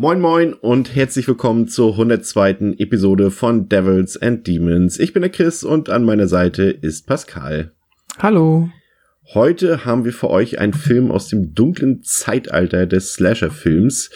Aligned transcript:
Moin 0.00 0.18
moin 0.18 0.54
und 0.54 0.96
herzlich 0.96 1.28
willkommen 1.28 1.68
zur 1.68 1.92
102. 1.92 2.76
Episode 2.78 3.30
von 3.30 3.68
Devils 3.68 4.16
and 4.16 4.46
Demons. 4.46 4.98
Ich 4.98 5.12
bin 5.12 5.20
der 5.20 5.30
Chris 5.30 5.62
und 5.62 5.90
an 5.90 6.04
meiner 6.04 6.26
Seite 6.26 6.62
ist 6.62 7.06
Pascal. 7.06 7.72
Hallo. 8.16 8.70
Heute 9.34 9.84
haben 9.84 10.06
wir 10.06 10.14
für 10.14 10.30
euch 10.30 10.58
einen 10.58 10.72
Film 10.72 11.10
aus 11.10 11.28
dem 11.28 11.54
dunklen 11.54 12.02
Zeitalter 12.02 12.86
des 12.86 13.12
Slasher-Films. 13.12 14.08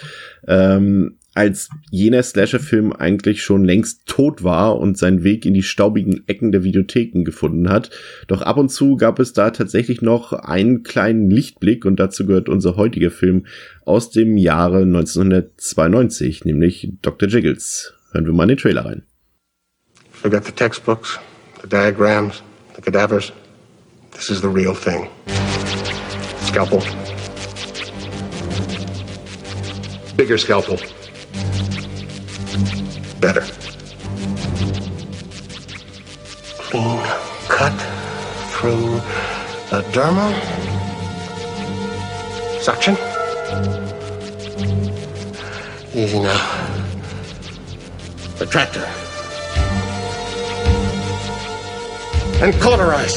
Ähm, 0.48 1.18
als 1.34 1.68
jener 1.90 2.22
Slasher-Film 2.22 2.92
eigentlich 2.92 3.42
schon 3.42 3.64
längst 3.64 4.06
tot 4.06 4.44
war 4.44 4.78
und 4.78 4.96
seinen 4.96 5.24
Weg 5.24 5.44
in 5.44 5.54
die 5.54 5.64
staubigen 5.64 6.22
Ecken 6.28 6.52
der 6.52 6.62
Videotheken 6.62 7.24
gefunden 7.24 7.68
hat. 7.68 7.90
Doch 8.28 8.42
ab 8.42 8.56
und 8.56 8.70
zu 8.70 8.96
gab 8.96 9.18
es 9.18 9.32
da 9.32 9.50
tatsächlich 9.50 10.00
noch 10.00 10.32
einen 10.32 10.84
kleinen 10.84 11.28
Lichtblick 11.30 11.84
und 11.84 11.98
dazu 11.98 12.24
gehört 12.24 12.48
unser 12.48 12.76
heutiger 12.76 13.10
Film 13.10 13.46
aus 13.84 14.10
dem 14.10 14.36
Jahre 14.36 14.82
1992, 14.82 16.44
nämlich 16.44 16.92
Dr. 17.02 17.28
Jiggles. 17.28 17.94
Hören 18.12 18.26
wir 18.26 18.32
mal 18.32 18.44
in 18.44 18.50
den 18.50 18.58
Trailer 18.58 18.84
rein. 18.84 19.02
Forget 20.10 20.46
the 20.46 20.52
textbooks, 20.52 21.18
the 21.62 21.68
diagrams, 21.68 22.42
the 22.76 22.82
cadavers. 22.82 23.32
This 24.12 24.30
is 24.30 24.40
the 24.40 24.48
real 24.48 24.74
thing. 24.74 25.08
Scalpel. 26.46 26.80
Bigger 30.16 30.38
scalpel. 30.38 30.78
Better. 33.24 33.46
Clean 36.58 37.00
cut 37.48 37.72
through 38.52 39.00
the 39.70 39.80
dermal 39.94 40.30
Suction. 42.60 42.94
Easy 45.94 46.20
now. 46.20 46.36
Retractor. 48.36 48.84
And 52.42 52.52
cauterize. 52.60 53.16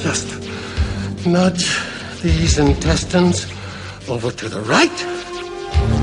Just 0.00 1.26
nudge 1.26 1.80
these 2.22 2.60
intestines 2.60 3.52
over 4.08 4.30
to 4.30 4.48
the 4.48 4.60
right. 4.60 4.98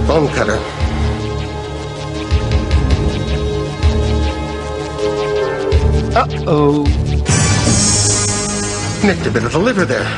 Bone 0.06 0.28
cutter. 0.36 0.81
Uh-oh. 6.14 6.84
Nicked 9.06 9.26
a 9.28 9.32
bit 9.32 9.46
of 9.46 9.54
the 9.54 9.60
liver 9.60 9.86
there. 9.86 10.04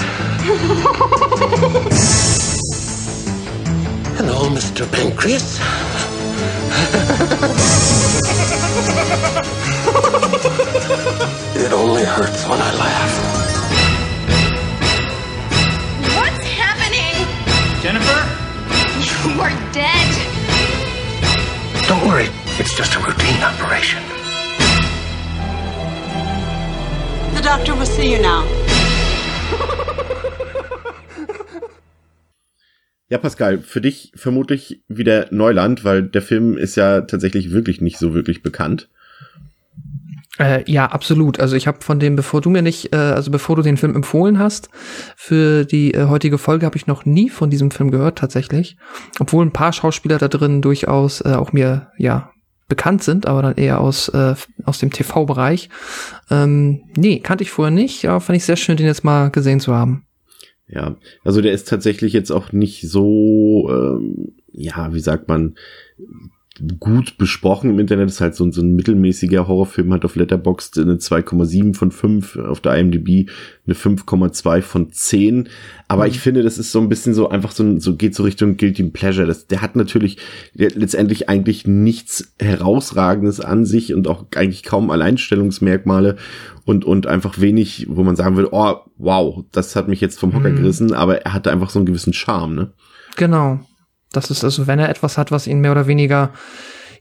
Hello, 4.18 4.50
Mr. 4.50 4.92
Pancreas. 4.92 5.60
it 11.56 11.72
only 11.72 12.04
hurts 12.04 12.44
when 12.50 12.60
I 12.60 12.74
laugh. 12.74 13.14
What's 16.18 16.44
happening? 16.58 17.28
Jennifer? 17.84 18.26
You 18.98 19.40
are 19.42 19.54
dead. 19.72 20.10
Don't 21.88 22.04
worry, 22.08 22.30
it's 22.58 22.74
just 22.76 22.96
a 22.96 23.00
routine 23.00 23.44
operation. 23.44 24.02
Doctor 27.44 27.78
will 27.78 27.86
see 27.86 28.16
you 28.16 28.22
now. 28.22 28.44
Ja, 33.10 33.20
Pascal, 33.20 33.60
für 33.60 33.82
dich 33.82 34.12
vermutlich 34.16 34.82
wieder 34.88 35.28
Neuland, 35.30 35.84
weil 35.84 36.02
der 36.02 36.24
Film 36.24 36.58
ist 36.58 36.76
ja 36.76 37.02
tatsächlich 37.02 37.52
wirklich 37.52 37.80
nicht 37.80 38.00
so 38.00 38.16
wirklich 38.16 38.42
bekannt. 38.42 38.90
Äh, 40.40 40.64
ja, 40.72 40.88
absolut. 40.88 41.40
Also 41.40 41.56
ich 41.56 41.68
habe 41.68 41.82
von 41.82 42.00
dem, 42.00 42.16
bevor 42.16 42.42
du 42.42 42.50
mir 42.50 42.64
nicht, 42.64 42.92
äh, 42.92 42.98
also 42.98 43.30
bevor 43.30 43.56
du 43.56 43.62
den 43.62 43.78
Film 43.78 43.96
empfohlen 43.96 44.40
hast, 44.40 44.70
für 45.16 45.64
die 45.64 45.94
äh, 45.94 46.06
heutige 46.06 46.40
Folge 46.40 46.66
habe 46.66 46.78
ich 46.78 46.88
noch 46.88 47.06
nie 47.06 47.30
von 47.30 47.52
diesem 47.52 47.70
Film 47.70 47.92
gehört 47.92 48.18
tatsächlich. 48.18 48.78
Obwohl 49.20 49.46
ein 49.46 49.54
paar 49.54 49.74
Schauspieler 49.74 50.18
da 50.18 50.28
drin 50.28 50.64
durchaus 50.64 51.22
äh, 51.22 51.34
auch 51.34 51.54
mir, 51.54 51.92
ja, 52.00 52.33
bekannt 52.68 53.04
sind, 53.04 53.26
aber 53.26 53.42
dann 53.42 53.56
eher 53.56 53.82
aus, 53.82 54.10
äh, 54.10 54.36
aus 54.66 54.80
dem 54.80 54.92
TV-Bereich. 54.92 55.70
Ähm, 56.30 56.84
nee, 56.96 57.20
kannte 57.20 57.44
ich 57.44 57.52
vorher 57.52 57.72
nicht, 57.72 58.06
aber 58.06 58.22
fand 58.22 58.38
ich 58.38 58.46
sehr 58.46 58.56
schön, 58.56 58.78
den 58.78 58.86
jetzt 58.86 59.04
mal 59.04 59.30
gesehen 59.30 59.60
zu 59.60 59.74
haben. 59.74 60.06
Ja, 60.68 60.96
also 61.24 61.42
der 61.42 61.52
ist 61.52 61.68
tatsächlich 61.68 62.14
jetzt 62.14 62.32
auch 62.32 62.52
nicht 62.52 62.90
so, 62.90 63.70
ähm, 63.70 64.34
ja, 64.52 64.94
wie 64.94 65.00
sagt 65.00 65.28
man, 65.28 65.56
gut 66.80 67.18
besprochen 67.18 67.72
im 67.72 67.80
Internet. 67.80 68.08
Das 68.08 68.16
ist 68.16 68.22
halt 68.22 68.36
so, 68.36 68.50
so 68.52 68.62
ein 68.62 68.76
mittelmäßiger 68.76 69.48
Horrorfilm, 69.48 69.92
hat 69.92 70.06
auf 70.06 70.16
Letterboxd 70.16 70.80
eine 70.80 70.96
2,7 70.96 71.74
von 71.74 71.92
5, 71.92 72.38
auf 72.38 72.62
der 72.62 72.76
IMDb 72.76 73.30
eine 73.66 73.76
5,2 73.76 74.62
von 74.62 74.92
10. 74.92 75.50
Aber 75.88 76.08
ich 76.08 76.20
finde, 76.20 76.44
das 76.44 76.60
ist 76.60 76.72
so 76.72 76.80
ein 76.80 76.90
bisschen 76.90 77.16
so 77.16 77.30
einfach 77.30 77.52
so, 77.52 77.80
so 77.80 77.96
geht 77.96 78.14
so 78.14 78.24
Richtung 78.24 78.58
Guilty 78.58 78.84
Pleasure. 78.84 79.26
Das, 79.26 79.48
der 79.48 79.62
hat 79.62 79.76
natürlich 79.76 80.18
der 80.54 80.68
hat 80.68 80.76
letztendlich 80.76 81.28
eigentlich 81.28 81.66
nichts 81.66 82.34
herausragendes 82.40 83.40
an 83.40 83.66
sich 83.66 83.94
und 83.94 84.08
auch 84.08 84.26
eigentlich 84.36 84.64
kaum 84.64 84.92
Alleinstellungsmerkmale 84.92 86.18
und, 86.66 86.86
und 86.86 87.08
einfach 87.08 87.42
wenig, 87.42 87.88
wo 87.90 88.04
man 88.04 88.16
sagen 88.16 88.36
würde, 88.36 88.50
oh, 88.52 88.76
wow, 88.98 89.44
das 89.52 89.76
hat 89.76 89.88
mich 89.88 90.02
jetzt 90.02 90.20
vom 90.20 90.36
Hocker 90.36 90.52
gerissen, 90.52 90.94
aber 90.94 91.22
er 91.22 91.34
hatte 91.34 91.52
einfach 91.52 91.72
so 91.72 91.80
einen 91.80 91.88
gewissen 91.88 92.14
Charme, 92.14 92.56
ne? 92.56 92.74
Genau. 93.16 93.60
Das 94.14 94.32
ist 94.32 94.44
also, 94.44 94.68
wenn 94.68 94.80
er 94.80 94.90
etwas 94.90 95.18
hat, 95.18 95.32
was 95.32 95.48
ihn 95.48 95.60
mehr 95.60 95.72
oder 95.72 95.88
weniger 95.88 96.32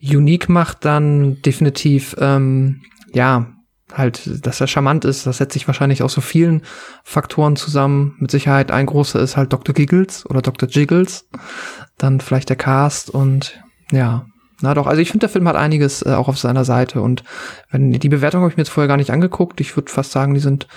unique 0.02 0.48
macht, 0.48 0.84
dann 0.84 1.40
definitiv, 1.42 2.16
ähm, 2.18 2.82
ja, 3.12 3.46
halt, 3.92 4.44
dass 4.44 4.60
er 4.60 4.66
charmant 4.66 5.04
ist. 5.04 5.26
Das 5.26 5.36
setzt 5.36 5.52
sich 5.52 5.66
wahrscheinlich 5.66 6.02
aus 6.02 6.12
so 6.12 6.20
vielen 6.20 6.62
Faktoren 7.04 7.56
zusammen. 7.56 8.16
Mit 8.18 8.30
Sicherheit 8.30 8.70
ein 8.70 8.86
großer 8.86 9.20
ist 9.20 9.36
halt 9.36 9.52
Dr. 9.52 9.74
Giggles 9.74 10.28
oder 10.28 10.42
Dr. 10.42 10.68
Jiggles. 10.68 11.28
Dann 11.98 12.20
vielleicht 12.20 12.48
der 12.48 12.56
Cast 12.56 13.10
und 13.10 13.60
ja. 13.92 14.26
Na 14.60 14.74
doch, 14.74 14.86
also 14.86 15.02
ich 15.02 15.10
finde, 15.10 15.26
der 15.26 15.28
Film 15.28 15.48
hat 15.48 15.56
einiges 15.56 16.02
äh, 16.02 16.10
auch 16.10 16.28
auf 16.28 16.38
seiner 16.38 16.64
Seite 16.64 17.00
und 17.00 17.24
wenn 17.70 17.90
die 17.90 18.08
Bewertung 18.08 18.42
habe 18.42 18.50
ich 18.50 18.56
mir 18.56 18.62
jetzt 18.62 18.70
vorher 18.70 18.88
gar 18.88 18.96
nicht 18.96 19.10
angeguckt. 19.10 19.60
Ich 19.60 19.76
würde 19.76 19.90
fast 19.90 20.12
sagen, 20.12 20.34
die 20.34 20.40
sind, 20.40 20.68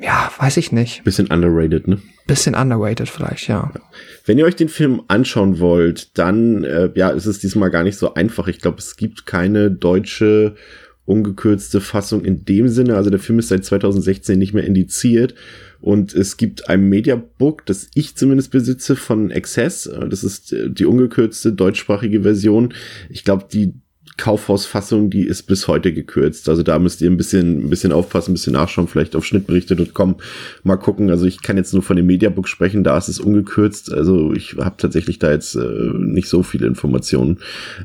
ja, 0.00 0.30
weiß 0.38 0.56
ich 0.58 0.72
nicht. 0.72 1.02
Bisschen 1.04 1.26
underrated, 1.28 1.88
ne? 1.88 1.98
Bisschen 2.26 2.54
underrated 2.54 3.08
vielleicht, 3.08 3.48
ja. 3.48 3.72
Wenn 4.24 4.38
ihr 4.38 4.44
euch 4.44 4.56
den 4.56 4.68
Film 4.68 5.02
anschauen 5.08 5.58
wollt, 5.58 6.16
dann 6.18 6.62
äh, 6.64 6.90
ja, 6.94 7.10
ist 7.10 7.26
es 7.26 7.40
diesmal 7.40 7.70
gar 7.70 7.82
nicht 7.82 7.98
so 7.98 8.14
einfach. 8.14 8.48
Ich 8.48 8.60
glaube, 8.60 8.78
es 8.78 8.96
gibt 8.96 9.26
keine 9.26 9.70
deutsche 9.70 10.54
ungekürzte 11.04 11.80
Fassung 11.80 12.24
in 12.24 12.44
dem 12.44 12.68
Sinne. 12.68 12.96
Also 12.96 13.08
der 13.08 13.18
Film 13.18 13.38
ist 13.38 13.48
seit 13.48 13.64
2016 13.64 14.38
nicht 14.38 14.52
mehr 14.52 14.64
indiziert. 14.64 15.34
Und 15.80 16.14
es 16.14 16.36
gibt 16.36 16.68
ein 16.68 16.88
Mediabook, 16.88 17.64
das 17.64 17.88
ich 17.94 18.14
zumindest 18.14 18.50
besitze 18.50 18.94
von 18.94 19.32
Access. 19.32 19.90
Das 20.10 20.22
ist 20.22 20.52
äh, 20.52 20.70
die 20.70 20.84
ungekürzte 20.84 21.52
deutschsprachige 21.52 22.22
Version. 22.22 22.74
Ich 23.08 23.24
glaube, 23.24 23.46
die 23.50 23.74
Kaufhausfassung, 24.18 25.08
die 25.08 25.22
ist 25.22 25.44
bis 25.44 25.68
heute 25.68 25.92
gekürzt. 25.92 26.48
Also 26.48 26.62
da 26.62 26.78
müsst 26.78 27.00
ihr 27.00 27.10
ein 27.10 27.16
bisschen, 27.16 27.64
ein 27.64 27.70
bisschen 27.70 27.92
aufpassen, 27.92 28.32
ein 28.32 28.34
bisschen 28.34 28.52
nachschauen, 28.52 28.88
vielleicht 28.88 29.16
auf 29.16 29.24
schnittberichte.com 29.24 30.16
mal 30.64 30.76
gucken. 30.76 31.08
Also 31.08 31.24
ich 31.24 31.40
kann 31.40 31.56
jetzt 31.56 31.72
nur 31.72 31.82
von 31.82 31.96
dem 31.96 32.06
Mediabook 32.06 32.48
sprechen, 32.48 32.84
da 32.84 32.98
ist 32.98 33.08
es 33.08 33.20
ungekürzt. 33.20 33.92
Also 33.92 34.34
ich 34.34 34.56
habe 34.58 34.76
tatsächlich 34.76 35.18
da 35.18 35.30
jetzt 35.30 35.54
äh, 35.54 35.60
nicht 35.96 36.28
so 36.28 36.42
viele 36.42 36.66
Informationen. 36.66 37.38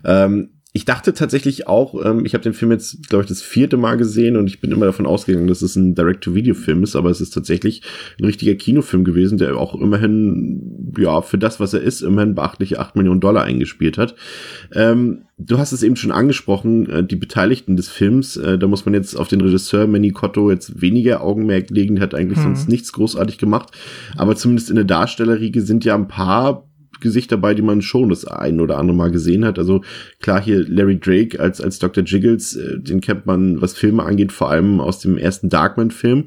Ähm, 0.04 0.50
ich 0.75 0.86
dachte 0.86 1.14
tatsächlich 1.14 1.68
auch, 1.68 2.04
ähm, 2.04 2.25
ich 2.25 2.34
habe 2.34 2.44
den 2.44 2.54
Film 2.54 2.72
jetzt, 2.72 3.08
glaube 3.08 3.24
ich, 3.24 3.30
das 3.30 3.44
vierte 3.44 3.78
Mal 3.78 3.96
gesehen 3.96 4.36
und 4.36 4.48
ich 4.48 4.60
bin 4.60 4.72
immer 4.72 4.88
davon 4.88 5.06
ausgegangen, 5.06 5.46
dass 5.46 5.62
es 5.62 5.75
ein 5.75 5.94
Direct-to-Video-Film 5.94 6.81
ist, 6.81 6.96
aber 6.96 7.12
es 7.12 7.22
ist 7.22 7.30
tatsächlich 7.30 7.84
ein 8.20 8.25
richtiger 8.25 8.56
Kinofilm 8.56 9.04
gewesen, 9.04 9.38
der 9.38 9.56
auch 9.56 9.80
immerhin, 9.80 10.92
ja, 10.98 11.22
für 11.22 11.38
das, 11.38 11.60
was 11.60 11.75
er 11.75 11.81
ist, 11.81 12.02
immerhin 12.02 12.34
beachtliche 12.34 12.80
8 12.80 12.96
Millionen 12.96 13.22
Dollar 13.22 13.44
eingespielt 13.44 14.00
hat. 14.00 14.16
Ähm, 14.74 15.25
du 15.38 15.60
hast 15.60 15.74
es 15.74 15.84
eben 15.84 15.96
schon 15.96 16.12
angesprochen, 16.12 16.90
äh, 16.90 17.04
die 17.04 17.18
Beteiligten 17.18 17.75
des 17.75 17.90
Films, 17.90 18.36
äh, 18.38 18.58
da 18.58 18.66
muss 18.66 18.84
man 18.84 18.96
jetzt 18.96 19.14
auf 19.14 19.28
den 19.28 19.42
Regisseur 19.42 19.86
Manny 19.86 20.10
Cotto 20.10 20.50
jetzt 20.50 20.81
weniger 20.81 21.22
Augenmerk 21.22 21.70
legen, 21.70 21.96
der 21.96 22.06
hat 22.06 22.16
eigentlich 22.16 22.40
sonst 22.40 22.68
nichts 22.68 22.92
großartig 22.94 23.38
gemacht, 23.38 23.70
aber 24.18 24.36
zumindest 24.36 24.72
in 24.72 24.75
der 24.75 24.86
Darstellerriege 24.86 25.62
sind 25.62 25.86
ja 25.86 25.94
ein 25.94 26.08
paar 26.08 26.68
Gesichter 27.04 27.38
dabei, 27.44 27.54
die 27.54 27.62
man 27.62 27.82
schon 27.82 28.10
das 28.10 28.26
ein 28.26 28.62
oder 28.62 28.78
andere 28.78 28.96
Mal 28.96 29.12
gesehen 29.12 29.44
hat. 29.44 29.60
Also 29.60 29.82
klar 30.22 30.42
hier 30.42 30.66
Larry 30.68 31.00
Drake 31.00 31.40
als, 31.40 31.60
als 31.60 31.80
Dr. 31.80 32.04
Jiggles, 32.04 32.56
äh, 32.56 32.80
den 32.80 33.02
kennt 33.02 33.26
man, 33.26 33.62
was 33.62 33.74
Filme 33.74 34.04
angeht, 34.04 34.32
vor 34.32 34.50
allem 34.50 34.80
aus 34.80 35.00
dem 35.00 35.18
ersten 35.18 35.50
Darkman-Film. 35.50 36.26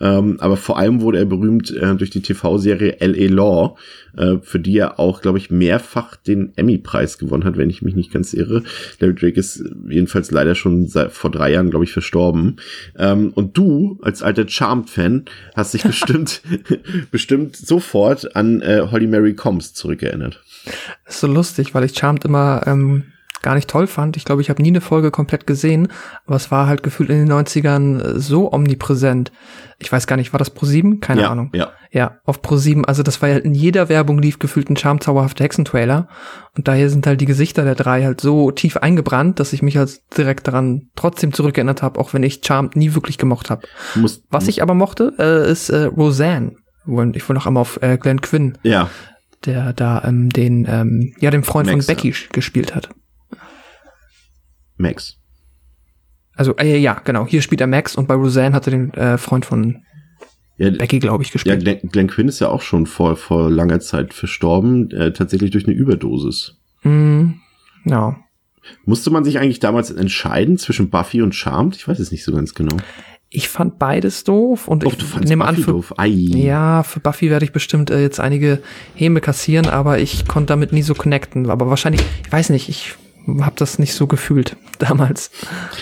Ähm, 0.00 0.36
aber 0.40 0.56
vor 0.56 0.78
allem 0.78 1.00
wurde 1.00 1.18
er 1.18 1.24
berühmt 1.24 1.70
äh, 1.70 1.94
durch 1.94 2.10
die 2.10 2.20
TV-Serie 2.20 3.00
L.A. 3.00 3.32
Law, 3.32 3.76
äh, 4.18 4.38
für 4.42 4.58
die 4.58 4.76
er 4.76 4.98
auch, 4.98 5.22
glaube 5.22 5.38
ich, 5.38 5.50
mehrfach 5.50 6.16
den 6.16 6.52
Emmy-Preis 6.56 7.18
gewonnen 7.18 7.44
hat, 7.44 7.56
wenn 7.56 7.70
ich 7.70 7.82
mich 7.82 7.94
nicht 7.94 8.12
ganz 8.12 8.34
irre. 8.34 8.62
Larry 8.98 9.14
Drake 9.14 9.40
ist 9.40 9.64
jedenfalls 9.88 10.30
leider 10.30 10.54
schon 10.54 10.86
seit, 10.86 11.12
vor 11.12 11.30
drei 11.30 11.52
Jahren, 11.52 11.70
glaube 11.70 11.84
ich, 11.84 11.92
verstorben. 11.92 12.56
Ähm, 12.96 13.32
und 13.34 13.56
du, 13.56 13.98
als 14.02 14.22
alter 14.22 14.48
Charmed-Fan, 14.48 15.24
hast 15.54 15.74
dich 15.74 15.82
bestimmt, 15.84 16.42
bestimmt 17.10 17.56
sofort 17.56 18.36
an 18.36 18.60
äh, 18.60 18.88
Holly 18.90 19.06
Mary 19.06 19.34
Combs 19.34 19.74
zurückerinnert. 19.74 20.42
Das 21.04 21.14
ist 21.14 21.20
so 21.20 21.26
lustig, 21.26 21.74
weil 21.74 21.84
ich 21.84 21.96
Charmed 21.96 22.24
immer 22.24 22.62
ähm, 22.66 23.04
gar 23.42 23.54
nicht 23.54 23.68
toll 23.68 23.86
fand. 23.86 24.16
Ich 24.16 24.24
glaube, 24.24 24.42
ich 24.42 24.50
habe 24.50 24.62
nie 24.62 24.68
eine 24.68 24.80
Folge 24.80 25.10
komplett 25.10 25.46
gesehen, 25.46 25.88
aber 26.26 26.36
es 26.36 26.50
war 26.50 26.66
halt 26.66 26.82
gefühlt 26.82 27.10
in 27.10 27.26
den 27.26 27.32
90ern 27.32 28.00
äh, 28.00 28.20
so 28.20 28.52
omnipräsent. 28.52 29.32
Ich 29.78 29.92
weiß 29.92 30.06
gar 30.06 30.16
nicht, 30.16 30.32
war 30.32 30.38
das 30.38 30.50
Pro 30.50 30.66
7? 30.66 31.00
Keine 31.00 31.22
ja, 31.22 31.30
Ahnung. 31.30 31.50
Ja. 31.54 31.70
Ja, 31.90 32.18
auf 32.24 32.42
Pro 32.42 32.56
7. 32.56 32.84
Also 32.84 33.02
das 33.02 33.22
war 33.22 33.28
ja 33.28 33.38
in 33.38 33.54
jeder 33.54 33.88
Werbung 33.88 34.18
lief 34.18 34.38
gefühlt 34.38 34.68
ein 34.68 34.76
Charm 34.76 35.00
zauberhafter 35.00 35.44
Hexentrailer. 35.44 36.08
Und 36.56 36.68
daher 36.68 36.90
sind 36.90 37.06
halt 37.06 37.20
die 37.20 37.26
Gesichter 37.26 37.64
der 37.64 37.76
drei 37.76 38.04
halt 38.04 38.20
so 38.20 38.50
tief 38.50 38.76
eingebrannt, 38.76 39.40
dass 39.40 39.52
ich 39.52 39.62
mich 39.62 39.76
halt 39.76 40.00
direkt 40.16 40.48
daran 40.48 40.88
trotzdem 40.96 41.32
zurückerinnert 41.32 41.82
habe, 41.82 41.98
auch 41.98 42.12
wenn 42.12 42.22
ich 42.22 42.42
Charmed 42.44 42.76
nie 42.76 42.94
wirklich 42.94 43.16
gemocht 43.16 43.48
habe. 43.48 43.66
Was 44.30 44.48
ich 44.48 44.62
aber 44.62 44.74
mochte, 44.74 45.14
äh, 45.18 45.50
ist 45.50 45.70
äh, 45.70 45.84
Roseanne. 45.84 46.56
Ich 47.14 47.28
will 47.28 47.34
noch 47.34 47.46
einmal 47.46 47.60
auf 47.62 47.80
äh, 47.82 47.96
Glenn 47.98 48.20
Quinn. 48.20 48.58
Ja. 48.62 48.90
Der 49.44 49.72
da 49.72 50.02
ähm, 50.04 50.30
den, 50.30 50.66
ähm, 50.68 51.14
ja, 51.20 51.30
den 51.30 51.44
Freund 51.44 51.70
Max, 51.70 51.86
von 51.86 51.94
Becky 51.94 52.10
ja. 52.10 52.16
gespielt 52.32 52.74
hat. 52.74 52.90
Max. 54.78 55.18
Also, 56.34 56.56
äh, 56.56 56.78
ja, 56.78 57.00
genau. 57.04 57.26
Hier 57.26 57.42
spielt 57.42 57.60
er 57.60 57.66
Max 57.66 57.96
und 57.96 58.06
bei 58.06 58.14
Roseanne 58.14 58.54
hat 58.54 58.66
er 58.66 58.70
den 58.70 58.94
äh, 58.94 59.18
Freund 59.18 59.44
von 59.44 59.82
Ja, 60.56 60.70
Becky, 60.70 61.00
glaube 61.00 61.22
ich, 61.24 61.30
ja 61.30 61.32
gespielt. 61.32 61.60
Glenn, 61.60 61.80
Glenn 61.90 62.06
Quinn 62.06 62.28
ist 62.28 62.40
ja 62.40 62.48
auch 62.48 62.62
schon 62.62 62.86
vor, 62.86 63.16
vor 63.16 63.50
langer 63.50 63.80
Zeit 63.80 64.14
verstorben, 64.14 64.90
äh, 64.92 65.12
tatsächlich 65.12 65.50
durch 65.50 65.66
eine 65.66 65.74
Überdosis. 65.74 66.56
Mhm. 66.84 67.40
Ja. 67.84 68.16
Musste 68.84 69.10
man 69.10 69.24
sich 69.24 69.38
eigentlich 69.38 69.60
damals 69.60 69.90
entscheiden 69.90 70.58
zwischen 70.58 70.90
Buffy 70.90 71.22
und 71.22 71.34
Charmed? 71.34 71.74
Ich 71.74 71.88
weiß 71.88 71.98
es 71.98 72.12
nicht 72.12 72.22
so 72.24 72.32
ganz 72.32 72.54
genau. 72.54 72.76
Ich 73.30 73.48
fand 73.48 73.78
beides 73.78 74.24
doof 74.24 74.68
und 74.68 74.86
Oh, 74.86 74.92
ich 74.92 75.28
nehme 75.28 75.44
an, 75.44 75.56
für, 75.56 75.72
doof. 75.72 75.94
Ei. 75.98 76.08
ja, 76.08 76.82
für 76.82 77.00
Buffy 77.00 77.30
werde 77.30 77.44
ich 77.44 77.52
bestimmt 77.52 77.90
äh, 77.90 78.00
jetzt 78.00 78.20
einige 78.20 78.60
Häme 78.94 79.20
kassieren, 79.20 79.66
aber 79.66 79.98
ich 79.98 80.26
konnte 80.26 80.46
damit 80.48 80.72
nie 80.72 80.82
so 80.82 80.94
connecten. 80.94 81.50
Aber 81.50 81.68
wahrscheinlich, 81.68 82.02
ich 82.24 82.32
weiß 82.32 82.50
nicht, 82.50 82.68
ich 82.68 82.94
habe 83.40 83.56
das 83.56 83.78
nicht 83.78 83.94
so 83.94 84.06
gefühlt 84.06 84.56
damals. 84.78 85.30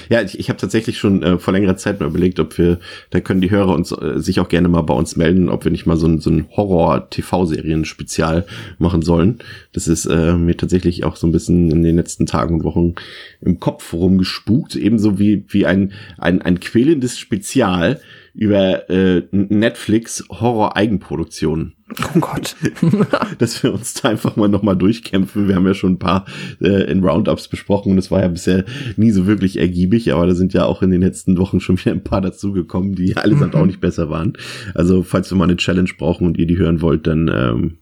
Ja, 0.09 0.23
ich, 0.23 0.39
ich 0.39 0.49
habe 0.49 0.59
tatsächlich 0.59 0.99
schon 0.99 1.23
äh, 1.23 1.39
vor 1.39 1.53
längerer 1.53 1.77
Zeit 1.77 2.01
mal 2.01 2.07
überlegt, 2.07 2.41
ob 2.41 2.59
wir, 2.59 2.79
da 3.11 3.21
können 3.21 3.41
die 3.41 3.51
Hörer 3.51 3.75
uns 3.75 3.93
äh, 3.93 4.21
sich 4.21 4.41
auch 4.41 4.49
gerne 4.49 4.69
mal 4.69 4.83
bei 4.83 4.95
uns 4.95 5.17
melden, 5.17 5.49
ob 5.49 5.65
wir 5.65 5.71
nicht 5.71 5.87
mal 5.87 5.97
so 5.97 6.07
ein, 6.07 6.21
so 6.21 6.31
ein 6.31 6.47
Horror-TV-Serien-Spezial 6.57 8.47
machen 8.79 9.03
sollen. 9.03 9.39
Das 9.73 9.89
ist 9.89 10.07
äh, 10.07 10.35
mir 10.35 10.57
tatsächlich 10.57 11.05
auch 11.05 11.17
so 11.17 11.27
ein 11.27 11.33
bisschen 11.33 11.71
in 11.71 11.83
den 11.83 11.97
letzten 11.97 12.27
Tagen 12.27 12.57
und 12.57 12.65
Wochen 12.65 12.95
im 13.41 13.61
Kopf 13.61 13.93
rumgespukt, 13.93 14.77
ebenso 14.77 15.19
wie, 15.19 15.45
wie 15.49 15.67
ein, 15.67 15.93
ein, 16.19 16.43
ein 16.43 16.61
quälendes 16.61 17.19
Spezial 17.19 18.01
über 18.37 18.91
äh, 18.91 19.23
Netflix 19.33 20.23
Horror-Eigenproduktionen. 20.29 21.75
Oh 22.15 22.21
Gott. 22.21 22.55
dass 23.39 23.63
wir 23.63 23.73
uns 23.73 23.95
da 23.95 24.11
einfach 24.11 24.37
mal 24.37 24.49
nochmal 24.49 24.77
durchkämpfen. 24.77 25.49
Wir 25.49 25.55
haben 25.55 25.67
ja 25.67 25.73
schon 25.73 25.95
ein 25.95 25.99
paar 25.99 26.27
äh, 26.61 26.91
in 26.91 27.03
Roundups 27.03 27.49
besprochen 27.49 27.93
und 27.93 27.99
es 27.99 28.11
war 28.11 28.21
ja 28.21 28.29
bisher 28.29 28.65
nie 28.97 29.11
so 29.11 29.27
wirklich 29.27 29.59
ergiebig, 29.59 30.13
aber 30.13 30.27
da 30.27 30.35
sind 30.35 30.53
ja 30.53 30.67
auch 30.67 30.83
in 30.83 30.91
den 30.91 31.01
letzten 31.01 31.39
Wochen 31.39 31.61
schon 31.61 31.79
wieder 31.79 31.93
ein 31.93 32.05
paar 32.05 32.21
dazugekommen, 32.21 32.95
die 32.95 33.17
allesamt 33.17 33.55
auch 33.55 33.67
nicht 33.67 33.81
besser 33.81 34.11
waren. 34.11 34.35
Also 34.75 35.03
falls 35.03 35.31
wir 35.31 35.39
mal 35.39 35.45
eine 35.45 35.57
Challenge 35.57 35.91
brauchen 35.97 36.27
und 36.27 36.37
ihr 36.37 36.47
die 36.47 36.59
hören 36.59 36.83
wollt, 36.83 37.07
dann 37.07 37.31
ähm, 37.33 37.79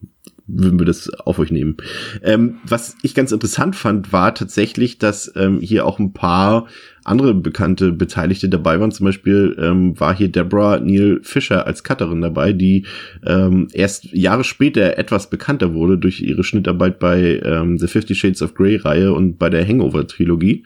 würden 0.47 0.79
wir 0.79 0.85
das 0.85 1.09
auf 1.09 1.39
euch 1.39 1.51
nehmen. 1.51 1.77
Ähm, 2.23 2.57
was 2.67 2.95
ich 3.01 3.15
ganz 3.15 3.31
interessant 3.31 3.75
fand, 3.75 4.13
war 4.13 4.35
tatsächlich, 4.35 4.97
dass 4.99 5.31
ähm, 5.35 5.59
hier 5.59 5.85
auch 5.85 5.99
ein 5.99 6.13
paar 6.13 6.67
andere 7.03 7.33
bekannte 7.33 7.91
Beteiligte 7.91 8.49
dabei 8.49 8.79
waren. 8.79 8.91
Zum 8.91 9.05
Beispiel 9.05 9.55
ähm, 9.59 9.99
war 9.99 10.15
hier 10.15 10.27
Deborah 10.27 10.79
Neil 10.79 11.19
Fisher 11.23 11.65
als 11.65 11.83
Cutterin 11.83 12.21
dabei, 12.21 12.53
die 12.53 12.85
ähm, 13.25 13.67
erst 13.73 14.05
Jahre 14.11 14.43
später 14.43 14.97
etwas 14.97 15.29
bekannter 15.29 15.73
wurde 15.73 15.97
durch 15.97 16.21
ihre 16.21 16.43
Schnittarbeit 16.43 16.99
bei 16.99 17.41
ähm, 17.43 17.77
The 17.77 17.87
Fifty 17.87 18.15
Shades 18.15 18.41
of 18.41 18.53
Grey 18.55 18.75
Reihe 18.75 19.13
und 19.13 19.37
bei 19.37 19.49
der 19.49 19.67
Hangover 19.67 20.07
Trilogie. 20.07 20.63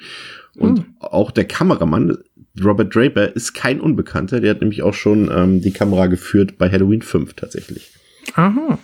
Und 0.58 0.84
auch 1.00 1.32
der 1.32 1.46
Kameramann 1.46 2.18
Robert 2.62 2.94
Draper 2.94 3.34
ist 3.34 3.54
kein 3.54 3.80
Unbekannter. 3.80 4.42
Der 4.42 4.52
hat 4.52 4.62
nämlich 4.62 4.82
auch 4.82 4.94
schon 4.94 5.30
ähm, 5.34 5.62
die 5.62 5.72
Kamera 5.72 6.08
geführt 6.08 6.58
bei 6.58 6.70
Halloween 6.70 7.02
5 7.02 7.34
tatsächlich. 7.34 7.92
Aha. 8.34 8.78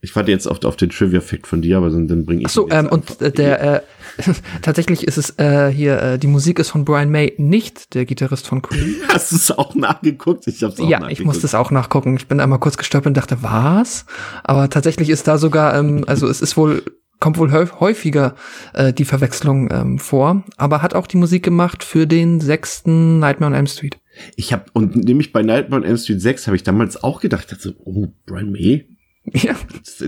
Ich 0.00 0.14
warte 0.14 0.30
jetzt 0.30 0.46
auf, 0.46 0.64
auf 0.64 0.76
den 0.76 0.90
Trivia-Fact 0.90 1.46
von 1.46 1.60
dir, 1.60 1.78
aber 1.78 1.90
dann, 1.90 2.06
dann 2.06 2.24
bringe 2.24 2.42
ich. 2.42 2.46
Ach 2.46 2.50
so, 2.50 2.68
ähm, 2.70 2.88
und 2.88 3.20
äh, 3.20 3.32
der 3.32 3.74
äh, 3.76 3.80
tatsächlich 4.62 5.04
ist 5.04 5.18
es 5.18 5.38
äh, 5.38 5.70
hier 5.70 6.00
äh, 6.00 6.18
die 6.18 6.28
Musik 6.28 6.60
ist 6.60 6.70
von 6.70 6.84
Brian 6.84 7.10
May, 7.10 7.34
nicht 7.36 7.94
der 7.94 8.04
Gitarrist 8.04 8.46
von 8.46 8.62
Queen. 8.62 8.96
Hast 9.08 9.32
du 9.32 9.36
es 9.36 9.50
auch 9.50 9.74
nachgeguckt? 9.74 10.46
Ich 10.46 10.62
hab's 10.62 10.78
auch 10.78 10.88
ja, 10.88 11.00
nachgeguckt. 11.00 11.20
ich 11.20 11.26
musste 11.26 11.46
es 11.46 11.54
auch 11.54 11.72
nachgucken. 11.72 12.16
Ich 12.16 12.28
bin 12.28 12.38
einmal 12.38 12.60
kurz 12.60 12.76
gestolpert 12.76 13.08
und 13.08 13.16
dachte, 13.16 13.42
was? 13.42 14.06
Aber 14.44 14.70
tatsächlich 14.70 15.10
ist 15.10 15.26
da 15.26 15.36
sogar, 15.36 15.76
ähm, 15.76 16.04
also 16.06 16.28
es 16.28 16.40
ist 16.42 16.56
wohl 16.56 16.82
kommt 17.20 17.38
wohl 17.38 17.50
häuf- 17.50 17.80
häufiger 17.80 18.36
äh, 18.74 18.92
die 18.92 19.04
Verwechslung 19.04 19.68
ähm, 19.72 19.98
vor, 19.98 20.44
aber 20.56 20.82
hat 20.82 20.94
auch 20.94 21.08
die 21.08 21.16
Musik 21.16 21.42
gemacht 21.42 21.82
für 21.82 22.06
den 22.06 22.40
sechsten 22.40 23.18
Nightmare 23.18 23.50
on 23.50 23.56
Elm 23.56 23.66
Street. 23.66 23.98
Ich 24.36 24.52
habe 24.52 24.66
und 24.72 24.94
nämlich 24.94 25.32
bei 25.32 25.42
Nightmare 25.42 25.82
on 25.82 25.88
Elm 25.88 25.96
Street 25.96 26.20
6 26.20 26.46
habe 26.46 26.56
ich 26.56 26.62
damals 26.62 27.02
auch 27.02 27.20
gedacht, 27.20 27.50
dachte 27.50 27.74
oh, 27.84 28.06
Brian 28.26 28.52
May. 28.52 28.86
Ja, 29.42 29.54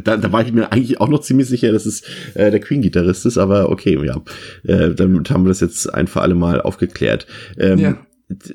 Da, 0.04 0.16
da 0.16 0.32
war 0.32 0.42
ich 0.44 0.52
mir 0.52 0.72
eigentlich 0.72 1.00
auch 1.00 1.08
noch 1.08 1.20
ziemlich 1.20 1.48
sicher, 1.48 1.72
dass 1.72 1.86
es 1.86 2.02
äh, 2.34 2.50
der 2.50 2.60
Queen-Gitarrist 2.60 3.26
ist, 3.26 3.38
aber 3.38 3.70
okay, 3.70 3.98
ja. 4.04 4.20
Äh, 4.64 4.94
damit 4.94 5.30
haben 5.30 5.44
wir 5.44 5.48
das 5.48 5.60
jetzt 5.60 5.92
ein 5.92 6.06
für 6.06 6.20
alle 6.20 6.34
Mal 6.34 6.60
aufgeklärt. 6.60 7.26
Ähm, 7.58 7.78
Ja. 7.78 7.96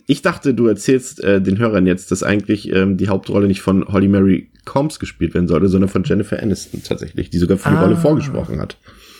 Ich 0.07 0.21
dachte, 0.21 0.53
du 0.53 0.67
erzählst 0.67 1.21
äh, 1.21 1.41
den 1.41 1.57
Hörern 1.59 1.85
jetzt, 1.85 2.09
dass 2.11 2.23
eigentlich 2.23 2.71
ähm, 2.71 2.95
die 2.95 3.09
Hauptrolle 3.09 3.47
nicht 3.47 3.59
von 3.61 3.85
Holly 3.89 4.07
Mary 4.07 4.49
Combs 4.63 4.99
gespielt 4.99 5.33
werden 5.33 5.49
sollte, 5.49 5.67
sondern 5.67 5.89
von 5.89 6.03
Jennifer 6.05 6.41
Aniston 6.41 6.81
tatsächlich, 6.81 7.29
die 7.29 7.37
sogar 7.39 7.57
für 7.57 7.67
die 7.69 7.75
Ah. 7.75 7.81
Rolle 7.81 7.97
vorgesprochen 7.97 8.61
hat. 8.61 8.77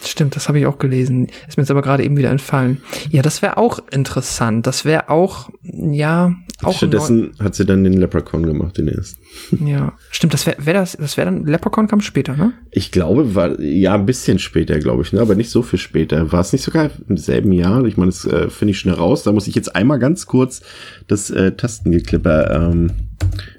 Stimmt, 0.08 0.36
das 0.36 0.48
habe 0.48 0.60
ich 0.60 0.66
auch 0.66 0.78
gelesen. 0.78 1.28
Ist 1.48 1.58
mir 1.58 1.64
jetzt 1.64 1.72
aber 1.72 1.82
gerade 1.82 2.04
eben 2.04 2.18
wieder 2.18 2.30
entfallen. 2.30 2.82
Ja, 3.10 3.22
das 3.22 3.42
wäre 3.42 3.58
auch 3.58 3.80
interessant. 3.92 4.68
Das 4.68 4.86
wäre 4.86 5.10
auch, 5.10 5.50
ja, 5.64 6.36
auch 6.64 6.78
Stattdessen 6.78 7.34
hat 7.40 7.56
sie 7.56 7.66
dann 7.66 7.84
den 7.84 7.94
Leprechaun 7.94 8.46
gemacht, 8.46 8.78
den 8.78 8.88
ersten. 8.88 9.22
Ja, 9.66 9.94
stimmt, 10.10 10.34
das 10.34 10.46
wäre 10.46 10.66
wär 10.66 10.74
das, 10.74 10.96
das 10.98 11.18
wäre 11.18 11.26
dann 11.26 11.46
Leprechaun 11.46 11.88
kam 11.88 12.00
später, 12.00 12.38
ne? 12.38 12.54
Ich 12.72 12.92
glaube, 12.92 13.36
war 13.36 13.60
ja 13.60 13.94
ein 13.96 14.06
bisschen 14.06 14.40
später, 14.40 14.80
glaube 14.80 15.04
ich, 15.04 15.12
ne? 15.12 15.20
aber 15.20 15.36
nicht 15.36 15.50
so 15.50 15.62
viel 15.62 15.80
später. 15.80 16.32
War 16.32 16.40
es 16.40 16.54
nicht 16.54 16.64
sogar 16.64 16.90
im 17.10 17.18
selben 17.18 17.52
Jahr? 17.52 17.84
Ich 17.86 17.98
meine, 17.98 18.12
das 18.12 18.26
äh, 18.26 18.50
finde 18.50 18.72
ich 18.72 18.80
schnell 18.80 18.96
raus. 18.96 19.24
Da 19.24 19.34
muss 19.34 19.48
ich 19.48 19.56
jetzt 19.56 19.76
einmal 19.76 20.00
ganz 20.00 20.26
kurz 20.26 20.62
das 21.08 21.30
äh, 21.30 21.52
Tastengeklipper 21.52 22.70
ähm, 22.72 22.92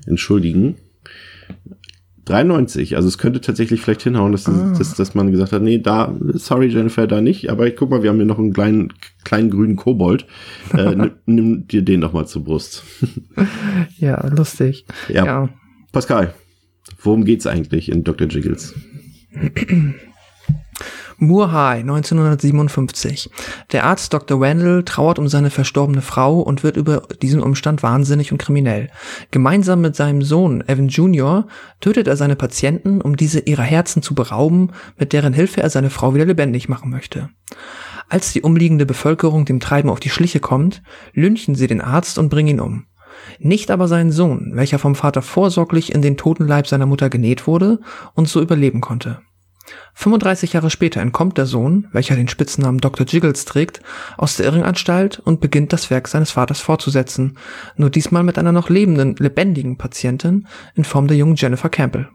entschuldigen. 0.07 0.77
93, 2.27 2.97
also 2.97 3.07
es 3.07 3.19
könnte 3.19 3.41
tatsächlich 3.41 3.81
vielleicht 3.81 4.03
hinhauen, 4.03 4.33
dass, 4.33 4.45
dass, 4.45 4.95
dass 4.95 5.15
man 5.15 5.31
gesagt 5.31 5.53
hat, 5.53 5.63
nee, 5.63 5.79
da, 5.79 6.15
sorry 6.35 6.67
Jennifer, 6.67 7.07
da 7.07 7.21
nicht, 7.21 7.51
aber 7.51 7.69
ich 7.69 7.77
guck 7.77 7.91
mal, 7.91 8.03
wir 8.03 8.11
haben 8.11 8.17
hier 8.17 8.27
noch 8.27 8.41
einen 8.41 8.53
kleinen, 8.53 8.93
kleinen 9.25 9.49
grünen 9.49 9.77
Kobold. 9.77 10.27
Äh, 10.77 10.95
nimm, 10.97 11.13
nimm 11.27 11.69
dir 11.69 11.83
den 11.83 12.01
doch 12.01 12.13
mal 12.13 12.27
zur 12.27 12.45
Brust. 12.45 12.85
Ja, 13.99 14.27
lustig. 14.29 14.85
Ja. 15.09 15.25
ja. 15.25 15.49
Pascal, 15.93 16.35
worum 17.03 17.25
geht's 17.25 17.47
eigentlich 17.47 17.91
in 17.91 18.05
Dr. 18.05 18.29
Jiggles? 18.29 18.75
Moore 21.19 21.53
High, 21.53 21.81
1957. 21.81 23.31
Der 23.73 23.85
Arzt 23.85 24.13
Dr. 24.13 24.41
Randall 24.41 24.85
trauert 24.85 25.19
um 25.19 25.29
seine 25.29 25.51
verstorbene 25.51 26.03
Frau 26.03 26.41
und 26.41 26.63
wird 26.63 26.77
über 26.77 27.03
diesen 27.23 27.43
Umstand 27.43 27.83
wahnsinnig 27.83 28.33
und 28.33 28.39
kriminell. 28.39 28.91
Gemeinsam 29.31 29.81
mit 29.81 29.97
seinem 29.97 30.23
Sohn 30.23 30.63
Evan 30.67 30.89
Jr. 30.89 31.47
tötet 31.81 32.07
er 32.07 32.17
seine 32.17 32.37
Patienten, 32.37 33.01
um 33.01 33.17
diese 33.17 33.41
ihrer 33.41 33.63
Herzen 33.63 34.03
zu 34.03 34.15
berauben, 34.15 34.73
mit 34.99 35.15
deren 35.15 35.33
Hilfe 35.33 35.63
er 35.63 35.71
seine 35.71 35.91
Frau 35.91 36.15
wieder 36.15 36.27
lebendig 36.27 36.69
machen 36.69 36.91
möchte. 36.91 37.31
Als 38.09 38.33
die 38.33 38.43
umliegende 38.43 38.85
Bevölkerung 38.85 39.47
dem 39.47 39.59
Treiben 39.59 39.89
auf 39.89 40.01
die 40.01 40.11
Schliche 40.11 40.41
kommt, 40.41 40.83
lynchen 41.15 41.55
sie 41.55 41.67
den 41.67 41.81
Arzt 41.81 42.19
und 42.19 42.29
bringen 42.29 42.49
ihn 42.49 42.61
um. 42.61 42.87
Nicht 43.39 43.71
aber 43.71 43.89
seinen 43.89 44.13
Sohn, 44.13 44.53
welcher 44.55 44.79
vom 44.79 44.95
Vater 44.95 45.23
vorsorglich 45.23 45.95
in 45.95 46.03
den 46.03 46.17
Totenleib 46.19 46.67
seiner 46.67 46.87
Mutter 46.87 47.09
genäht 47.09 47.47
wurde 47.47 47.81
und 48.15 48.29
so 48.29 48.43
überleben 48.43 48.81
konnte. 48.81 49.21
35 49.95 50.53
Jahre 50.53 50.71
später 50.71 51.01
entkommt 51.01 51.39
der 51.39 51.47
Sohn, 51.47 51.89
welcher 51.93 52.17
den 52.17 52.29
Spitznamen 52.29 52.79
Dr. 52.79 53.07
Jiggles 53.07 53.45
trägt, 53.45 53.81
aus 54.17 54.37
der 54.37 54.47
Irrenanstalt 54.47 55.19
und 55.19 55.41
beginnt 55.41 55.73
das 55.73 55.91
Werk 55.91 56.09
seines 56.09 56.31
Vaters 56.31 56.61
fortzusetzen, 56.61 57.39
nur 57.77 57.91
diesmal 57.91 58.23
mit 58.23 58.39
einer 58.39 58.53
noch 58.53 58.69
lebenden, 58.69 59.17
lebendigen 59.17 59.79
Patientin 59.79 60.47
in 60.75 60.85
Form 60.85 61.09
der 61.09 61.17
jungen 61.17 61.37
Jennifer 61.37 61.69
Campbell. 61.69 62.09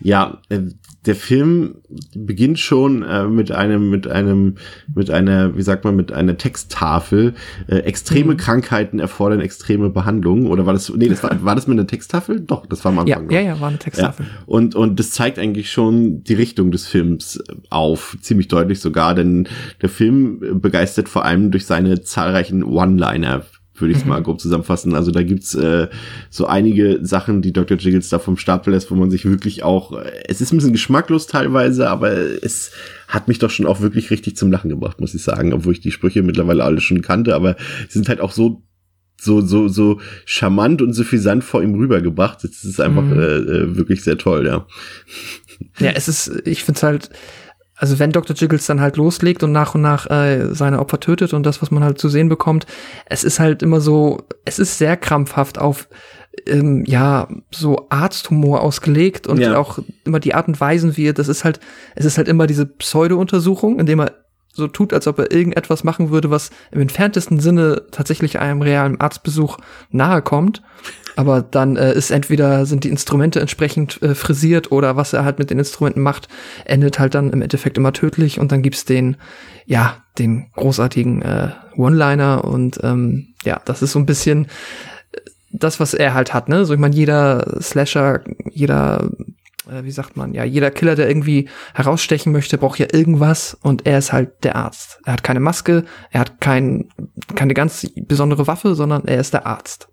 Ja, 0.00 0.38
äh, 0.48 0.60
der 1.06 1.16
Film 1.16 1.76
beginnt 2.14 2.58
schon 2.58 3.02
äh, 3.02 3.24
mit 3.26 3.50
einem, 3.50 3.90
mit 3.90 4.06
einem, 4.06 4.56
mit 4.94 5.10
einer, 5.10 5.56
wie 5.56 5.62
sagt 5.62 5.84
man, 5.84 5.96
mit 5.96 6.12
einer 6.12 6.36
Texttafel. 6.36 7.34
Äh, 7.66 7.78
extreme 7.78 8.34
mhm. 8.34 8.36
Krankheiten 8.36 8.98
erfordern 8.98 9.40
extreme 9.40 9.90
Behandlungen. 9.90 10.46
Oder 10.46 10.66
war 10.66 10.72
das, 10.72 10.92
nee, 10.94 11.08
das 11.08 11.22
war, 11.22 11.42
war 11.44 11.54
das 11.54 11.66
mit 11.66 11.78
einer 11.78 11.86
Texttafel? 11.86 12.40
Doch, 12.40 12.66
das 12.66 12.84
war 12.84 12.92
am 12.92 13.00
Anfang. 13.00 13.30
Ja, 13.30 13.40
ja, 13.40 13.54
ja, 13.54 13.60
war 13.60 13.68
eine 13.68 13.78
Texttafel. 13.78 14.26
Ja. 14.26 14.32
Und, 14.46 14.74
und 14.74 14.98
das 14.98 15.10
zeigt 15.10 15.38
eigentlich 15.38 15.70
schon 15.70 16.22
die 16.24 16.34
Richtung 16.34 16.70
des 16.70 16.86
Films 16.86 17.42
auf. 17.70 18.16
Ziemlich 18.20 18.48
deutlich 18.48 18.80
sogar, 18.80 19.14
denn 19.14 19.48
der 19.82 19.88
Film 19.88 20.60
begeistert 20.60 21.08
vor 21.08 21.24
allem 21.24 21.50
durch 21.50 21.66
seine 21.66 22.02
zahlreichen 22.02 22.62
One-Liner 22.62 23.44
würde 23.80 23.92
ich 23.92 23.98
es 23.98 24.04
mal 24.04 24.20
mhm. 24.20 24.24
grob 24.24 24.40
zusammenfassen. 24.40 24.94
Also 24.94 25.10
da 25.10 25.22
gibt's 25.22 25.54
äh, 25.54 25.88
so 26.30 26.46
einige 26.46 27.00
Sachen, 27.02 27.42
die 27.42 27.52
Dr. 27.52 27.76
Jiggles 27.76 28.08
da 28.08 28.18
vom 28.18 28.36
Stapel 28.36 28.72
lässt, 28.72 28.90
wo 28.90 28.94
man 28.94 29.10
sich 29.10 29.24
wirklich 29.24 29.62
auch, 29.62 29.92
äh, 29.92 30.10
es 30.26 30.40
ist 30.40 30.52
ein 30.52 30.58
bisschen 30.58 30.72
geschmacklos 30.72 31.26
teilweise, 31.26 31.88
aber 31.88 32.12
es 32.12 32.72
hat 33.06 33.28
mich 33.28 33.38
doch 33.38 33.50
schon 33.50 33.66
auch 33.66 33.80
wirklich 33.80 34.10
richtig 34.10 34.36
zum 34.36 34.52
Lachen 34.52 34.70
gebracht, 34.70 35.00
muss 35.00 35.14
ich 35.14 35.22
sagen, 35.22 35.52
obwohl 35.52 35.72
ich 35.72 35.80
die 35.80 35.92
Sprüche 35.92 36.22
mittlerweile 36.22 36.64
alle 36.64 36.80
schon 36.80 37.02
kannte, 37.02 37.34
aber 37.34 37.56
sie 37.88 37.98
sind 37.98 38.08
halt 38.08 38.20
auch 38.20 38.32
so 38.32 38.62
so 39.20 39.40
so 39.40 39.66
so 39.66 40.00
charmant 40.24 40.80
und 40.80 40.92
suffisant 40.92 41.42
vor 41.42 41.62
ihm 41.62 41.74
rübergebracht. 41.74 42.44
Das 42.44 42.64
ist 42.64 42.80
einfach 42.80 43.02
mhm. 43.02 43.18
äh, 43.18 43.36
äh 43.36 43.76
wirklich 43.76 44.04
sehr 44.04 44.16
toll, 44.16 44.46
ja. 44.46 44.66
Ja, 45.80 45.90
es 45.90 46.08
ist, 46.08 46.42
ich 46.44 46.62
finde 46.62 46.78
es 46.78 46.82
halt, 46.82 47.10
also 47.78 47.98
wenn 47.98 48.10
Dr. 48.10 48.34
Jiggles 48.36 48.66
dann 48.66 48.80
halt 48.80 48.96
loslegt 48.96 49.42
und 49.42 49.52
nach 49.52 49.74
und 49.74 49.82
nach 49.82 50.10
äh, 50.10 50.52
seine 50.52 50.80
Opfer 50.80 51.00
tötet 51.00 51.32
und 51.32 51.44
das, 51.44 51.62
was 51.62 51.70
man 51.70 51.84
halt 51.84 51.98
zu 51.98 52.08
sehen 52.08 52.28
bekommt, 52.28 52.66
es 53.06 53.24
ist 53.24 53.38
halt 53.38 53.62
immer 53.62 53.80
so, 53.80 54.18
es 54.44 54.58
ist 54.58 54.78
sehr 54.78 54.96
krampfhaft 54.96 55.58
auf 55.58 55.88
ähm, 56.46 56.84
ja 56.86 57.28
so 57.50 57.86
Arzthumor 57.88 58.62
ausgelegt 58.62 59.26
und 59.26 59.40
ja. 59.40 59.56
auch 59.56 59.78
immer 60.04 60.20
die 60.20 60.34
Art 60.34 60.48
und 60.48 60.60
Weisen, 60.60 60.96
wie 60.96 61.06
er, 61.06 61.12
das 61.12 61.28
ist 61.28 61.44
halt, 61.44 61.60
es 61.94 62.04
ist 62.04 62.18
halt 62.18 62.28
immer 62.28 62.46
diese 62.46 62.66
Pseudo-Untersuchung, 62.66 63.78
indem 63.78 64.00
er 64.00 64.12
so 64.58 64.68
tut, 64.68 64.92
als 64.92 65.06
ob 65.06 65.18
er 65.18 65.32
irgendetwas 65.32 65.84
machen 65.84 66.10
würde, 66.10 66.30
was 66.30 66.50
im 66.70 66.80
entferntesten 66.80 67.40
Sinne 67.40 67.82
tatsächlich 67.90 68.38
einem 68.38 68.60
realen 68.60 69.00
Arztbesuch 69.00 69.58
nahe 69.90 70.20
kommt. 70.20 70.62
Aber 71.16 71.42
dann 71.42 71.76
äh, 71.76 71.94
ist 71.94 72.10
entweder 72.10 72.64
sind 72.66 72.84
die 72.84 72.90
Instrumente 72.90 73.40
entsprechend 73.40 74.00
äh, 74.02 74.14
frisiert 74.14 74.70
oder 74.70 74.96
was 74.96 75.12
er 75.12 75.24
halt 75.24 75.38
mit 75.38 75.50
den 75.50 75.58
Instrumenten 75.58 76.02
macht, 76.02 76.28
endet 76.64 76.98
halt 76.98 77.14
dann 77.14 77.32
im 77.32 77.42
Endeffekt 77.42 77.76
immer 77.76 77.92
tödlich 77.92 78.38
und 78.38 78.52
dann 78.52 78.62
gibt's 78.62 78.84
den, 78.84 79.16
ja, 79.66 80.04
den 80.18 80.50
großartigen 80.54 81.22
äh, 81.22 81.50
One-Liner 81.76 82.44
und 82.44 82.78
ähm, 82.82 83.34
ja, 83.44 83.60
das 83.64 83.82
ist 83.82 83.92
so 83.92 83.98
ein 83.98 84.06
bisschen 84.06 84.46
äh, 85.12 85.20
das, 85.50 85.80
was 85.80 85.94
er 85.94 86.14
halt 86.14 86.34
hat, 86.34 86.48
ne? 86.48 86.64
So, 86.64 86.74
ich 86.74 86.80
meine, 86.80 86.94
jeder 86.94 87.60
Slasher, 87.60 88.20
jeder 88.50 89.10
äh, 89.68 89.84
wie 89.84 89.90
sagt 89.90 90.16
man, 90.16 90.34
ja, 90.34 90.44
jeder 90.44 90.70
Killer, 90.70 90.94
der 90.94 91.08
irgendwie 91.08 91.48
herausstechen 91.74 92.32
möchte, 92.32 92.58
braucht 92.58 92.78
ja 92.78 92.86
irgendwas 92.92 93.56
und 93.62 93.86
er 93.86 93.98
ist 93.98 94.12
halt 94.12 94.44
der 94.44 94.56
Arzt. 94.56 95.00
Er 95.04 95.14
hat 95.14 95.22
keine 95.22 95.40
Maske, 95.40 95.84
er 96.10 96.20
hat 96.20 96.40
kein, 96.40 96.88
keine 97.34 97.54
ganz 97.54 97.86
besondere 98.06 98.46
Waffe, 98.46 98.74
sondern 98.74 99.04
er 99.06 99.20
ist 99.20 99.34
der 99.34 99.46
Arzt. 99.46 99.88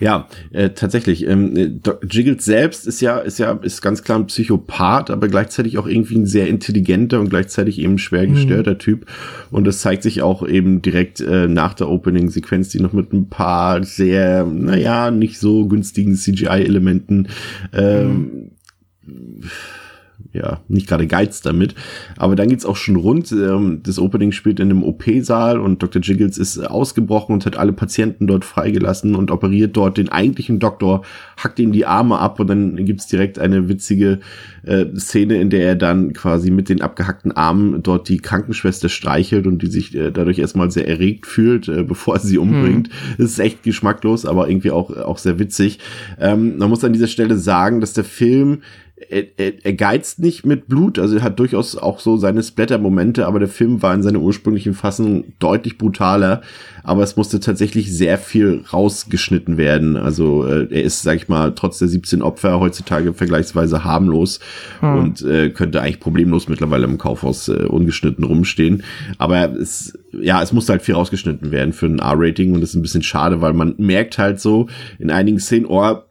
Ja, 0.00 0.28
äh, 0.52 0.70
tatsächlich. 0.70 1.26
Ähm, 1.26 1.80
Jiggles 2.08 2.44
selbst 2.44 2.86
ist 2.86 3.00
ja, 3.00 3.18
ist 3.18 3.38
ja, 3.38 3.52
ist 3.52 3.82
ganz 3.82 4.02
klar 4.04 4.18
ein 4.18 4.26
Psychopath, 4.26 5.10
aber 5.10 5.28
gleichzeitig 5.28 5.76
auch 5.78 5.86
irgendwie 5.86 6.16
ein 6.16 6.26
sehr 6.26 6.48
intelligenter 6.48 7.18
und 7.18 7.30
gleichzeitig 7.30 7.80
eben 7.80 7.98
schwer 7.98 8.26
mhm. 8.28 8.34
gestörter 8.34 8.74
mhm. 8.74 8.78
Typ. 8.78 9.06
Und 9.50 9.66
das 9.66 9.80
zeigt 9.80 10.04
sich 10.04 10.22
auch 10.22 10.46
eben 10.46 10.82
direkt 10.82 11.20
äh, 11.20 11.48
nach 11.48 11.74
der 11.74 11.88
Opening-Sequenz, 11.88 12.68
die 12.68 12.80
noch 12.80 12.92
mit 12.92 13.12
ein 13.12 13.28
paar 13.28 13.82
sehr, 13.82 14.44
naja, 14.44 15.10
nicht 15.10 15.38
so 15.40 15.66
günstigen 15.66 16.14
CGI-Elementen 16.14 17.28
ähm, 17.72 18.08
mhm 18.08 18.50
ja, 20.32 20.60
nicht 20.68 20.88
gerade 20.88 21.06
geizt 21.06 21.46
damit. 21.46 21.74
Aber 22.16 22.36
dann 22.36 22.48
geht's 22.48 22.66
auch 22.66 22.76
schon 22.76 22.96
rund. 22.96 23.32
Ähm, 23.32 23.80
das 23.82 23.98
Opening 23.98 24.32
spielt 24.32 24.60
in 24.60 24.70
einem 24.70 24.82
OP-Saal 24.82 25.58
und 25.58 25.82
Dr. 25.82 26.02
Jiggles 26.02 26.38
ist 26.38 26.58
ausgebrochen 26.58 27.32
und 27.32 27.46
hat 27.46 27.56
alle 27.56 27.72
Patienten 27.72 28.26
dort 28.26 28.44
freigelassen 28.44 29.14
und 29.14 29.30
operiert 29.30 29.76
dort 29.76 29.96
den 29.96 30.10
eigentlichen 30.10 30.58
Doktor, 30.58 31.02
hackt 31.36 31.58
ihm 31.58 31.72
die 31.72 31.86
Arme 31.86 32.18
ab 32.18 32.40
und 32.40 32.48
dann 32.48 32.84
gibt's 32.84 33.06
direkt 33.06 33.38
eine 33.38 33.68
witzige 33.68 34.18
äh, 34.64 34.86
Szene, 34.96 35.40
in 35.40 35.50
der 35.50 35.64
er 35.66 35.76
dann 35.76 36.12
quasi 36.12 36.50
mit 36.50 36.68
den 36.68 36.82
abgehackten 36.82 37.32
Armen 37.32 37.82
dort 37.82 38.08
die 38.08 38.18
Krankenschwester 38.18 38.88
streichelt 38.88 39.46
und 39.46 39.62
die 39.62 39.68
sich 39.68 39.94
äh, 39.94 40.10
dadurch 40.10 40.38
erstmal 40.38 40.70
sehr 40.70 40.88
erregt 40.88 41.26
fühlt, 41.26 41.68
äh, 41.68 41.84
bevor 41.84 42.16
er 42.16 42.20
sie 42.20 42.38
umbringt. 42.38 42.88
Hm. 42.88 43.14
Das 43.18 43.30
ist 43.30 43.38
echt 43.38 43.62
geschmacklos, 43.62 44.26
aber 44.26 44.48
irgendwie 44.48 44.72
auch, 44.72 44.90
auch 44.90 45.18
sehr 45.18 45.38
witzig. 45.38 45.78
Ähm, 46.20 46.58
man 46.58 46.68
muss 46.68 46.84
an 46.84 46.92
dieser 46.92 47.06
Stelle 47.06 47.38
sagen, 47.38 47.80
dass 47.80 47.92
der 47.92 48.04
Film 48.04 48.62
er, 49.08 49.24
er, 49.36 49.52
er 49.64 49.72
geizt 49.74 50.18
nicht 50.18 50.44
mit 50.44 50.66
Blut, 50.66 50.98
also 50.98 51.16
er 51.16 51.22
hat 51.22 51.38
durchaus 51.38 51.76
auch 51.76 52.00
so 52.00 52.16
seine 52.16 52.42
Splatter-Momente, 52.42 53.26
aber 53.26 53.38
der 53.38 53.48
Film 53.48 53.82
war 53.82 53.94
in 53.94 54.02
seiner 54.02 54.20
ursprünglichen 54.20 54.74
Fassung 54.74 55.24
deutlich 55.38 55.78
brutaler, 55.78 56.42
aber 56.82 57.02
es 57.02 57.16
musste 57.16 57.40
tatsächlich 57.40 57.94
sehr 57.94 58.18
viel 58.18 58.64
rausgeschnitten 58.72 59.56
werden. 59.56 59.96
Also 59.96 60.44
äh, 60.44 60.68
er 60.70 60.82
ist, 60.82 61.02
sag 61.02 61.16
ich 61.16 61.28
mal, 61.28 61.54
trotz 61.54 61.78
der 61.78 61.88
17 61.88 62.22
Opfer 62.22 62.60
heutzutage 62.60 63.12
vergleichsweise 63.12 63.84
harmlos 63.84 64.40
hm. 64.80 64.96
und 64.96 65.22
äh, 65.22 65.50
könnte 65.50 65.80
eigentlich 65.80 66.00
problemlos 66.00 66.48
mittlerweile 66.48 66.84
im 66.84 66.98
Kaufhaus 66.98 67.48
äh, 67.48 67.66
ungeschnitten 67.66 68.24
rumstehen. 68.24 68.82
Aber 69.18 69.52
es, 69.52 69.98
ja, 70.12 70.42
es 70.42 70.52
musste 70.52 70.72
halt 70.72 70.82
viel 70.82 70.94
rausgeschnitten 70.94 71.50
werden 71.50 71.72
für 71.72 71.86
ein 71.86 71.98
R-Rating 71.98 72.54
und 72.54 72.60
das 72.60 72.70
ist 72.70 72.76
ein 72.76 72.82
bisschen 72.82 73.02
schade, 73.02 73.40
weil 73.40 73.52
man 73.52 73.74
merkt 73.78 74.18
halt 74.18 74.40
so 74.40 74.68
in 74.98 75.10
einigen 75.10 75.38
Szenen, 75.38 75.66
oh, 75.66 76.02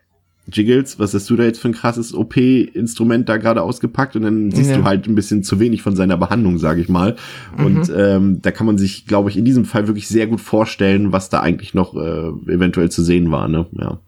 Jiggles, 0.52 0.98
was 1.00 1.14
hast 1.14 1.30
du 1.30 1.36
da 1.36 1.44
jetzt 1.44 1.60
für 1.60 1.68
ein 1.68 1.74
krasses 1.74 2.14
OP-Instrument 2.14 3.28
da 3.28 3.38
gerade 3.38 3.62
ausgepackt? 3.62 4.16
Und 4.16 4.24
dann 4.24 4.52
siehst 4.52 4.72
ja. 4.72 4.78
du 4.78 4.84
halt 4.84 5.08
ein 5.08 5.16
bisschen 5.16 5.44
zu 5.44 5.60
wenig 5.60 5.82
von 5.82 5.96
seiner 5.96 6.18
Behandlung, 6.18 6.58
sage 6.58 6.82
ich 6.82 6.90
mal. 6.90 7.16
Mhm. 7.58 7.66
Und 7.66 7.94
ähm, 7.96 8.42
da 8.42 8.52
kann 8.52 8.66
man 8.66 8.78
sich, 8.78 9.06
glaube 9.06 9.30
ich, 9.30 9.38
in 9.38 9.46
diesem 9.46 9.66
Fall 9.66 9.88
wirklich 9.88 10.08
sehr 10.08 10.28
gut 10.28 10.42
vorstellen, 10.42 11.12
was 11.12 11.30
da 11.30 11.42
eigentlich 11.42 11.74
noch 11.74 11.96
äh, 11.96 12.30
eventuell 12.52 12.90
zu 12.90 13.04
sehen 13.04 13.32
war. 13.32 13.48
Ne? 13.48 13.66
Ja. 13.74 14.00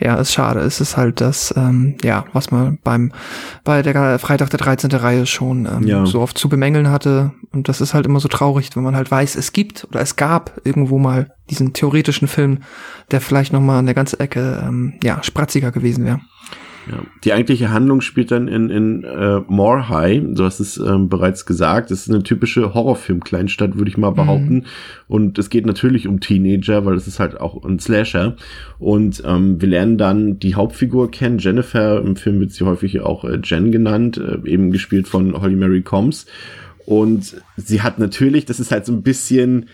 Ja, 0.00 0.16
ist 0.16 0.32
schade. 0.32 0.60
Es 0.60 0.80
ist 0.80 0.96
halt 0.96 1.20
das, 1.20 1.54
ähm, 1.56 1.96
ja, 2.02 2.24
was 2.32 2.50
man 2.50 2.78
beim 2.82 3.12
bei 3.64 3.82
der 3.82 4.18
Freitag 4.18 4.50
der 4.50 4.58
13. 4.58 4.90
Reihe 4.92 5.26
schon 5.26 5.66
ähm, 5.66 5.86
ja. 5.86 6.06
so 6.06 6.20
oft 6.20 6.36
zu 6.36 6.48
bemängeln 6.48 6.90
hatte. 6.90 7.32
Und 7.52 7.68
das 7.68 7.80
ist 7.80 7.94
halt 7.94 8.06
immer 8.06 8.20
so 8.20 8.28
traurig, 8.28 8.70
wenn 8.74 8.82
man 8.82 8.96
halt 8.96 9.10
weiß, 9.10 9.36
es 9.36 9.52
gibt 9.52 9.86
oder 9.90 10.00
es 10.00 10.16
gab 10.16 10.60
irgendwo 10.64 10.98
mal 10.98 11.32
diesen 11.48 11.72
theoretischen 11.72 12.28
Film, 12.28 12.60
der 13.10 13.20
vielleicht 13.20 13.52
noch 13.52 13.60
mal 13.60 13.78
an 13.78 13.86
der 13.86 13.94
ganzen 13.94 14.20
Ecke 14.20 14.62
ähm, 14.66 14.94
ja 15.02 15.22
spratziger 15.22 15.70
gewesen 15.70 16.04
wäre. 16.04 16.20
Ja. 16.90 17.02
Die 17.24 17.32
eigentliche 17.32 17.70
Handlung 17.70 18.00
spielt 18.00 18.30
dann 18.30 18.46
in, 18.48 18.70
in 18.70 19.04
äh, 19.04 19.40
More 19.48 19.88
High, 19.88 20.22
du 20.34 20.44
hast 20.44 20.60
es 20.60 20.76
ähm, 20.76 21.08
bereits 21.08 21.44
gesagt. 21.44 21.90
Das 21.90 22.02
ist 22.06 22.10
eine 22.10 22.22
typische 22.22 22.74
Horrorfilm-Kleinstadt, 22.74 23.76
würde 23.76 23.90
ich 23.90 23.96
mal 23.96 24.10
behaupten. 24.10 24.54
Mhm. 24.54 24.64
Und 25.08 25.38
es 25.38 25.50
geht 25.50 25.66
natürlich 25.66 26.06
um 26.06 26.20
Teenager, 26.20 26.84
weil 26.84 26.94
es 26.94 27.06
ist 27.06 27.18
halt 27.18 27.40
auch 27.40 27.64
ein 27.64 27.78
Slasher. 27.78 28.36
Und 28.78 29.22
ähm, 29.26 29.60
wir 29.60 29.68
lernen 29.68 29.98
dann 29.98 30.38
die 30.38 30.54
Hauptfigur 30.54 31.10
kennen, 31.10 31.38
Jennifer. 31.38 32.00
Im 32.00 32.16
Film 32.16 32.40
wird 32.40 32.52
sie 32.52 32.64
häufig 32.64 33.00
auch 33.00 33.24
äh, 33.24 33.40
Jen 33.42 33.72
genannt, 33.72 34.18
äh, 34.18 34.48
eben 34.48 34.70
gespielt 34.70 35.08
von 35.08 35.40
Holly 35.40 35.56
Mary 35.56 35.82
Combs. 35.82 36.26
Und 36.84 37.42
sie 37.56 37.82
hat 37.82 37.98
natürlich, 37.98 38.44
das 38.44 38.60
ist 38.60 38.70
halt 38.70 38.86
so 38.86 38.92
ein 38.92 39.02
bisschen 39.02 39.66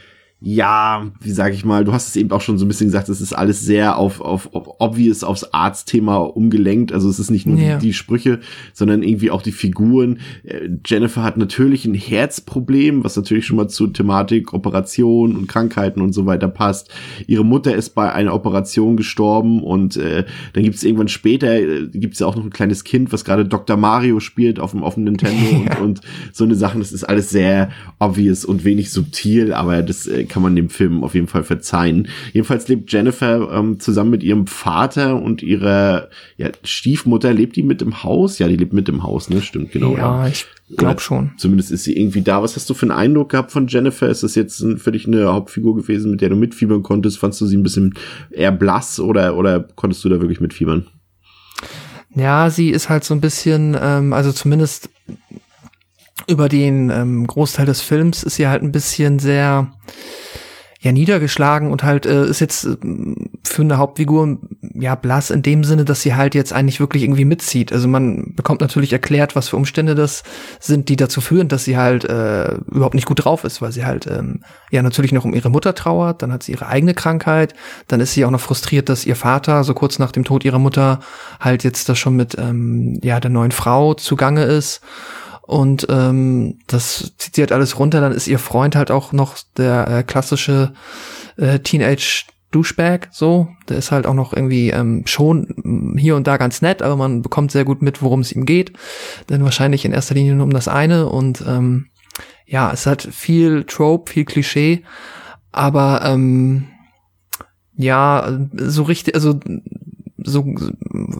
ja, 0.44 1.12
wie 1.20 1.30
sage 1.30 1.54
ich 1.54 1.64
mal, 1.64 1.84
du 1.84 1.92
hast 1.92 2.08
es 2.08 2.16
eben 2.16 2.30
auch 2.32 2.40
schon 2.40 2.58
so 2.58 2.64
ein 2.64 2.68
bisschen 2.68 2.88
gesagt, 2.88 3.08
es 3.08 3.20
ist 3.20 3.32
alles 3.32 3.60
sehr 3.60 3.96
auf, 3.96 4.20
auf, 4.20 4.52
auf 4.54 4.80
obvious 4.80 5.22
aufs 5.22 5.44
Arztthema 5.44 6.16
umgelenkt. 6.16 6.92
Also 6.92 7.08
es 7.08 7.20
ist 7.20 7.30
nicht 7.30 7.46
nur 7.46 7.58
ja. 7.58 7.78
die, 7.78 7.88
die, 7.88 7.92
Sprüche, 7.92 8.40
sondern 8.72 9.04
irgendwie 9.04 9.30
auch 9.30 9.42
die 9.42 9.52
Figuren. 9.52 10.18
Äh, 10.42 10.68
Jennifer 10.84 11.22
hat 11.22 11.36
natürlich 11.36 11.84
ein 11.84 11.94
Herzproblem, 11.94 13.04
was 13.04 13.16
natürlich 13.16 13.46
schon 13.46 13.56
mal 13.56 13.68
zur 13.68 13.92
Thematik 13.92 14.52
Operation 14.52 15.36
und 15.36 15.46
Krankheiten 15.46 16.00
und 16.00 16.12
so 16.12 16.26
weiter 16.26 16.48
passt. 16.48 16.90
Ihre 17.28 17.44
Mutter 17.44 17.76
ist 17.76 17.90
bei 17.90 18.12
einer 18.12 18.34
Operation 18.34 18.96
gestorben 18.96 19.62
und 19.62 19.96
äh, 19.96 20.24
dann 20.54 20.64
gibt 20.64 20.74
es 20.74 20.82
irgendwann 20.82 21.08
später, 21.08 21.54
äh, 21.54 21.86
gibt 21.92 22.14
es 22.14 22.20
ja 22.20 22.26
auch 22.26 22.34
noch 22.34 22.44
ein 22.44 22.50
kleines 22.50 22.82
Kind, 22.82 23.12
was 23.12 23.24
gerade 23.24 23.44
Dr. 23.44 23.76
Mario 23.76 24.18
spielt 24.18 24.58
auf 24.58 24.72
dem, 24.72 24.82
auf 24.82 24.94
dem 24.94 25.04
Nintendo 25.04 25.64
ja. 25.66 25.78
und, 25.80 25.92
und 25.92 26.00
so 26.32 26.42
eine 26.42 26.56
Sachen. 26.56 26.80
Das 26.80 26.90
ist 26.90 27.04
alles 27.04 27.30
sehr 27.30 27.70
obvious 28.00 28.44
und 28.44 28.64
wenig 28.64 28.90
subtil, 28.90 29.52
aber 29.52 29.82
das 29.82 30.08
äh, 30.08 30.24
kann 30.32 30.42
man 30.42 30.56
dem 30.56 30.70
Film 30.70 31.04
auf 31.04 31.14
jeden 31.14 31.26
Fall 31.26 31.44
verzeihen. 31.44 32.08
Jedenfalls 32.32 32.66
lebt 32.66 32.90
Jennifer 32.90 33.52
ähm, 33.52 33.78
zusammen 33.78 34.10
mit 34.10 34.22
ihrem 34.22 34.46
Vater 34.46 35.22
und 35.22 35.42
ihrer 35.42 36.08
ja, 36.38 36.48
Stiefmutter. 36.64 37.34
Lebt 37.34 37.54
die 37.56 37.62
mit 37.62 37.82
im 37.82 38.02
Haus? 38.02 38.38
Ja, 38.38 38.48
die 38.48 38.56
lebt 38.56 38.72
mit 38.72 38.88
im 38.88 39.02
Haus, 39.02 39.28
ne? 39.28 39.42
Stimmt, 39.42 39.72
genau. 39.72 39.94
Ja, 39.94 40.26
ich 40.26 40.46
glaube 40.74 41.00
schon. 41.00 41.32
Zumindest 41.36 41.70
ist 41.70 41.84
sie 41.84 41.94
irgendwie 41.94 42.22
da. 42.22 42.42
Was 42.42 42.56
hast 42.56 42.70
du 42.70 42.74
für 42.74 42.86
einen 42.86 42.92
Eindruck 42.92 43.28
gehabt 43.28 43.52
von 43.52 43.66
Jennifer? 43.66 44.08
Ist 44.08 44.22
das 44.22 44.34
jetzt 44.34 44.64
für 44.78 44.92
dich 44.92 45.06
eine 45.06 45.30
Hauptfigur 45.30 45.76
gewesen, 45.76 46.12
mit 46.12 46.22
der 46.22 46.30
du 46.30 46.36
mitfiebern 46.36 46.82
konntest? 46.82 47.18
Fandst 47.18 47.38
du 47.42 47.46
sie 47.46 47.58
ein 47.58 47.62
bisschen 47.62 47.92
eher 48.30 48.52
blass 48.52 48.98
oder, 49.00 49.36
oder 49.36 49.60
konntest 49.60 50.02
du 50.02 50.08
da 50.08 50.18
wirklich 50.18 50.40
mitfiebern? 50.40 50.86
Ja, 52.14 52.48
sie 52.48 52.70
ist 52.70 52.88
halt 52.88 53.04
so 53.04 53.14
ein 53.14 53.20
bisschen, 53.20 53.76
ähm, 53.78 54.12
also 54.14 54.32
zumindest 54.32 54.88
über 56.26 56.48
den 56.48 56.90
ähm, 56.90 57.26
Großteil 57.26 57.66
des 57.66 57.80
Films 57.80 58.22
ist 58.22 58.36
sie 58.36 58.48
halt 58.48 58.62
ein 58.62 58.72
bisschen 58.72 59.18
sehr, 59.18 59.72
ja 60.82 60.90
niedergeschlagen 60.90 61.70
und 61.70 61.84
halt 61.84 62.06
äh, 62.06 62.26
ist 62.26 62.40
jetzt 62.40 62.64
äh, 62.64 62.76
für 63.44 63.62
eine 63.62 63.78
Hauptfigur 63.78 64.38
ja 64.74 64.96
blass 64.96 65.30
in 65.30 65.42
dem 65.42 65.62
Sinne, 65.62 65.84
dass 65.84 66.02
sie 66.02 66.16
halt 66.16 66.34
jetzt 66.34 66.52
eigentlich 66.52 66.80
wirklich 66.80 67.04
irgendwie 67.04 67.24
mitzieht. 67.24 67.72
Also 67.72 67.86
man 67.86 68.34
bekommt 68.34 68.60
natürlich 68.60 68.92
erklärt, 68.92 69.36
was 69.36 69.48
für 69.48 69.56
Umstände 69.56 69.94
das 69.94 70.24
sind, 70.58 70.88
die 70.88 70.96
dazu 70.96 71.20
führen, 71.20 71.46
dass 71.46 71.64
sie 71.64 71.76
halt 71.76 72.04
äh, 72.04 72.54
überhaupt 72.66 72.96
nicht 72.96 73.06
gut 73.06 73.24
drauf 73.24 73.44
ist, 73.44 73.62
weil 73.62 73.70
sie 73.70 73.84
halt 73.84 74.08
ähm, 74.08 74.42
ja 74.72 74.82
natürlich 74.82 75.12
noch 75.12 75.24
um 75.24 75.34
ihre 75.34 75.50
Mutter 75.50 75.76
trauert, 75.76 76.20
dann 76.20 76.32
hat 76.32 76.42
sie 76.42 76.52
ihre 76.52 76.66
eigene 76.66 76.94
Krankheit, 76.94 77.54
dann 77.86 78.00
ist 78.00 78.14
sie 78.14 78.24
auch 78.24 78.32
noch 78.32 78.40
frustriert, 78.40 78.88
dass 78.88 79.06
ihr 79.06 79.16
Vater 79.16 79.62
so 79.62 79.74
kurz 79.74 80.00
nach 80.00 80.10
dem 80.10 80.24
Tod 80.24 80.44
ihrer 80.44 80.58
Mutter 80.58 80.98
halt 81.38 81.62
jetzt 81.62 81.88
da 81.88 81.94
schon 81.94 82.16
mit 82.16 82.36
ähm, 82.38 82.98
ja 83.04 83.20
der 83.20 83.30
neuen 83.30 83.52
Frau 83.52 83.94
zugange 83.94 84.42
ist 84.42 84.80
und 85.42 85.86
ähm, 85.90 86.58
das 86.66 87.12
zieht 87.18 87.34
sie 87.34 87.42
halt 87.42 87.52
alles 87.52 87.78
runter. 87.78 88.00
Dann 88.00 88.12
ist 88.12 88.28
ihr 88.28 88.38
Freund 88.38 88.76
halt 88.76 88.90
auch 88.90 89.12
noch 89.12 89.36
der 89.56 89.88
äh, 89.88 90.02
klassische 90.02 90.72
äh, 91.36 91.58
Teenage 91.58 92.24
Douchebag, 92.52 93.08
so. 93.10 93.48
Der 93.68 93.78
ist 93.78 93.90
halt 93.90 94.06
auch 94.06 94.14
noch 94.14 94.32
irgendwie 94.32 94.70
ähm, 94.70 95.02
schon 95.06 95.96
hier 95.98 96.16
und 96.16 96.26
da 96.26 96.36
ganz 96.36 96.62
nett, 96.62 96.82
aber 96.82 96.96
man 96.96 97.22
bekommt 97.22 97.50
sehr 97.50 97.64
gut 97.64 97.82
mit, 97.82 98.02
worum 98.02 98.20
es 98.20 98.32
ihm 98.32 98.46
geht. 98.46 98.72
Denn 99.30 99.42
wahrscheinlich 99.42 99.84
in 99.84 99.92
erster 99.92 100.14
Linie 100.14 100.34
nur 100.34 100.44
um 100.44 100.52
das 100.52 100.68
eine. 100.68 101.08
Und 101.08 101.42
ähm, 101.46 101.86
ja, 102.46 102.70
es 102.70 102.86
hat 102.86 103.02
viel 103.02 103.64
Trope, 103.64 104.12
viel 104.12 104.24
Klischee, 104.24 104.84
aber 105.50 106.02
ähm, 106.04 106.68
ja, 107.74 108.38
so 108.54 108.82
richtig, 108.82 109.14
also 109.14 109.40
so 110.24 110.44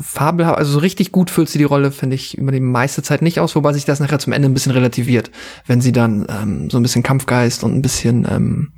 fabelhaft, 0.01 0.59
also 0.59 0.73
so 0.73 0.79
richtig 0.79 1.13
gut 1.13 1.31
füllt 1.31 1.49
sie 1.49 1.59
die 1.59 1.65
Rolle, 1.65 1.93
finde 1.93 2.17
ich, 2.17 2.37
über 2.39 2.53
die 2.53 2.61
meiste 2.61 3.03
Zeit 3.03 3.23
nicht 3.23 3.41
aus, 3.41 3.55
wobei 3.55 3.73
sich 3.73 3.85
das 3.85 4.01
nachher 4.01 4.19
zum 4.19 4.33
Ende 4.33 4.49
ein 4.49 4.55
bisschen 4.55 4.73
relativiert, 4.73 5.31
wenn 5.67 5.81
sie 5.81 5.93
dann 5.93 6.27
ähm, 6.29 6.71
so 6.71 6.79
ein 6.79 6.83
bisschen 6.83 7.03
Kampfgeist 7.03 7.65
und 7.65 7.75
ein 7.75 7.83
bisschen, 7.83 8.27
ähm, 8.31 8.73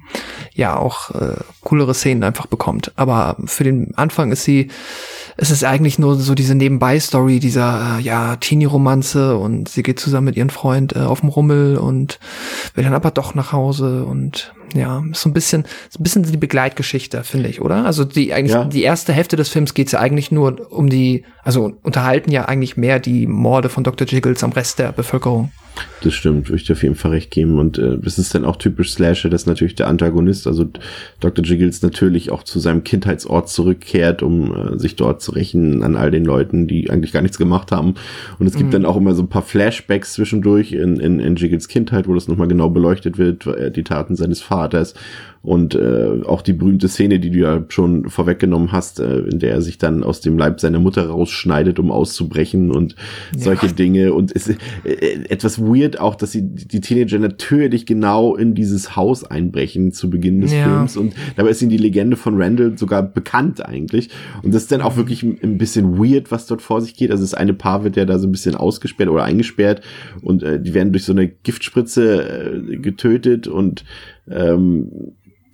ja, 0.55 0.77
auch 0.77 1.11
äh, 1.11 1.37
coolere 1.63 1.95
Szenen 1.95 2.23
einfach 2.23 2.47
bekommt. 2.47 2.93
Aber 2.97 3.37
für 3.47 3.65
den 3.65 3.93
Anfang 3.97 4.31
ist 4.33 4.45
sie, 4.45 4.71
es 5.37 5.51
ist 5.51 5.65
eigentlich 5.65 5.99
nur 5.99 6.15
so 6.17 6.35
diese 6.35 6.55
Nebenbei-Story 6.55 7.41
dieser, 7.41 7.99
äh, 7.99 8.03
ja, 8.03 8.37
Teenie-Romanze 8.37 9.37
und 9.37 9.69
sie 9.69 9.83
geht 9.83 9.99
zusammen 9.99 10.27
mit 10.27 10.37
ihrem 10.37 10.51
Freund 10.51 10.95
äh, 10.95 11.01
auf 11.01 11.21
dem 11.21 11.29
Rummel 11.29 11.77
und 11.77 12.21
will 12.75 12.85
dann 12.85 12.95
aber 12.95 13.11
doch 13.11 13.35
nach 13.35 13.53
Hause 13.53 14.05
und 14.05 14.55
ja, 14.75 15.03
ist 15.11 15.21
so 15.21 15.29
ein 15.29 15.33
bisschen, 15.33 15.65
so 15.89 16.01
ein 16.01 16.03
bisschen 16.03 16.23
die 16.25 16.37
Begleitgeschichte, 16.37 17.23
finde 17.23 17.49
ich, 17.49 17.61
oder? 17.61 17.85
Also 17.85 18.05
die 18.05 18.33
eigentlich 18.33 18.53
Ja. 18.55 18.65
die 18.65 18.83
erste 18.83 19.13
Hälfte 19.13 19.37
des 19.37 19.49
Films 19.49 19.75
geht 19.75 19.91
ja 19.93 20.01
eigentlich 20.01 20.31
nur 20.33 20.73
um 20.73 20.89
die, 20.89 21.25
also 21.45 21.73
unterhalten 21.83 22.31
ja 22.33 22.47
eigentlich 22.47 22.77
mehr 22.77 22.99
die 22.99 23.27
Morde 23.27 23.69
von 23.69 23.85
Dr. 23.85 24.07
Jiggles 24.07 24.43
am 24.43 24.53
Rest 24.53 24.79
der 24.81 24.91
Bevölkerung. 24.93 25.53
Das 26.03 26.13
stimmt, 26.13 26.49
würde 26.49 26.57
ich 26.57 26.67
dir 26.67 26.75
auf 26.75 26.83
jeden 26.83 26.95
Fall 26.95 27.13
recht 27.13 27.31
geben. 27.31 27.59
Und 27.59 27.79
äh, 27.79 27.99
das 27.99 28.19
ist 28.19 28.35
dann 28.35 28.45
auch 28.45 28.57
typisch 28.57 28.93
Slasher, 28.93 29.31
dass 29.31 29.47
natürlich 29.47 29.75
der 29.75 29.89
Antagonist, 29.89 30.47
also 30.47 30.67
Dr. 31.21 31.45
Jiggles 31.45 31.83
natürlich 31.83 32.31
auch 32.31 32.43
zu 32.43 32.61
seinem 32.61 32.85
Kindheitsort 32.85 33.49
zurückkehrt, 33.49 34.23
um 34.23 34.55
äh, 34.55 34.79
sich 34.79 34.97
dort 34.97 35.23
zu 35.23 35.33
rächen 35.33 35.83
an 35.83 35.97
all 35.97 36.11
den 36.11 36.25
Leuten, 36.25 36.69
die 36.69 36.91
eigentlich 36.91 37.13
gar 37.13 37.23
nichts 37.23 37.39
gemacht 37.39 37.73
haben. 37.73 37.95
Und 38.39 38.47
es 38.47 38.57
gibt 38.57 38.75
dann 38.75 38.85
auch 38.85 38.97
immer 38.97 39.15
so 39.15 39.23
ein 39.23 39.29
paar 39.29 39.43
Flashbacks 39.43 40.13
zwischendurch 40.13 40.73
in, 40.73 41.01
in, 41.01 41.21
in 41.21 41.37
Jiggles 41.37 41.69
Kindheit, 41.69 42.07
wo 42.07 42.15
das 42.15 42.29
nochmal 42.29 42.49
genau 42.49 42.69
beleuchtet 42.69 43.17
wird, 43.17 43.47
äh, 43.47 43.71
die 43.71 43.85
Taten 43.85 44.15
seines 44.15 44.43
Vaters. 44.43 44.95
Und 45.45 45.77
äh, 45.77 46.23
auch 46.27 46.43
die 46.43 46.53
berühmte 46.53 46.89
Szene, 46.89 47.21
die 47.21 47.31
du 47.31 47.39
ja 47.39 47.65
schon 47.69 48.09
vorweggenommen 48.09 48.73
hast, 48.73 48.99
äh, 48.99 49.21
in 49.21 49.39
der 49.39 49.53
er 49.53 49.63
sich 49.63 49.79
dann 49.79 50.03
aus 50.03 50.21
dem 50.21 50.37
Leib 50.37 50.59
seiner 50.61 50.81
Mutter 50.81 51.07
rausschneidet, 51.07 51.79
um 51.79 51.93
auszubrechen 51.93 52.73
und 52.73 52.97
solche 53.37 53.69
Dinge. 53.69 54.13
Und 54.13 54.35
es 54.35 54.49
ist 54.49 54.59
äh, 54.85 55.25
etwas 55.29 55.61
weird 55.61 56.01
auch, 56.01 56.17
dass 56.17 56.33
sie 56.33 56.43
die 56.43 56.81
Teenager 56.81 57.19
natürlich 57.21 57.87
genau 57.87 58.35
in 58.35 58.55
dieses 58.55 58.97
Haus 58.97 59.25
einbrechen 59.25 59.93
zu 59.93 60.11
Beginn 60.11 60.41
des 60.41 60.53
Ja. 60.53 60.65
Films. 60.65 60.97
Und 60.97 61.15
dabei 61.37 61.51
ist 61.51 61.63
ihnen 61.63 61.71
die 61.71 61.79
Legende 61.79 62.17
von 62.17 62.41
Randall 62.41 62.77
sogar 62.77 63.03
bekannt 63.03 63.65
eigentlich. 63.65 64.11
Und 64.43 64.53
das 64.53 64.63
ist 64.63 64.73
dann 64.73 64.81
auch 64.81 64.97
wirklich 64.97 65.23
ein 65.23 65.55
ein 65.55 65.59
bisschen 65.59 65.99
weird, 65.99 66.31
was 66.31 66.47
dort 66.47 66.63
vor 66.63 66.81
sich 66.81 66.97
geht. 66.97 67.11
Also 67.11 67.23
das 67.23 67.35
eine 67.35 67.55
Paar 67.55 67.85
wird 67.85 67.97
ja 67.97 68.05
da 68.05 68.19
so 68.19 68.27
ein 68.27 68.33
bisschen 68.33 68.55
ausgesperrt 68.55 69.09
oder 69.09 69.25
eingesperrt 69.25 69.83
und 70.23 70.43
äh, 70.43 70.61
die 70.61 70.75
werden 70.75 70.93
durch 70.93 71.05
so 71.05 71.13
eine 71.13 71.29
Giftspritze 71.29 72.63
äh, 72.73 72.77
getötet 72.79 73.47
und 73.47 73.85
ähm, 74.29 74.91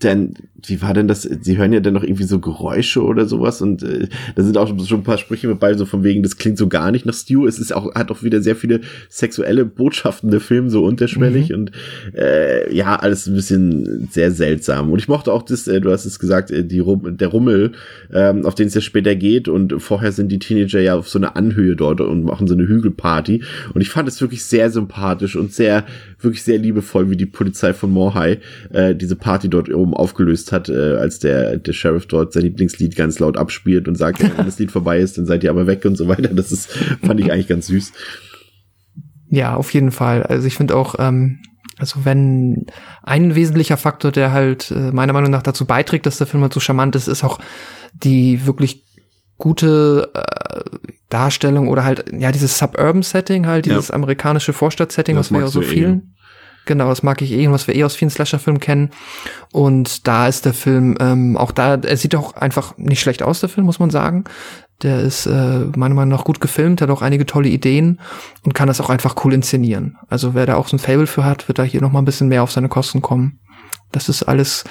denn, 0.02 0.35
wie 0.66 0.83
war 0.83 0.95
denn 0.95 1.09
das? 1.09 1.23
Sie 1.23 1.57
hören 1.57 1.73
ja 1.73 1.80
dann 1.80 1.95
noch 1.95 2.02
irgendwie 2.02 2.25
so 2.25 2.39
Geräusche 2.39 3.02
oder 3.02 3.26
sowas 3.26 3.63
und 3.63 3.82
äh, 3.82 4.08
da 4.34 4.43
sind 4.43 4.58
auch 4.58 4.69
schon 4.86 5.00
ein 5.00 5.04
paar 5.04 5.19
Sprüche 5.19 5.49
mit 5.49 5.60
bei, 5.60 5.75
so 5.75 5.86
von 5.86 6.04
wegen, 6.04 6.23
das 6.23 6.36
klingt 6.36 6.58
so 6.58 6.69
gar 6.69 6.91
nicht 6.91 7.06
nach 7.06 7.15
Stu. 7.15 7.47
Es 7.47 7.58
ist 7.58 7.73
auch, 7.73 7.95
hat 7.95 8.10
auch 8.10 8.23
wieder 8.23 8.43
sehr 8.43 8.56
viele 8.56 8.80
sexuelle 9.08 9.65
Botschaften 9.65 10.30
der 10.30 10.41
Film, 10.41 10.71
so 10.71 10.84
unterschwellig 10.84 11.54
und 11.54 11.73
äh, 12.15 12.75
ja, 12.75 12.97
alles 12.97 13.26
ein 13.26 13.34
bisschen 13.34 14.08
sehr 14.10 14.30
seltsam. 14.30 14.91
Und 14.91 14.99
ich 14.99 15.08
mochte 15.08 15.32
auch 15.32 15.43
das, 15.43 15.67
äh, 15.69 15.80
du 15.80 15.91
hast 15.91 16.04
es 16.04 16.19
gesagt, 16.19 16.50
äh, 16.50 16.65
die 16.65 16.80
Rum 16.80 17.17
der 17.17 17.28
Rummel, 17.28 17.73
ähm, 18.13 18.45
auf 18.45 18.54
den 18.54 18.69
es 18.69 18.75
ja 18.75 18.80
später 18.80 19.15
geht 19.15 19.49
und 19.49 19.80
vorher 19.82 20.13
sind 20.13 20.30
die 20.30 20.39
Teenager 20.39 20.80
ja 20.80 20.97
auf 20.97 21.08
so 21.08 21.19
einer 21.19 21.36
Anhöhe 21.36 21.76
dort 21.76 22.00
und 22.00 22.25
machen 22.25 22.47
so 22.47 22.54
eine 22.54 22.67
Hügelparty 22.67 23.43
und 23.75 23.80
ich 23.80 23.91
fand 23.91 24.08
es 24.08 24.21
wirklich 24.21 24.45
sehr 24.45 24.71
sympathisch 24.71 25.36
und 25.36 25.52
sehr, 25.52 25.84
wirklich 26.21 26.43
sehr 26.43 26.58
liebevoll, 26.58 27.10
wie 27.10 27.17
die 27.17 27.26
Polizei 27.26 27.73
von 27.73 27.91
Morhai 27.91 28.39
äh, 28.73 28.95
diese 28.95 29.17
Party 29.17 29.49
dort 29.49 29.73
oben 29.73 29.90
aufgelöst 29.95 30.53
hat, 30.53 30.69
äh, 30.69 30.97
als 30.97 31.19
der, 31.19 31.57
der 31.59 31.73
Sheriff 31.73 32.07
dort 32.07 32.33
sein 32.33 32.43
Lieblingslied 32.43 32.97
ganz 32.97 33.19
laut 33.19 33.37
abspielt 33.37 33.89
und 33.89 33.97
sagt, 33.97 34.23
ja, 34.23 34.31
wenn 34.37 34.47
das 34.47 34.59
Lied 34.59 34.71
vorbei 34.73 34.99
ist, 34.99 35.19
dann 35.19 35.26
seid 35.26 35.45
ihr 35.45 35.50
aber 35.50 35.67
weg 35.67 35.85
und 35.85 35.97
so 35.97 36.09
weiter. 36.09 36.29
Das 36.35 36.53
ist, 36.53 36.71
fand 37.05 37.21
ich 37.21 37.31
eigentlich 37.33 37.49
ganz 37.49 37.67
süß. 37.67 37.93
Ja, 39.29 39.55
auf 39.55 39.73
jeden 39.73 39.91
Fall. 39.93 40.23
Also 40.25 40.47
ich 40.47 40.57
finde 40.57 40.75
auch, 40.76 40.97
ähm, 40.99 41.39
also 41.79 42.05
wenn 42.05 42.67
ein 43.03 43.35
wesentlicher 43.35 43.76
Faktor, 43.76 44.13
der 44.13 44.33
halt 44.33 44.71
äh, 44.71 44.91
meiner 44.93 45.13
Meinung 45.13 45.31
nach 45.31 45.43
dazu 45.43 45.65
beiträgt, 45.67 46.07
dass 46.07 46.19
der 46.19 46.26
Film 46.26 46.43
halt 46.43 46.53
so 46.53 46.61
charmant 46.61 46.97
ist, 46.97 47.09
ist 47.09 47.25
auch 47.25 47.39
die 47.95 48.45
wirklich 48.47 48.85
gute 49.39 50.11
äh, 50.15 50.61
Darstellung 51.09 51.69
oder 51.69 51.85
halt, 51.85 52.05
ja, 52.13 52.31
dieses 52.33 52.59
Suburban-Setting, 52.59 53.47
halt, 53.47 53.67
Ja. 53.67 53.75
dieses 53.75 53.91
amerikanische 53.91 54.53
Vorstadt-Setting, 54.53 55.17
was 55.17 55.31
wir 55.33 55.41
ja 55.41 55.47
so 55.47 55.61
du 55.61 55.67
eh, 55.67 55.69
vielen. 55.71 56.15
Genau, 56.71 56.89
das 56.89 57.02
mag 57.02 57.21
ich 57.21 57.33
eh 57.33 57.49
und 57.49 57.52
was 57.52 57.67
wir 57.67 57.75
eh 57.75 57.83
aus 57.83 57.97
vielen 57.97 58.13
Slasher-Filmen 58.13 58.61
kennen. 58.61 58.91
Und 59.50 60.06
da 60.06 60.28
ist 60.28 60.45
der 60.45 60.54
Film, 60.54 60.97
ähm, 61.00 61.37
auch 61.37 61.50
da, 61.50 61.75
er 61.75 61.97
sieht 61.97 62.15
auch 62.15 62.37
einfach 62.37 62.78
nicht 62.78 63.00
schlecht 63.00 63.25
aus, 63.25 63.41
der 63.41 63.49
Film, 63.49 63.67
muss 63.67 63.80
man 63.80 63.91
sagen. 63.91 64.23
Der 64.83 65.00
ist 65.00 65.26
äh, 65.26 65.65
meiner 65.75 65.97
Meinung 65.97 66.11
nach 66.11 66.23
gut 66.23 66.41
gefilmt, 66.41 66.80
hat 66.80 66.89
auch 66.91 67.02
einige 67.02 67.26
tolle 67.26 67.49
Ideen 67.49 67.99
und 68.45 68.54
kann 68.54 68.69
das 68.69 68.80
auch 68.80 68.89
einfach 68.89 69.17
cool 69.25 69.35
inszenieren. 69.35 69.99
Also 70.09 70.35
wer 70.35 70.47
da 70.47 70.54
auch 70.54 70.69
so 70.69 70.76
ein 70.76 70.78
Fable 70.78 71.09
für 71.09 71.25
hat, 71.25 71.49
wird 71.49 71.59
da 71.59 71.65
hier 71.65 71.80
noch 71.80 71.91
mal 71.91 72.02
ein 72.02 72.04
bisschen 72.04 72.28
mehr 72.28 72.45
auf 72.45 72.52
seine 72.52 72.69
Kosten 72.69 73.02
kommen. 73.02 73.41
Das 73.91 74.09
ist 74.09 74.23
alles 74.23 74.63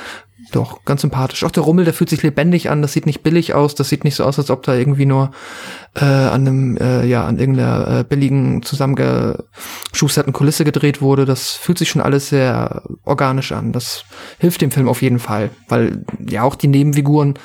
doch 0.51 0.83
ganz 0.85 1.01
sympathisch. 1.01 1.43
Auch 1.43 1.51
der 1.51 1.63
Rummel, 1.63 1.85
der 1.85 1.93
fühlt 1.93 2.09
sich 2.09 2.23
lebendig 2.23 2.69
an. 2.69 2.81
Das 2.81 2.93
sieht 2.93 3.05
nicht 3.05 3.23
billig 3.23 3.53
aus. 3.53 3.75
Das 3.75 3.89
sieht 3.89 4.03
nicht 4.03 4.15
so 4.15 4.23
aus, 4.23 4.39
als 4.39 4.49
ob 4.49 4.63
da 4.63 4.73
irgendwie 4.73 5.05
nur 5.05 5.31
äh, 5.95 6.05
an 6.05 6.47
einem 6.47 6.77
äh, 6.77 7.05
ja 7.05 7.25
an 7.25 7.39
irgendeiner 7.39 7.99
äh, 7.99 8.03
billigen 8.03 8.63
zusammengeschusterten 8.63 10.33
Kulisse 10.33 10.63
gedreht 10.63 11.01
wurde. 11.01 11.25
Das 11.25 11.51
fühlt 11.51 11.77
sich 11.77 11.89
schon 11.89 12.01
alles 12.01 12.29
sehr 12.29 12.83
organisch 13.03 13.51
an. 13.51 13.71
Das 13.71 14.05
hilft 14.39 14.61
dem 14.61 14.71
Film 14.71 14.87
auf 14.87 15.01
jeden 15.01 15.19
Fall, 15.19 15.51
weil 15.67 16.03
ja 16.27 16.43
auch 16.43 16.55
die 16.55 16.67
Nebenfiguren 16.67 17.35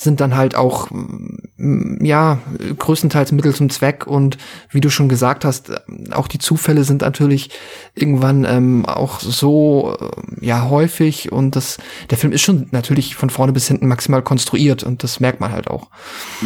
sind 0.00 0.20
dann 0.20 0.34
halt 0.34 0.54
auch 0.54 0.88
mm, 0.90 2.02
ja 2.02 2.38
größtenteils 2.78 3.32
Mittel 3.32 3.54
zum 3.54 3.68
Zweck 3.68 4.06
und 4.06 4.38
wie 4.70 4.80
du 4.80 4.88
schon 4.88 5.10
gesagt 5.10 5.44
hast, 5.44 5.70
auch 6.12 6.26
die 6.26 6.38
Zufälle 6.38 6.84
sind 6.84 7.02
natürlich 7.02 7.50
irgendwann 7.94 8.46
ähm, 8.46 8.86
auch 8.86 9.20
so 9.20 9.94
äh, 10.00 10.46
ja 10.46 10.70
häufig 10.70 11.32
und 11.32 11.54
das 11.54 11.76
der 12.08 12.16
Film 12.16 12.32
ist 12.32 12.40
schon 12.40 12.68
natürlich 12.70 13.14
von 13.14 13.28
vorne 13.28 13.52
bis 13.52 13.68
hinten 13.68 13.88
maximal 13.88 14.22
konstruiert 14.22 14.84
und 14.84 15.02
das 15.02 15.20
merkt 15.20 15.40
man 15.40 15.52
halt 15.52 15.68
auch. 15.68 15.90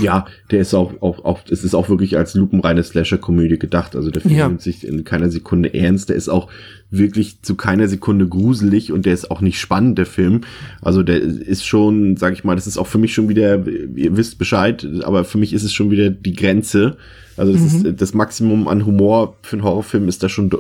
Ja, 0.03 0.27
der 0.51 0.61
ist 0.61 0.75
auch, 0.75 0.93
auch, 1.01 1.25
auch, 1.25 1.41
es 1.49 1.63
ist 1.63 1.75
auch 1.75 1.89
wirklich 1.89 2.17
als 2.17 2.35
lupenreine 2.35 2.83
Slasher-Komödie 2.83 3.59
gedacht. 3.59 3.95
Also 3.95 4.11
der 4.11 4.23
Film 4.23 4.35
Ja. 4.35 4.49
nimmt 4.49 4.63
sich 4.63 4.85
in 4.87 5.05
keiner 5.05 5.31
Sekunde 5.31 5.73
ernst. 5.73 6.09
Der 6.09 6.17
ist 6.17 6.29
auch 6.29 6.49
wirklich 6.99 7.43
zu 7.43 7.55
keiner 7.55 7.89
Sekunde 7.89 8.29
gruselig 8.29 8.93
und 8.93 9.07
der 9.07 9.15
ist 9.15 9.31
auch 9.31 9.41
nicht 9.41 9.61
spannend, 9.61 9.99
der 9.99 10.07
Film. 10.07 10.43
Also 10.81 11.03
der 11.03 11.21
ist 11.21 11.67
schon, 11.67 12.17
sag 12.17 12.33
ich 12.33 12.45
mal, 12.45 12.55
das 12.55 12.67
ist 12.67 12.79
auch 12.79 12.87
für 12.87 12.99
mich 12.99 13.15
schon 13.15 13.29
wieder, 13.29 13.67
ihr 13.67 14.17
wisst 14.17 14.39
Bescheid, 14.39 14.87
aber 15.03 15.25
für 15.25 15.39
mich 15.39 15.53
ist 15.53 15.65
es 15.65 15.73
schon 15.73 15.91
wieder 15.91 16.11
die 16.11 16.35
Grenze. 16.35 16.97
Also 17.37 17.53
das 17.53 17.63
ist 17.63 18.01
das 18.01 18.15
Maximum 18.15 18.69
an 18.69 18.87
Humor 18.87 19.37
für 19.43 19.57
einen 19.57 19.65
Horrorfilm 19.65 20.09
ist 20.09 20.23
da 20.23 20.29
schon 20.29 20.51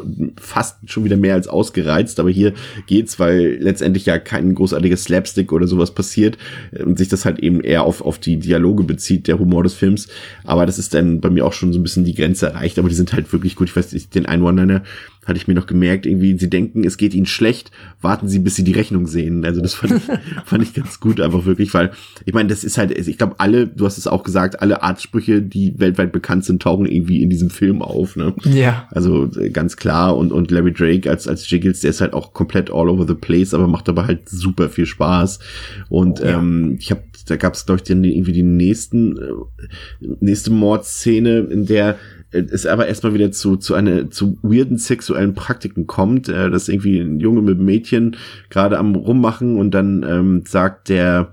fast 0.41 0.79
schon 0.87 1.05
wieder 1.05 1.17
mehr 1.17 1.35
als 1.35 1.49
ausgereizt, 1.49 2.21
aber 2.21 2.31
hier 2.31 2.53
geht's, 2.87 3.19
weil 3.19 3.59
letztendlich 3.61 4.07
ja 4.07 4.19
kein 4.19 4.55
großartiges 4.55 5.05
Slapstick 5.05 5.53
oder 5.53 5.67
sowas 5.67 5.93
passiert 5.93 6.39
äh, 6.73 6.83
und 6.83 6.99
sich 6.99 7.09
das 7.09 7.25
halt 7.25 7.39
eben 7.39 7.61
eher 7.61 7.85
auf, 7.85 8.01
auf 8.03 8.19
die 8.19 8.39
Dialoge 8.39 8.85
bezieht, 8.85 9.29
der 9.29 9.39
Humor 9.39 9.63
des 9.63 9.75
Films. 9.75 10.09
Aber 10.45 10.67
das 10.67 10.79
ist 10.79 10.95
dann 10.95 11.21
bei 11.21 11.31
mir 11.31 11.47
auch 11.47 11.53
schon 11.53 11.73
so 11.73 11.79
ein 11.79 11.83
bisschen 11.83 12.05
die 12.05 12.15
Grenze 12.15 12.47
erreicht, 12.47 12.79
aber 12.79 12.89
die 12.89 12.95
sind 12.95 13.13
halt 13.13 13.33
wirklich 13.33 13.57
gut. 13.57 13.69
Ich 13.69 13.77
weiß 13.77 13.93
nicht, 13.93 14.15
den 14.15 14.27
One-Liner 14.27 14.83
hatte 15.27 15.39
ich 15.39 15.49
mir 15.49 15.55
noch 15.55 15.67
gemerkt, 15.67 16.07
irgendwie, 16.07 16.39
sie 16.39 16.51
denken, 16.51 16.85
es 16.85 16.97
geht 16.97 17.15
ihnen 17.15 17.27
schlecht, 17.27 17.71
warten 18.01 18.29
sie, 18.29 18.39
bis 18.39 18.57
sie 18.57 18.65
die 18.65 18.73
Rechnung 18.73 19.07
sehen. 19.07 19.45
Also 19.45 19.61
das 19.61 19.75
fand 19.75 19.95
ich, 19.95 20.03
fand 20.45 20.63
ich 20.63 20.75
ganz 20.75 21.01
gut, 21.01 21.21
einfach 21.21 21.47
wirklich, 21.47 21.73
weil, 21.75 21.93
ich 22.25 22.35
meine, 22.35 22.49
das 22.49 22.65
ist 22.65 22.79
halt, 22.79 22.97
ich 22.97 23.19
glaube, 23.19 23.37
alle, 23.39 23.67
du 23.67 23.87
hast 23.87 23.99
es 23.99 24.07
auch 24.07 24.23
gesagt, 24.23 24.61
alle 24.61 24.83
Artsprüche, 24.83 25.43
die 25.43 25.79
weltweit 25.79 26.13
bekannt 26.13 26.45
sind, 26.45 26.63
tauchen 26.64 26.87
irgendwie 26.87 27.22
in 27.22 27.29
diesem 27.29 27.50
Film 27.50 27.83
auf, 27.83 28.16
ne? 28.16 28.35
Ja. 28.44 28.88
Also 28.90 29.31
äh, 29.38 29.50
ganz 29.50 29.77
klar 29.77 30.16
und, 30.16 30.33
und 30.33 30.50
Larry 30.50 30.72
Drake 30.72 31.11
als, 31.11 31.29
als 31.29 31.48
Jiggles, 31.50 31.81
der 31.81 31.90
ist 31.90 32.00
halt 32.00 32.14
auch 32.14 32.33
komplett 32.33 32.70
all 32.70 32.88
over 32.88 33.07
the 33.07 33.14
place, 33.14 33.53
aber 33.53 33.68
macht 33.68 33.87
aber 33.90 34.07
halt 34.07 34.31
super 34.31 34.70
viel 34.70 34.87
Spaß. 34.87 35.40
Und 35.90 36.22
Oh, 36.22 36.24
ja. 36.24 36.38
ähm, 36.38 36.77
ich 36.81 36.90
habe, 36.90 37.03
da 37.27 37.37
gab 37.37 37.53
es, 37.53 37.66
glaube 37.66 37.81
ich, 37.81 37.88
dann 37.88 38.03
irgendwie 38.03 38.33
die 38.33 38.42
nächsten, 38.42 39.18
äh, 39.18 40.07
nächste 40.20 40.50
Mordszene, 40.53 41.40
in 41.50 41.66
der 41.66 41.96
äh, 42.31 42.44
es 42.50 42.64
aber 42.64 42.87
erstmal 42.87 43.12
wieder 43.12 43.31
zu, 43.31 43.57
zu 43.57 43.74
einer, 43.74 44.11
zu 44.11 44.38
weirden 44.42 44.79
sexuellen 44.79 45.35
Praktiken 45.35 45.87
kommt, 45.87 46.31
äh, 46.31 46.50
dass 46.50 46.68
irgendwie 46.68 46.98
ein 46.98 47.20
Junge 47.20 47.42
mit 47.42 47.57
einem 47.57 47.66
Mädchen 47.66 48.16
gerade 48.48 48.79
am 48.79 48.94
rummachen 48.94 49.57
und 49.57 49.72
dann 49.72 50.03
ähm, 50.09 50.44
sagt 50.46 50.88
der 50.88 51.33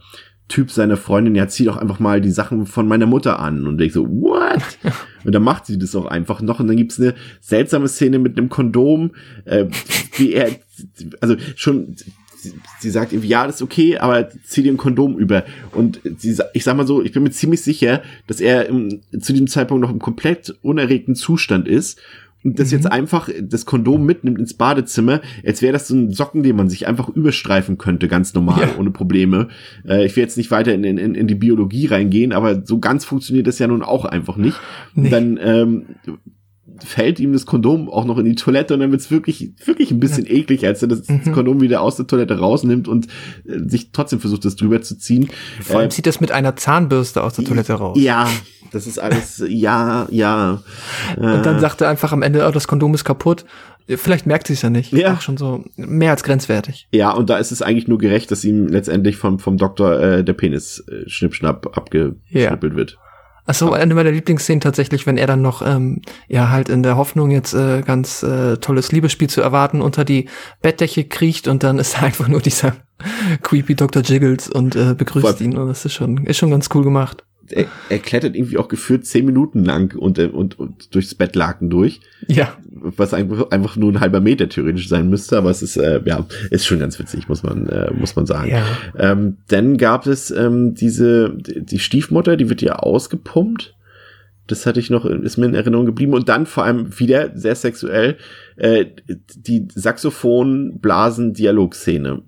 Typ 0.52 0.70
seiner 0.70 0.98
Freundin, 0.98 1.34
ja, 1.34 1.48
zieh 1.48 1.64
doch 1.64 1.78
einfach 1.78 2.00
mal 2.00 2.20
die 2.20 2.30
Sachen 2.30 2.66
von 2.66 2.86
meiner 2.86 3.06
Mutter 3.06 3.40
an. 3.40 3.66
Und 3.68 3.80
ich 3.80 3.94
so, 3.94 4.06
what? 4.06 4.62
Und 5.24 5.34
dann 5.34 5.44
macht 5.44 5.66
sie 5.66 5.80
das 5.80 5.96
auch 5.96 6.08
einfach 6.08 6.42
noch. 6.42 6.60
Und 6.60 6.68
dann 6.68 6.76
gibt's 6.76 7.00
eine 7.00 7.16
seltsame 7.40 7.88
Szene 7.88 8.20
mit 8.20 8.38
einem 8.38 8.50
Kondom, 8.50 9.12
äh, 9.46 9.68
wie 10.18 10.34
er, 10.34 10.50
also 11.22 11.38
schon, 11.56 11.96
sie, 12.36 12.54
sie 12.80 12.90
sagt 12.90 13.14
irgendwie, 13.14 13.30
ja, 13.30 13.46
das 13.46 13.56
ist 13.56 13.62
okay, 13.62 13.98
aber 13.98 14.30
zieh 14.44 14.62
dir 14.62 14.74
ein 14.74 14.78
Kondom 14.78 15.18
über. 15.18 15.46
Und 15.72 16.02
sie, 16.18 16.38
ich 16.54 16.66
sag 16.66 16.76
mal 16.76 16.86
so, 16.86 17.02
ich 17.02 17.14
bin 17.14 17.24
mir 17.24 17.32
ziemlich 17.32 17.62
sicher, 17.62 18.02
dass 18.28 18.42
er 18.42 18.66
im, 18.66 19.00
zu 19.22 19.32
diesem 19.32 19.48
Zeitpunkt 19.48 19.82
noch 19.82 19.92
im 19.92 20.00
komplett 20.00 20.54
unerregten 20.62 21.16
Zustand 21.16 21.66
ist. 21.66 21.98
Und 22.44 22.60
das 22.60 22.72
jetzt 22.72 22.92
einfach 22.92 23.30
das 23.42 23.66
Kondom 23.66 24.06
mitnimmt 24.06 24.40
ins 24.40 24.56
Badezimmer, 24.56 25.22
als 25.46 25.62
wäre 25.62 25.74
das 25.74 25.88
so 25.88 25.96
ein 25.96 26.12
Socken, 26.12 26.44
den 26.44 26.56
man 26.56 26.70
sich 26.70 26.88
einfach 26.88 27.10
überstreifen 27.10 27.78
könnte, 27.78 28.08
ganz 28.08 28.34
normal, 28.34 28.62
Ja. 28.62 28.76
ohne 28.80 28.92
Probleme. 28.92 29.50
Äh, 29.88 30.06
ich 30.06 30.16
will 30.16 30.24
jetzt 30.24 30.38
nicht 30.38 30.52
weiter 30.52 30.74
in, 30.74 30.84
in, 30.84 30.98
in 31.16 31.28
die 31.28 31.36
Biologie 31.36 31.86
reingehen, 31.88 32.32
aber 32.34 32.66
so 32.66 32.80
ganz 32.80 33.06
funktioniert 33.06 33.48
das 33.48 33.60
ja 33.60 33.68
nun 33.68 33.84
auch 33.84 34.06
einfach 34.06 34.38
nicht. 34.38 34.60
Nee. 34.96 35.10
dann 35.10 35.40
ähm, 35.42 35.86
fällt 36.84 37.20
ihm 37.20 37.34
das 37.34 37.46
Kondom 37.46 37.90
auch 37.90 38.06
noch 38.06 38.18
in 38.18 38.26
die 38.26 38.36
Toilette 38.36 38.74
und 38.74 38.80
dann 38.80 38.92
wird's 38.92 39.12
wirklich, 39.12 39.52
wirklich 39.66 39.92
ein 39.92 40.00
bisschen 40.00 40.26
eklig, 40.26 40.66
als 40.66 40.82
er 40.82 40.88
das, 40.88 41.08
Mhm. 41.08 41.32
Kondom 41.34 41.62
wieder 41.62 41.82
aus 41.82 41.96
der 41.98 42.08
Toilette 42.08 42.38
rausnimmt 42.40 42.88
und 42.88 43.08
äh, 43.46 43.60
sich 43.68 43.92
trotzdem 43.92 44.20
versucht, 44.20 44.46
das 44.46 44.56
drüber 44.56 44.82
zu 44.82 44.98
ziehen. 44.98 45.30
Vor 45.62 45.78
allem 45.80 45.88
Äh, 45.88 45.90
zieht 45.90 46.06
das 46.08 46.20
mit 46.22 46.32
einer 46.32 46.56
Zahnbürste 46.56 47.24
aus 47.24 47.34
der 47.34 47.46
Toilette 47.46 47.74
raus. 47.74 47.98
ja, 48.00 48.28
das 48.72 48.88
ist 48.88 49.00
alles, 49.00 49.44
ja, 49.48 50.08
ja. 50.12 50.62
Und 51.18 51.46
dann 51.46 51.60
sagt 51.60 51.82
er 51.82 51.90
einfach 51.90 52.14
am 52.14 52.22
Ende, 52.22 52.48
oh, 52.48 52.52
das 52.52 52.68
Kondom 52.68 52.94
ist 52.94 53.04
kaputt. 53.04 53.46
Vielleicht 53.88 54.26
merkt 54.26 54.48
sie 54.48 54.54
es 54.54 54.62
ja 54.62 54.70
nicht. 54.70 54.94
Ja. 54.94 55.16
Auch 55.16 55.22
schon 55.22 55.36
so 55.36 55.66
mehr 55.76 56.12
als 56.12 56.24
grenzwertig. 56.24 56.88
Ja, 56.94 57.12
und 57.12 57.30
da 57.30 57.38
ist 57.38 57.52
es 57.52 57.62
eigentlich 57.62 57.88
nur 57.90 57.98
gerecht, 57.98 58.32
dass 58.32 58.46
ihm 58.46 58.68
letztendlich 58.68 59.18
vom, 59.18 59.40
vom 59.40 59.58
Doktor 59.58 60.00
äh, 60.00 60.24
der 60.24 60.34
Penis 60.34 60.82
äh, 60.88 61.10
schnippschnapp 61.10 61.76
abgeschnippelt 61.78 62.76
wird. 62.76 62.98
Achso, 63.46 63.72
eine 63.72 63.96
meiner 63.96 64.12
Lieblingsszenen 64.12 64.62
tatsächlich, 64.62 65.08
wenn 65.08 65.18
er 65.18 65.28
dann 65.28 65.42
noch, 65.42 65.62
ähm, 65.66 66.02
ja, 66.28 66.50
halt 66.50 66.70
in 66.70 66.84
der 66.84 66.96
Hoffnung, 66.96 67.32
jetzt 67.32 67.54
äh, 67.54 67.82
ganz 67.82 68.24
äh, 68.24 68.58
tolles 68.58 68.92
Liebesspiel 68.92 69.30
zu 69.30 69.42
erwarten, 69.42 69.82
unter 69.82 70.06
die 70.06 70.30
Bettdecke 70.62 71.06
kriecht 71.06 71.48
und 71.48 71.64
dann 71.64 71.80
ist 71.80 72.02
einfach 72.04 72.28
nur 72.28 72.42
dieser 72.42 72.76
creepy 73.42 73.76
Dr. 73.76 74.04
Jiggles 74.04 74.48
und 74.50 74.76
äh, 74.76 74.94
begrüßt 74.94 75.38
Voll. 75.38 75.42
ihn. 75.42 75.58
Und 75.58 75.68
das 75.68 75.86
ist 75.86 75.94
schon, 75.94 76.26
ist 76.26 76.38
schon 76.38 76.52
ganz 76.52 76.70
cool 76.74 76.84
gemacht. 76.84 77.24
Er, 77.54 77.66
er 77.90 78.00
klettert 78.00 78.36
irgendwie 78.36 78.58
auch 78.58 78.68
gefühlt 78.68 79.06
zehn 79.06 79.26
Minuten 79.26 79.64
lang 79.64 79.96
und, 79.98 80.20
äh, 80.20 80.28
und, 80.28 80.60
und 80.60 80.94
durchs 80.96 81.16
Bettlaken 81.16 81.70
durch, 81.70 82.00
Ja. 82.28 82.56
was 82.70 83.14
einfach, 83.14 83.52
einfach 83.52 83.76
nur 83.76 83.92
ein 83.92 84.00
halber 84.00 84.22
Meter 84.22 84.50
theoretisch 84.50 84.88
sein 84.90 85.10
müsste, 85.10 85.38
aber 85.38 85.50
es 85.50 85.62
ist, 85.62 85.78
äh, 85.78 86.02
ja, 86.06 86.26
ist 86.50 86.66
schon 86.66 86.80
ganz 86.80 87.00
witzig, 87.00 87.28
muss 87.30 87.44
man, 87.44 87.68
äh, 87.68 87.92
muss 87.94 88.16
man 88.16 88.26
sagen. 88.26 88.52
Ja. 88.52 88.66
Ähm, 88.98 89.38
dann 89.48 89.78
gab 89.78 90.08
es 90.08 90.32
ähm, 90.32 90.76
diese, 90.76 91.36
die 91.38 91.80
Stiefmutter, 91.80 92.38
die 92.38 92.50
wird 92.50 92.62
ja 92.62 92.78
ausgepumpt. 92.78 93.76
Das 94.48 94.66
hatte 94.66 94.80
ich 94.80 94.90
noch, 94.90 95.06
ist 95.06 95.38
mir 95.38 95.46
in 95.46 95.56
Erinnerung 95.56 95.86
geblieben. 95.86 96.14
Und 96.14 96.28
dann 96.28 96.46
vor 96.46 96.66
allem 96.66 97.00
wieder 97.00 97.32
sehr 97.38 97.56
sexuell, 97.56 98.18
äh, 98.58 98.86
die 99.36 99.68
Saxophon-Blasen-Dialogszene. 99.74 102.22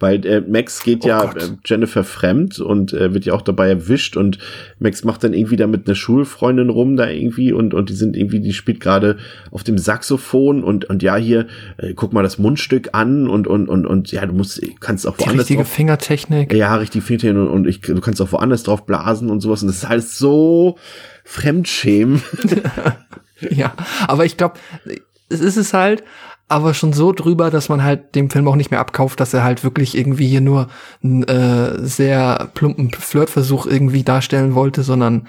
Weil 0.00 0.24
äh, 0.24 0.40
Max 0.40 0.84
geht 0.84 1.04
Oh 1.04 1.08
ja 1.08 1.24
Gott. 1.24 1.42
äh, 1.42 1.48
Jennifer 1.64 2.04
fremd 2.04 2.60
und 2.60 2.92
äh, 2.92 3.12
wird 3.14 3.24
ja 3.24 3.32
auch 3.34 3.42
dabei 3.42 3.68
erwischt 3.68 4.16
und 4.16 4.38
Max 4.78 5.02
macht 5.02 5.24
dann 5.24 5.34
irgendwie 5.34 5.56
da 5.56 5.66
mit 5.66 5.86
einer 5.88 5.96
Schulfreundin 5.96 6.70
rum 6.70 6.96
da 6.96 7.08
irgendwie 7.08 7.52
und 7.52 7.74
und 7.74 7.90
die 7.90 7.94
sind 7.94 8.16
irgendwie 8.16 8.38
die 8.40 8.52
spielt 8.52 8.78
gerade 8.78 9.16
auf 9.50 9.64
dem 9.64 9.76
Saxophon 9.76 10.62
und 10.62 10.84
und 10.84 11.02
ja 11.02 11.16
hier 11.16 11.48
äh, 11.78 11.94
guck 11.94 12.12
mal 12.12 12.22
das 12.22 12.38
Mundstück 12.38 12.90
an 12.92 13.28
und 13.28 13.48
und 13.48 13.68
und 13.68 13.86
und 13.86 14.12
ja 14.12 14.24
du 14.24 14.34
musst 14.34 14.62
kannst 14.78 15.04
auch 15.06 15.16
Die 15.16 15.24
woanders 15.24 15.40
richtige 15.40 15.62
drauf 15.64 15.72
Fingertechnik. 15.72 16.52
ja, 16.52 16.76
richtig 16.76 17.02
Fähnchen 17.02 17.36
und, 17.36 17.48
und 17.48 17.66
ich, 17.66 17.80
du 17.80 18.00
kannst 18.00 18.20
auch 18.22 18.30
woanders 18.30 18.62
drauf 18.62 18.86
blasen 18.86 19.30
und 19.30 19.40
sowas. 19.40 19.62
Und 19.62 19.68
das 19.68 19.78
ist 19.78 19.84
alles 19.84 20.16
so 20.18 20.76
Fremdschämen. 21.24 22.22
Ja, 23.50 23.72
aber 24.08 24.24
ich 24.24 24.36
glaube, 24.36 24.58
es 25.28 25.38
ist 25.40 25.56
es 25.56 25.72
halt, 25.72 26.02
aber 26.48 26.72
schon 26.74 26.92
so 26.92 27.12
drüber, 27.12 27.50
dass 27.50 27.68
man 27.68 27.82
halt 27.82 28.14
dem 28.14 28.30
Film 28.30 28.48
auch 28.48 28.56
nicht 28.56 28.70
mehr 28.70 28.80
abkauft, 28.80 29.20
dass 29.20 29.34
er 29.34 29.44
halt 29.44 29.64
wirklich 29.64 29.96
irgendwie 29.96 30.26
hier 30.26 30.40
nur 30.40 30.68
einen 31.02 31.22
äh, 31.24 31.78
sehr 31.86 32.48
plumpen 32.54 32.90
Flirtversuch 32.90 33.66
irgendwie 33.66 34.02
darstellen 34.02 34.54
wollte, 34.54 34.82
sondern 34.82 35.28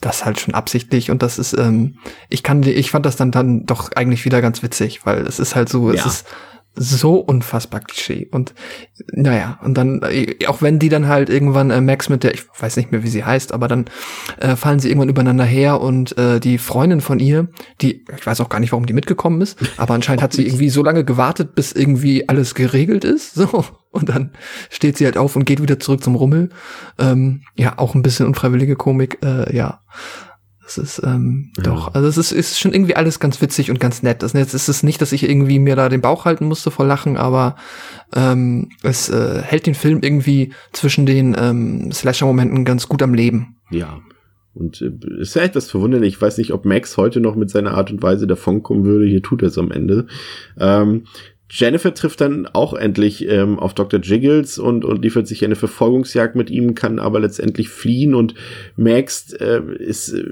das 0.00 0.24
halt 0.24 0.40
schon 0.40 0.54
absichtlich 0.54 1.10
und 1.10 1.22
das 1.22 1.38
ist, 1.38 1.52
ähm, 1.56 1.98
ich 2.28 2.42
kann, 2.42 2.62
ich 2.64 2.90
fand 2.90 3.06
das 3.06 3.16
dann 3.16 3.30
dann 3.30 3.66
doch 3.66 3.90
eigentlich 3.94 4.24
wieder 4.24 4.40
ganz 4.40 4.62
witzig, 4.62 5.04
weil 5.06 5.26
es 5.26 5.38
ist 5.38 5.54
halt 5.54 5.68
so, 5.68 5.90
es 5.90 6.00
Ja. 6.00 6.06
ist 6.06 6.26
so 6.74 7.16
unfassbar 7.16 7.80
Klischee. 7.80 8.28
Und 8.30 8.54
naja 9.12 9.58
und 9.62 9.74
dann 9.74 10.02
äh, 10.02 10.46
auch 10.46 10.62
wenn 10.62 10.78
die 10.78 10.88
dann 10.88 11.08
halt 11.08 11.28
irgendwann 11.28 11.70
äh, 11.70 11.80
Max 11.80 12.08
mit 12.08 12.24
der 12.24 12.34
ich 12.34 12.44
weiß 12.58 12.76
nicht 12.76 12.92
mehr 12.92 13.02
wie 13.02 13.08
sie 13.08 13.24
heißt 13.24 13.52
aber 13.52 13.68
dann 13.68 13.86
äh, 14.38 14.56
fallen 14.56 14.78
sie 14.78 14.88
irgendwann 14.88 15.08
übereinander 15.08 15.44
her 15.44 15.80
und 15.80 16.16
äh, 16.16 16.40
die 16.40 16.58
Freundin 16.58 17.00
von 17.00 17.18
ihr 17.18 17.48
die 17.80 18.04
ich 18.16 18.26
weiß 18.26 18.40
auch 18.40 18.48
gar 18.48 18.60
nicht 18.60 18.72
warum 18.72 18.86
die 18.86 18.92
mitgekommen 18.92 19.40
ist 19.40 19.58
aber 19.76 19.94
anscheinend 19.94 20.22
hat 20.22 20.32
sie 20.32 20.46
irgendwie 20.46 20.70
so 20.70 20.82
lange 20.82 21.04
gewartet 21.04 21.54
bis 21.54 21.72
irgendwie 21.72 22.28
alles 22.28 22.54
geregelt 22.54 23.04
ist 23.04 23.34
so. 23.34 23.64
Und 23.92 24.08
dann 24.08 24.30
steht 24.70 24.96
sie 24.96 25.04
halt 25.04 25.18
auf 25.18 25.36
und 25.36 25.44
geht 25.44 25.60
wieder 25.60 25.78
zurück 25.78 26.02
zum 26.02 26.16
Rummel. 26.16 26.48
Ähm, 26.98 27.42
ja 27.56 27.78
auch 27.78 27.94
ein 27.94 28.02
bisschen 28.02 28.26
unfreiwillige 28.26 28.74
Komik 28.74 29.18
äh, 29.22 29.54
ja 29.54 29.80
das 30.76 30.98
ist 30.98 31.02
ähm, 31.04 31.52
doch, 31.56 31.94
also 31.94 32.08
es 32.08 32.16
ist, 32.16 32.32
ist 32.32 32.58
schon 32.58 32.72
irgendwie 32.72 32.96
alles 32.96 33.20
ganz 33.20 33.40
witzig 33.40 33.70
und 33.70 33.80
ganz 33.80 34.02
nett. 34.02 34.22
Das, 34.22 34.32
jetzt 34.32 34.54
ist 34.54 34.68
es 34.68 34.82
nicht, 34.82 35.00
dass 35.00 35.12
ich 35.12 35.28
irgendwie 35.28 35.58
mir 35.58 35.76
da 35.76 35.88
den 35.88 36.00
Bauch 36.00 36.24
halten 36.24 36.46
musste 36.46 36.70
vor 36.70 36.86
Lachen, 36.86 37.16
aber 37.16 37.56
ähm, 38.14 38.70
es 38.82 39.08
äh, 39.08 39.42
hält 39.42 39.66
den 39.66 39.74
Film 39.74 40.00
irgendwie 40.02 40.52
zwischen 40.72 41.06
den 41.06 41.36
ähm, 41.38 41.92
Slasher-Momenten 41.92 42.64
ganz 42.64 42.88
gut 42.88 43.02
am 43.02 43.14
Leben. 43.14 43.56
Ja. 43.70 44.00
Und 44.54 44.82
äh, 44.82 45.20
ist 45.20 45.34
ja 45.34 45.42
etwas 45.42 45.70
verwunderlich. 45.70 46.14
Ich 46.14 46.22
weiß 46.22 46.38
nicht, 46.38 46.52
ob 46.52 46.64
Max 46.64 46.96
heute 46.96 47.20
noch 47.20 47.36
mit 47.36 47.50
seiner 47.50 47.72
Art 47.72 47.90
und 47.90 48.02
Weise 48.02 48.26
davonkommen 48.26 48.84
würde. 48.84 49.06
Hier 49.06 49.22
tut 49.22 49.42
er 49.42 49.48
es 49.48 49.58
am 49.58 49.70
Ende. 49.70 50.06
Ähm, 50.58 51.04
Jennifer 51.54 51.92
trifft 51.92 52.22
dann 52.22 52.48
auch 52.54 52.72
endlich 52.72 53.28
ähm, 53.28 53.58
auf 53.58 53.74
Dr. 53.74 54.00
Jiggles 54.00 54.58
und, 54.58 54.86
und 54.86 55.02
liefert 55.02 55.28
sich 55.28 55.44
eine 55.44 55.54
Verfolgungsjagd 55.54 56.34
mit 56.34 56.48
ihm, 56.48 56.74
kann 56.74 56.98
aber 56.98 57.20
letztendlich 57.20 57.68
fliehen 57.68 58.14
und 58.14 58.34
Max 58.76 59.34
äh, 59.34 59.60
ist, 59.78 60.14
äh, 60.14 60.24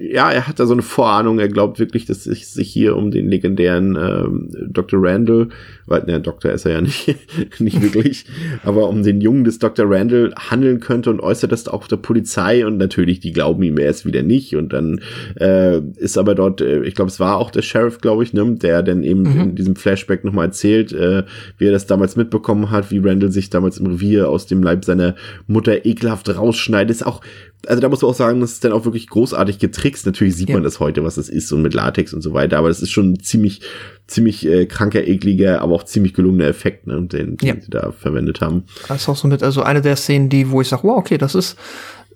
ja, 0.00 0.30
er 0.30 0.46
hat 0.46 0.60
da 0.60 0.66
so 0.66 0.72
eine 0.72 0.82
Vorahnung, 0.82 1.40
er 1.40 1.48
glaubt 1.48 1.80
wirklich, 1.80 2.04
dass 2.04 2.28
es 2.28 2.54
sich 2.54 2.70
hier 2.70 2.96
um 2.96 3.10
den 3.10 3.28
legendären 3.28 3.98
ähm, 4.00 4.50
Dr. 4.68 5.00
Randall, 5.02 5.48
weil, 5.86 6.04
ne, 6.04 6.20
Doktor 6.20 6.52
ist 6.52 6.64
er 6.64 6.74
ja 6.74 6.80
nicht, 6.80 7.12
nicht 7.58 7.82
wirklich, 7.82 8.26
aber 8.62 8.88
um 8.88 9.02
den 9.02 9.20
Jungen 9.20 9.42
des 9.42 9.58
Dr. 9.58 9.90
Randall 9.90 10.32
handeln 10.36 10.78
könnte 10.78 11.10
und 11.10 11.18
äußert 11.18 11.50
das 11.50 11.66
auch 11.66 11.88
der 11.88 11.96
Polizei 11.96 12.64
und 12.64 12.76
natürlich, 12.76 13.18
die 13.18 13.32
glauben 13.32 13.64
ihm 13.64 13.78
erst 13.78 14.06
wieder 14.06 14.22
nicht 14.22 14.54
und 14.54 14.72
dann 14.72 15.00
äh, 15.40 15.80
ist 15.96 16.18
aber 16.18 16.36
dort, 16.36 16.60
äh, 16.60 16.84
ich 16.84 16.94
glaube, 16.94 17.10
es 17.10 17.18
war 17.18 17.36
auch 17.36 17.50
der 17.50 17.62
Sheriff, 17.62 17.98
glaube 17.98 18.22
ich, 18.22 18.32
ne, 18.32 18.48
der 18.54 18.84
dann 18.84 19.02
eben 19.02 19.26
in 19.26 19.56
diesem 19.56 19.74
Flashback 19.74 20.19
nochmal 20.24 20.46
erzählt, 20.46 20.92
äh, 20.92 21.24
wie 21.58 21.66
er 21.66 21.72
das 21.72 21.86
damals 21.86 22.16
mitbekommen 22.16 22.70
hat, 22.70 22.90
wie 22.90 22.98
Randall 22.98 23.30
sich 23.32 23.50
damals 23.50 23.78
im 23.78 23.86
Revier 23.86 24.28
aus 24.28 24.46
dem 24.46 24.62
Leib 24.62 24.84
seiner 24.84 25.14
Mutter 25.46 25.84
ekelhaft 25.86 26.28
rausschneidet. 26.34 26.90
Ist 26.90 27.06
auch, 27.06 27.20
also 27.66 27.80
da 27.80 27.88
muss 27.88 28.02
man 28.02 28.10
auch 28.10 28.14
sagen, 28.16 28.40
das 28.40 28.52
ist 28.52 28.64
dann 28.64 28.72
auch 28.72 28.84
wirklich 28.84 29.08
großartig 29.08 29.58
getrickst. 29.58 30.06
Natürlich 30.06 30.36
sieht 30.36 30.48
Ja. 30.48 30.54
man 30.56 30.62
das 30.64 30.80
heute, 30.80 31.04
was 31.04 31.16
das 31.16 31.28
ist 31.28 31.52
und 31.52 31.62
mit 31.62 31.74
Latex 31.74 32.12
und 32.14 32.22
so 32.22 32.32
weiter, 32.32 32.58
aber 32.58 32.68
das 32.68 32.80
ist 32.82 32.90
schon 32.90 33.12
ein 33.12 33.20
ziemlich, 33.20 33.60
ziemlich 34.06 34.46
äh, 34.46 34.66
kranker, 34.66 35.06
ekliger, 35.06 35.60
aber 35.60 35.74
auch 35.74 35.84
ziemlich 35.84 36.14
gelungener 36.14 36.46
Effekt, 36.46 36.86
ne, 36.86 36.94
den, 37.02 37.36
den 37.36 37.48
Ja. 37.48 37.54
sie 37.60 37.70
da 37.70 37.92
verwendet 37.92 38.40
haben. 38.40 38.64
Das 38.88 39.02
ist 39.02 39.08
auch 39.08 39.16
so 39.16 39.28
mit, 39.28 39.42
also 39.42 39.62
eine 39.62 39.80
der 39.82 39.96
Szenen, 39.96 40.28
die, 40.28 40.50
wo 40.50 40.60
ich 40.60 40.68
sage, 40.68 40.82
wow, 40.84 40.96
okay, 40.98 41.18
das 41.18 41.34
ist, 41.34 41.56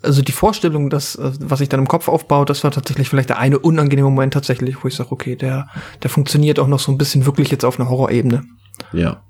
also 0.05 0.23
die 0.23 0.33
Vorstellung, 0.33 0.91
das, 0.91 1.17
äh, 1.17 1.33
was 1.41 1.59
sich 1.59 1.69
dann 1.69 1.81
im 1.81 1.89
Kopf 1.89 2.09
aufbaut, 2.09 2.51
das 2.51 2.65
war 2.65 2.71
tatsächlich 2.71 3.09
vielleicht 3.09 3.31
der 3.31 3.39
eine 3.39 3.59
unangenehme 3.59 4.09
Moment 4.09 4.35
tatsächlich, 4.35 4.83
wo 4.83 4.89
ich 4.89 4.95
sage, 4.95 5.13
okay, 5.13 5.37
der, 5.37 5.69
der 6.03 6.11
funktioniert 6.11 6.59
auch 6.59 6.69
noch 6.69 6.79
so 6.79 6.93
ein 6.93 6.99
bisschen 6.99 7.27
wirklich 7.27 7.51
jetzt 7.51 7.65
auf 7.65 7.79
einer 7.79 7.89
Horrorebene. 7.89 8.45
Ja. 8.93 9.23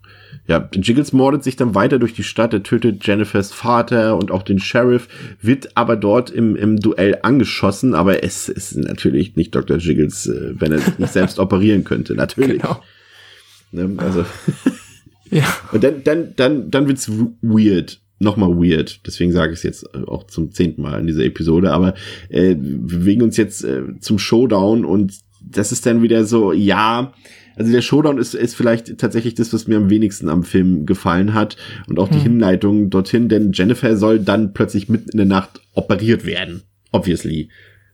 Ja, 0.46 0.68
Jiggles 0.74 1.14
mordet 1.14 1.42
sich 1.42 1.56
dann 1.56 1.74
weiter 1.74 1.98
durch 1.98 2.12
die 2.12 2.22
Stadt, 2.22 2.52
er 2.52 2.62
tötet 2.62 3.06
Jennifers 3.06 3.50
Vater 3.50 4.18
und 4.18 4.30
auch 4.30 4.42
den 4.42 4.58
Sheriff, 4.58 5.08
wird 5.40 5.74
aber 5.74 5.96
dort 5.96 6.28
im, 6.28 6.54
im 6.54 6.80
Duell 6.80 7.20
angeschossen, 7.22 7.94
aber 7.94 8.22
es 8.22 8.50
ist 8.50 8.76
natürlich 8.76 9.37
nicht 9.37 9.54
Dr. 9.54 9.78
Jiggles, 9.78 10.26
äh, 10.26 10.52
wenn 10.60 10.72
er 10.72 10.80
sich 10.80 10.98
nicht 10.98 11.12
selbst 11.14 11.38
operieren 11.38 11.84
könnte, 11.84 12.14
natürlich. 12.14 12.60
Genau. 12.60 12.82
Ne, 13.72 13.94
also, 13.96 14.26
Ja. 15.30 15.44
und 15.72 15.82
dann, 15.82 16.04
dann, 16.04 16.37
dann, 16.37 16.70
dann 16.70 16.88
wird's 16.88 17.10
weird. 17.42 18.00
Nochmal 18.18 18.50
weird. 18.50 19.00
Deswegen 19.07 19.33
sage 19.33 19.53
ich 19.53 19.59
es 19.59 19.62
jetzt 19.62 19.94
auch 19.94 20.24
zum 20.24 20.53
zehnten 20.53 20.83
Mal 20.83 21.00
in 21.00 21.07
dieser 21.07 21.24
Episode. 21.24 21.72
Aber 21.72 21.94
äh, 22.29 22.57
wir 22.59 22.79
bewegen 22.98 23.22
uns 23.22 23.37
jetzt 23.37 23.64
äh, 23.64 23.98
zum 24.00 24.18
Showdown 24.18 24.85
und 24.85 25.14
das 25.40 25.72
ist 25.72 25.85
dann 25.87 26.03
wieder 26.03 26.24
so, 26.24 26.53
ja, 26.53 27.12
also 27.57 27.70
der 27.70 27.83
Showdown 27.83 28.18
ist, 28.18 28.35
ist 28.35 28.55
vielleicht 28.55 28.98
tatsächlich 28.98 29.35
das, 29.35 29.53
was 29.53 29.68
mir 29.68 29.77
am 29.77 29.90
wenigsten 29.90 30.29
am 30.29 30.42
Film 30.42 30.87
gefallen 30.87 31.35
hat 31.35 31.57
und 31.87 31.98
auch 31.98 32.09
die 32.09 32.16
Hm. 32.16 32.22
Hinleitung 32.22 32.90
dorthin, 32.90 33.29
denn 33.29 33.53
Jennifer 33.53 33.96
soll 33.96 34.18
dann 34.18 34.55
plötzlich 34.55 34.88
mitten 34.88 35.11
in 35.11 35.18
der 35.18 35.27
Nacht 35.27 35.61
operiert 35.74 36.27
werden. 36.27 36.62
Obviously. 36.90 37.50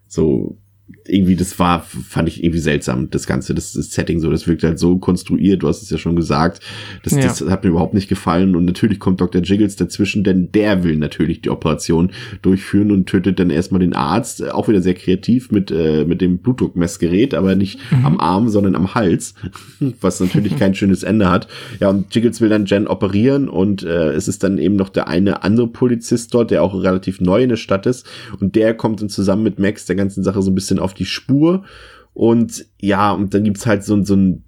So, 0.07 0.59
irgendwie, 1.07 1.37
das 1.37 1.59
war, 1.59 1.83
fand 1.83 2.29
ich 2.29 2.43
irgendwie 2.43 2.61
seltsam, 2.61 3.11
das 3.11 3.27
Ganze, 3.27 3.55
das, 3.55 3.73
das 3.73 3.91
Setting 3.91 4.21
so, 4.21 4.31
das 4.31 4.47
wirkt 4.47 4.63
halt 4.63 4.79
so 4.79 4.99
konstruiert, 4.99 5.63
du 5.63 5.69
hast 5.69 5.83
es 5.83 5.91
ja 5.91 5.99
schon 5.99 6.17
gesagt. 6.17 6.61
Das, 7.03 7.13
Ja. 7.15 7.23
das 7.23 7.41
hat 7.43 7.65
mir 7.65 7.71
überhaupt 7.71 7.95
nicht 7.95 8.09
gefallen 8.09 8.55
und 8.57 8.65
natürlich 8.65 8.99
kommt 8.99 9.21
Dr. 9.21 9.43
Jiggles 9.43 9.77
dazwischen, 9.77 10.25
denn 10.25 10.51
der 10.53 10.85
will 10.85 10.97
natürlich 10.97 11.43
die 11.43 11.51
Operation 11.51 12.11
durchführen 12.43 12.91
und 12.91 13.07
tötet 13.07 13.39
dann 13.41 13.51
erstmal 13.51 13.81
den 13.81 13.95
Arzt, 13.95 14.41
äh, 14.41 14.51
auch 14.51 14.69
wieder 14.69 14.83
sehr 14.83 14.95
kreativ 14.95 15.51
mit, 15.51 15.71
äh, 15.71 16.05
mit 16.05 16.21
dem 16.21 16.39
Blutdruckmessgerät, 16.39 17.35
aber 17.35 17.55
nicht 17.55 17.79
am 18.05 18.19
Arm, 18.21 18.49
sondern 18.49 18.75
am 18.75 18.95
Hals, 18.95 19.35
was 20.01 20.21
natürlich 20.21 20.57
kein 20.59 20.75
schönes 20.75 21.03
Ende 21.03 21.31
hat. 21.31 21.49
Ja, 21.81 21.91
und 21.91 22.15
Jiggles 22.15 22.41
will 22.41 22.49
dann 22.49 22.67
Jen 22.67 22.87
operieren 22.87 23.49
und 23.49 23.83
äh, 23.83 24.13
es 24.13 24.29
ist 24.29 24.43
dann 24.43 24.59
eben 24.59 24.77
noch 24.77 24.89
der 24.89 25.09
eine 25.09 25.43
andere 25.43 25.69
Polizist 25.69 26.35
dort, 26.35 26.51
der 26.51 26.63
auch 26.63 26.75
relativ 26.75 27.21
neu 27.21 27.43
in 27.43 27.49
der 27.49 27.57
Stadt 27.57 27.87
ist 27.87 28.07
und 28.41 28.55
der 28.57 28.75
kommt 28.75 29.01
dann 29.03 29.09
zusammen 29.09 29.43
mit 29.43 29.59
Max 29.59 29.87
der 29.87 29.97
ganzen 29.97 30.23
Sache 30.25 30.43
so 30.43 30.51
ein 30.51 30.55
bisschen 30.55 30.79
auf 30.81 30.95
die 30.95 31.07
Spur. 31.07 31.65
Und 32.13 32.67
ja, 32.81 33.13
und 33.13 33.35
dann 33.35 33.45
gibt's 33.45 33.67
halt 33.67 33.85
so, 33.85 34.03
so 34.03 34.17
ein 34.17 34.45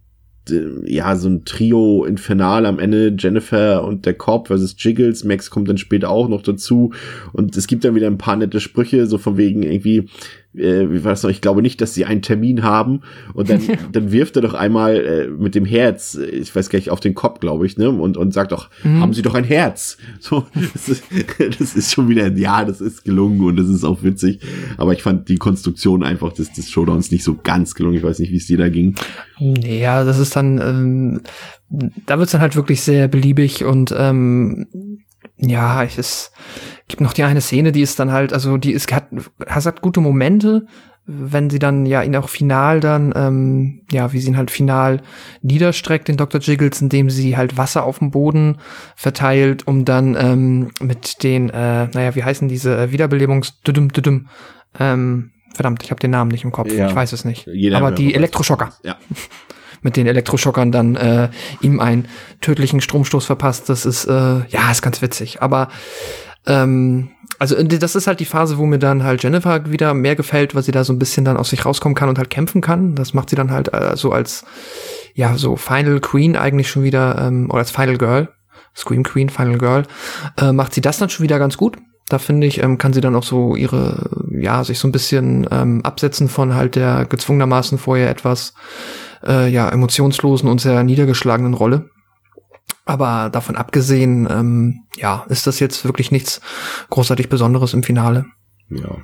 d- 0.48 0.82
ja, 0.84 1.16
so 1.16 1.28
ein 1.28 1.44
Trio 1.44 2.04
infernal 2.04 2.66
am 2.66 2.78
Ende, 2.78 3.14
Jennifer 3.18 3.84
und 3.84 4.04
der 4.06 4.14
Cop 4.14 4.48
versus 4.48 4.74
Jiggles, 4.78 5.24
Max 5.24 5.50
kommt 5.50 5.68
dann 5.68 5.78
später 5.78 6.10
auch 6.10 6.28
noch 6.28 6.42
dazu. 6.42 6.92
Und 7.32 7.56
es 7.56 7.66
gibt 7.66 7.84
dann 7.84 7.94
wieder 7.94 8.08
ein 8.08 8.18
paar 8.18 8.36
nette 8.36 8.60
Sprüche, 8.60 9.06
so 9.06 9.18
von 9.18 9.36
wegen 9.36 9.62
irgendwie, 9.62 10.08
äh, 10.54 10.90
wie 10.90 11.04
war 11.04 11.12
das 11.12 11.22
noch, 11.22 11.30
ich 11.30 11.40
glaube 11.40 11.62
nicht, 11.62 11.80
dass 11.80 11.94
sie 11.94 12.04
einen 12.04 12.22
Termin 12.22 12.62
haben. 12.62 13.00
Und 13.34 13.48
dann, 13.50 13.60
dann 13.92 14.12
wirft 14.12 14.36
er 14.36 14.42
doch 14.42 14.54
einmal 14.54 14.96
äh, 14.96 15.28
mit 15.28 15.54
dem 15.54 15.64
Herz, 15.64 16.14
äh, 16.14 16.26
ich 16.26 16.54
weiß 16.54 16.68
gar 16.68 16.78
nicht, 16.78 16.90
auf 16.90 17.00
den 17.00 17.14
Kopf, 17.14 17.40
glaube 17.40 17.66
ich, 17.66 17.76
ne, 17.76 17.90
und, 17.90 18.16
und 18.16 18.32
sagt 18.32 18.52
doch, 18.52 18.70
haben 18.84 19.12
sie 19.14 19.22
doch 19.22 19.34
ein 19.34 19.44
Herz. 19.44 19.96
So, 20.20 20.44
das 20.54 20.88
ist, 20.88 21.04
das 21.58 21.74
ist 21.74 21.92
schon 21.92 22.08
wieder, 22.08 22.30
ja, 22.36 22.64
das 22.64 22.80
ist 22.80 23.04
gelungen 23.04 23.40
und 23.40 23.56
das 23.56 23.68
ist 23.68 23.82
auch 23.82 24.02
witzig, 24.02 24.40
aber 24.76 24.92
ich 24.92 25.02
fand 25.02 25.28
die 25.28 25.36
Konstruktion 25.36 26.02
einfach 26.02 26.32
des, 26.32 26.52
des 26.52 26.70
Showdowns 26.70 27.10
nicht 27.10 27.24
so 27.24 27.38
ganz 27.42 27.74
gelungen, 27.74 27.96
ich 27.96 28.02
weiß 28.04 28.20
nicht, 28.20 28.30
wie 28.30 28.36
es 28.36 28.46
dir 28.46 28.58
da 28.58 28.68
ging. 28.68 28.94
Ja, 29.38 30.04
das 30.04 30.18
ist 30.18 30.36
dann, 30.36 30.60
ähm, 30.60 31.20
da 32.06 32.18
wird's 32.18 32.32
dann 32.32 32.40
halt 32.40 32.54
wirklich 32.54 32.82
sehr 32.82 33.08
beliebig 33.08 33.64
und 33.64 33.94
ähm, 33.96 34.66
ja, 35.36 35.82
ich, 35.82 35.98
es 35.98 36.32
gibt 36.88 37.00
noch 37.00 37.12
die 37.12 37.24
eine 37.24 37.40
Szene, 37.40 37.72
die 37.72 37.82
ist 37.82 37.98
dann 37.98 38.12
halt, 38.12 38.32
also 38.32 38.56
die 38.56 38.72
ist 38.72 38.92
hat, 38.92 39.08
hat 39.46 39.82
gute 39.82 40.00
Momente, 40.00 40.66
wenn 41.04 41.50
sie 41.50 41.58
dann 41.58 41.84
ja 41.84 42.02
ihn 42.02 42.14
auch 42.14 42.28
final 42.28 42.78
dann, 42.78 43.12
ähm, 43.16 43.82
ja, 43.90 44.12
wie 44.12 44.20
sie 44.20 44.28
ihn 44.28 44.36
halt 44.36 44.52
final 44.52 45.02
niederstreckt, 45.42 46.06
den 46.06 46.16
Dr. 46.16 46.40
Jiggles, 46.40 46.80
indem 46.80 47.10
sie 47.10 47.36
halt 47.36 47.56
Wasser 47.56 47.82
auf 47.84 47.98
dem 47.98 48.12
Boden 48.12 48.58
verteilt, 48.94 49.66
um 49.66 49.84
dann 49.84 50.16
ähm, 50.18 50.70
mit 50.80 51.24
den, 51.24 51.50
äh, 51.50 51.88
naja, 51.88 52.14
wie 52.14 52.22
heißen 52.22 52.46
diese 52.48 52.76
äh, 52.78 52.92
Wiederbelebungs 52.92 53.62
düdüm, 53.62 53.92
düdüm, 53.92 54.28
ähm, 54.78 55.32
verdammt, 55.54 55.82
ich 55.82 55.90
habe 55.90 56.00
den 56.00 56.12
Namen 56.12 56.30
nicht 56.30 56.44
im 56.44 56.52
Kopf, 56.52 56.72
Ja. 56.72 56.88
ich 56.88 56.94
weiß 56.94 57.12
es 57.12 57.24
nicht. 57.24 57.46
Jeder 57.52 57.78
Aber 57.78 57.90
die 57.90 58.14
Elektroschocker 58.14 58.72
Ja. 58.84 58.96
mit 59.82 59.96
den 59.96 60.06
Elektroschockern 60.06 60.72
dann 60.72 60.96
äh, 60.96 61.28
ihm 61.60 61.80
einen 61.80 62.06
tödlichen 62.40 62.80
Stromstoß 62.80 63.26
verpasst. 63.26 63.68
Das 63.68 63.84
ist 63.84 64.06
äh, 64.06 64.10
ja 64.48 64.70
ist 64.70 64.82
ganz 64.82 65.02
witzig. 65.02 65.42
Aber 65.42 65.68
ähm, 66.46 67.10
also 67.38 67.60
die- 67.62 67.78
das 67.78 67.94
ist 67.94 68.06
halt 68.06 68.20
die 68.20 68.24
Phase, 68.24 68.58
wo 68.58 68.66
mir 68.66 68.78
dann 68.78 69.02
halt 69.04 69.22
Jennifer 69.22 69.70
wieder 69.70 69.94
mehr 69.94 70.16
gefällt, 70.16 70.54
weil 70.54 70.62
sie 70.62 70.72
da 70.72 70.84
so 70.84 70.92
ein 70.92 70.98
bisschen 70.98 71.24
dann 71.24 71.36
aus 71.36 71.50
sich 71.50 71.64
rauskommen 71.64 71.94
kann 71.94 72.08
und 72.08 72.18
halt 72.18 72.30
kämpfen 72.30 72.60
kann. 72.60 72.94
Das 72.94 73.14
macht 73.14 73.30
sie 73.30 73.36
dann 73.36 73.50
halt 73.50 73.72
äh, 73.72 73.96
so 73.96 74.12
als 74.12 74.44
ja 75.14 75.36
so 75.36 75.56
Final 75.56 76.00
Queen 76.00 76.36
eigentlich 76.36 76.70
schon 76.70 76.82
wieder 76.82 77.18
ähm, 77.20 77.46
oder 77.50 77.58
als 77.58 77.70
Final 77.70 77.98
Girl, 77.98 78.28
Scream 78.74 79.02
Queen, 79.02 79.28
Final 79.28 79.58
Girl, 79.58 79.82
äh, 80.40 80.52
macht 80.52 80.72
sie 80.74 80.80
das 80.80 80.98
dann 80.98 81.10
schon 81.10 81.24
wieder 81.24 81.38
ganz 81.38 81.56
gut. 81.56 81.76
Da 82.08 82.18
finde 82.18 82.46
ich, 82.46 82.62
ähm, 82.62 82.76
kann 82.78 82.92
sie 82.92 83.00
dann 83.00 83.14
auch 83.14 83.22
so 83.22 83.54
ihre, 83.56 84.10
ja, 84.30 84.64
sich 84.64 84.78
so 84.78 84.88
ein 84.88 84.92
bisschen 84.92 85.46
ähm, 85.50 85.80
absetzen 85.84 86.28
von 86.28 86.54
halt 86.54 86.74
der 86.74 87.06
gezwungenermaßen 87.06 87.78
vorher 87.78 88.10
etwas 88.10 88.52
äh, 89.26 89.48
ja, 89.48 89.68
emotionslosen 89.68 90.48
und 90.48 90.60
sehr 90.60 90.82
niedergeschlagenen 90.84 91.54
Rolle. 91.54 91.90
Aber 92.84 93.30
davon 93.30 93.56
abgesehen, 93.56 94.28
ähm, 94.30 94.84
ja, 94.96 95.24
ist 95.28 95.46
das 95.46 95.60
jetzt 95.60 95.84
wirklich 95.84 96.10
nichts 96.10 96.40
großartig 96.90 97.28
Besonderes 97.28 97.74
im 97.74 97.82
Finale. 97.82 98.26
Ja. 98.68 98.96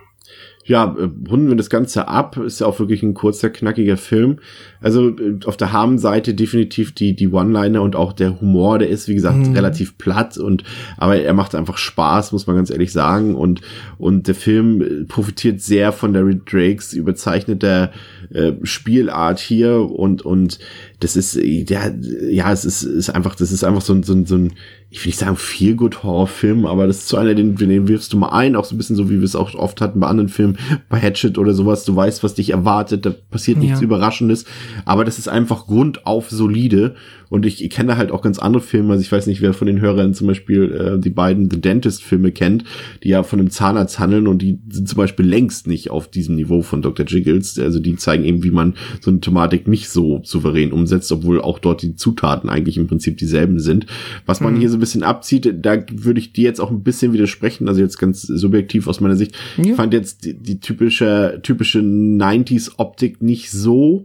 Ja, 0.69 0.95
äh, 0.99 1.09
runden 1.29 1.49
wir 1.49 1.57
das 1.57 1.71
Ganze 1.71 2.09
ab. 2.09 2.37
Ist 2.37 2.61
ja 2.61 2.67
auch 2.67 2.79
wirklich 2.79 3.03
ein 3.03 3.15
kurzer, 3.15 3.51
knackiger 3.51 3.97
Film. 3.97 4.39
Also 4.81 5.09
äh, 5.09 5.39
auf 5.47 5.57
der 5.57 5.73
Hamen-Seite 5.73 6.35
definitiv 6.35 6.93
die, 6.93 7.17
die 7.17 7.29
One-Liner 7.29 7.83
und 7.83 7.97
auch 7.97 8.13
der 8.13 8.41
Humor, 8.41 8.79
der 8.79 8.89
ist, 8.89 9.09
wie 9.09 9.15
gesagt, 9.15 9.39
Mhm. 9.39 9.55
relativ 9.55 9.99
platt 9.99 10.37
und, 10.39 10.65
aber 10.97 11.17
er 11.17 11.33
macht 11.33 11.55
einfach 11.55 11.79
Spaß, 11.79 12.33
muss 12.33 12.47
man 12.47 12.57
ganz 12.57 12.71
ehrlich 12.71 12.93
sagen. 12.93 13.35
Und, 13.35 13.63
und 13.99 14.29
der 14.29 14.35
Film 14.35 14.83
äh, 14.83 15.05
profitiert 15.05 15.61
sehr 15.61 15.91
von 15.93 16.13
Larry 16.13 16.39
Drakes 16.45 16.93
überzeichneter 16.93 17.91
äh, 18.31 18.53
Spielart 18.63 19.39
hier 19.39 19.81
und, 19.91 20.23
und 20.23 20.59
das 21.01 21.15
ist, 21.15 21.37
der, 21.37 21.95
ja, 22.29 22.53
es 22.53 22.65
ist, 22.65 22.83
ist 22.83 23.11
einfach, 23.11 23.37
das 23.37 23.53
ist 23.53 23.63
einfach 23.63 23.83
so 23.83 23.93
ein, 23.93 24.03
so 24.03 24.15
ein, 24.15 24.27
so 24.27 24.37
ein 24.37 24.53
ich 24.91 25.05
will 25.05 25.11
nicht 25.11 25.19
sagen 25.19 25.37
viel 25.37 25.77
good 25.77 26.03
Horrorfilm, 26.03 26.67
aber 26.67 26.87
das 26.87 26.99
ist 26.99 27.09
so 27.09 27.19
einer, 27.19 27.35
den, 27.35 27.57
den 27.57 27.89
wirfst 27.89 28.13
du 28.13 28.17
mal 28.17 28.31
ein, 28.31 28.57
auch 28.57 28.65
so 28.65 28.75
ein 28.75 28.79
bisschen 28.79 28.97
so, 28.97 29.11
wie 29.11 29.19
wir 29.19 29.25
es 29.25 29.37
auch 29.37 29.55
oft 29.55 29.81
hatten 29.81 30.01
bei 30.01 30.07
anderen 30.07 30.31
Filmen, 30.31 30.59
bei 30.89 30.99
Hatchet 30.99 31.37
oder 31.37 31.53
sowas. 31.53 31.85
Du 31.85 31.95
weißt, 31.95 32.25
was 32.25 32.35
dich 32.35 32.51
erwartet, 32.51 33.05
da 33.05 33.11
passiert 33.31 33.59
nichts 33.59 33.81
Ja. 33.81 33.85
Überraschendes, 33.85 34.45
aber 34.87 35.05
das 35.05 35.19
ist 35.19 35.29
einfach 35.29 35.67
grundauf 35.67 36.31
solide. 36.31 36.97
Und 37.31 37.45
ich, 37.47 37.63
ich 37.63 37.71
kenne 37.71 37.97
halt 37.97 38.11
auch 38.11 38.23
ganz 38.23 38.39
andere 38.39 38.63
Filme. 38.63 38.93
Also 38.93 39.03
ich 39.03 39.13
weiß 39.13 39.27
nicht, 39.27 39.41
wer 39.43 39.53
von 39.55 39.67
den 39.67 39.81
Hörern 39.81 40.15
zum 40.15 40.27
Beispiel 40.27 40.73
äh, 40.73 40.99
die 41.01 41.11
beiden 41.11 41.51
The 41.51 41.61
Dentist-Filme 41.61 42.33
kennt, 42.33 42.65
die 43.03 43.11
ja 43.11 43.23
von 43.23 43.39
einem 43.41 43.51
Zahnarzt 43.51 43.99
handeln 43.99 44.27
und 44.27 44.41
die 44.43 44.59
sind 44.71 44.89
zum 44.89 44.97
Beispiel 44.97 45.27
längst 45.27 45.67
nicht 45.67 45.91
auf 45.91 46.09
diesem 46.11 46.37
Niveau 46.37 46.63
von 46.63 46.83
Dr. 46.83 47.05
Jiggles. 47.07 47.59
Also 47.59 47.81
die 47.81 47.97
zeigen 47.97 48.25
eben, 48.25 48.43
wie 48.45 48.51
man 48.51 48.75
so 49.01 49.11
eine 49.11 49.21
Thematik 49.21 49.69
nicht 49.69 49.89
so 49.91 50.21
souverän 50.25 50.73
umsetzt, 50.73 51.13
obwohl 51.13 51.41
auch 51.41 51.59
dort 51.59 51.83
die 51.83 51.95
Zutaten 51.97 52.49
eigentlich 52.49 52.77
im 52.79 52.87
Prinzip 52.87 53.19
dieselben 53.19 53.59
sind. 53.61 53.87
Was 54.27 54.41
man 54.41 54.57
hier 54.57 54.71
so 54.71 54.77
ein 54.77 54.81
bisschen 54.81 55.03
abzieht, 55.03 55.53
da 55.61 55.77
würde 55.93 56.21
ich 56.21 56.33
dir 56.33 56.45
jetzt 56.45 56.61
auch 56.61 56.71
ein 56.71 56.83
bisschen 56.83 57.13
widersprechen, 57.13 57.69
also 57.69 57.81
jetzt 57.81 57.99
ganz 57.99 58.23
subjektiv 58.23 58.87
aus 58.89 59.01
meiner 59.01 59.17
Sicht. 59.17 59.35
Ich 59.59 59.67
Ja. 59.69 59.75
fand 59.75 59.93
jetzt 59.93 60.25
die, 60.25 60.35
die 60.35 60.61
typische, 60.61 61.41
typische 61.43 61.81
90s-Optik 61.81 63.23
nicht 63.23 63.51
so 63.51 64.05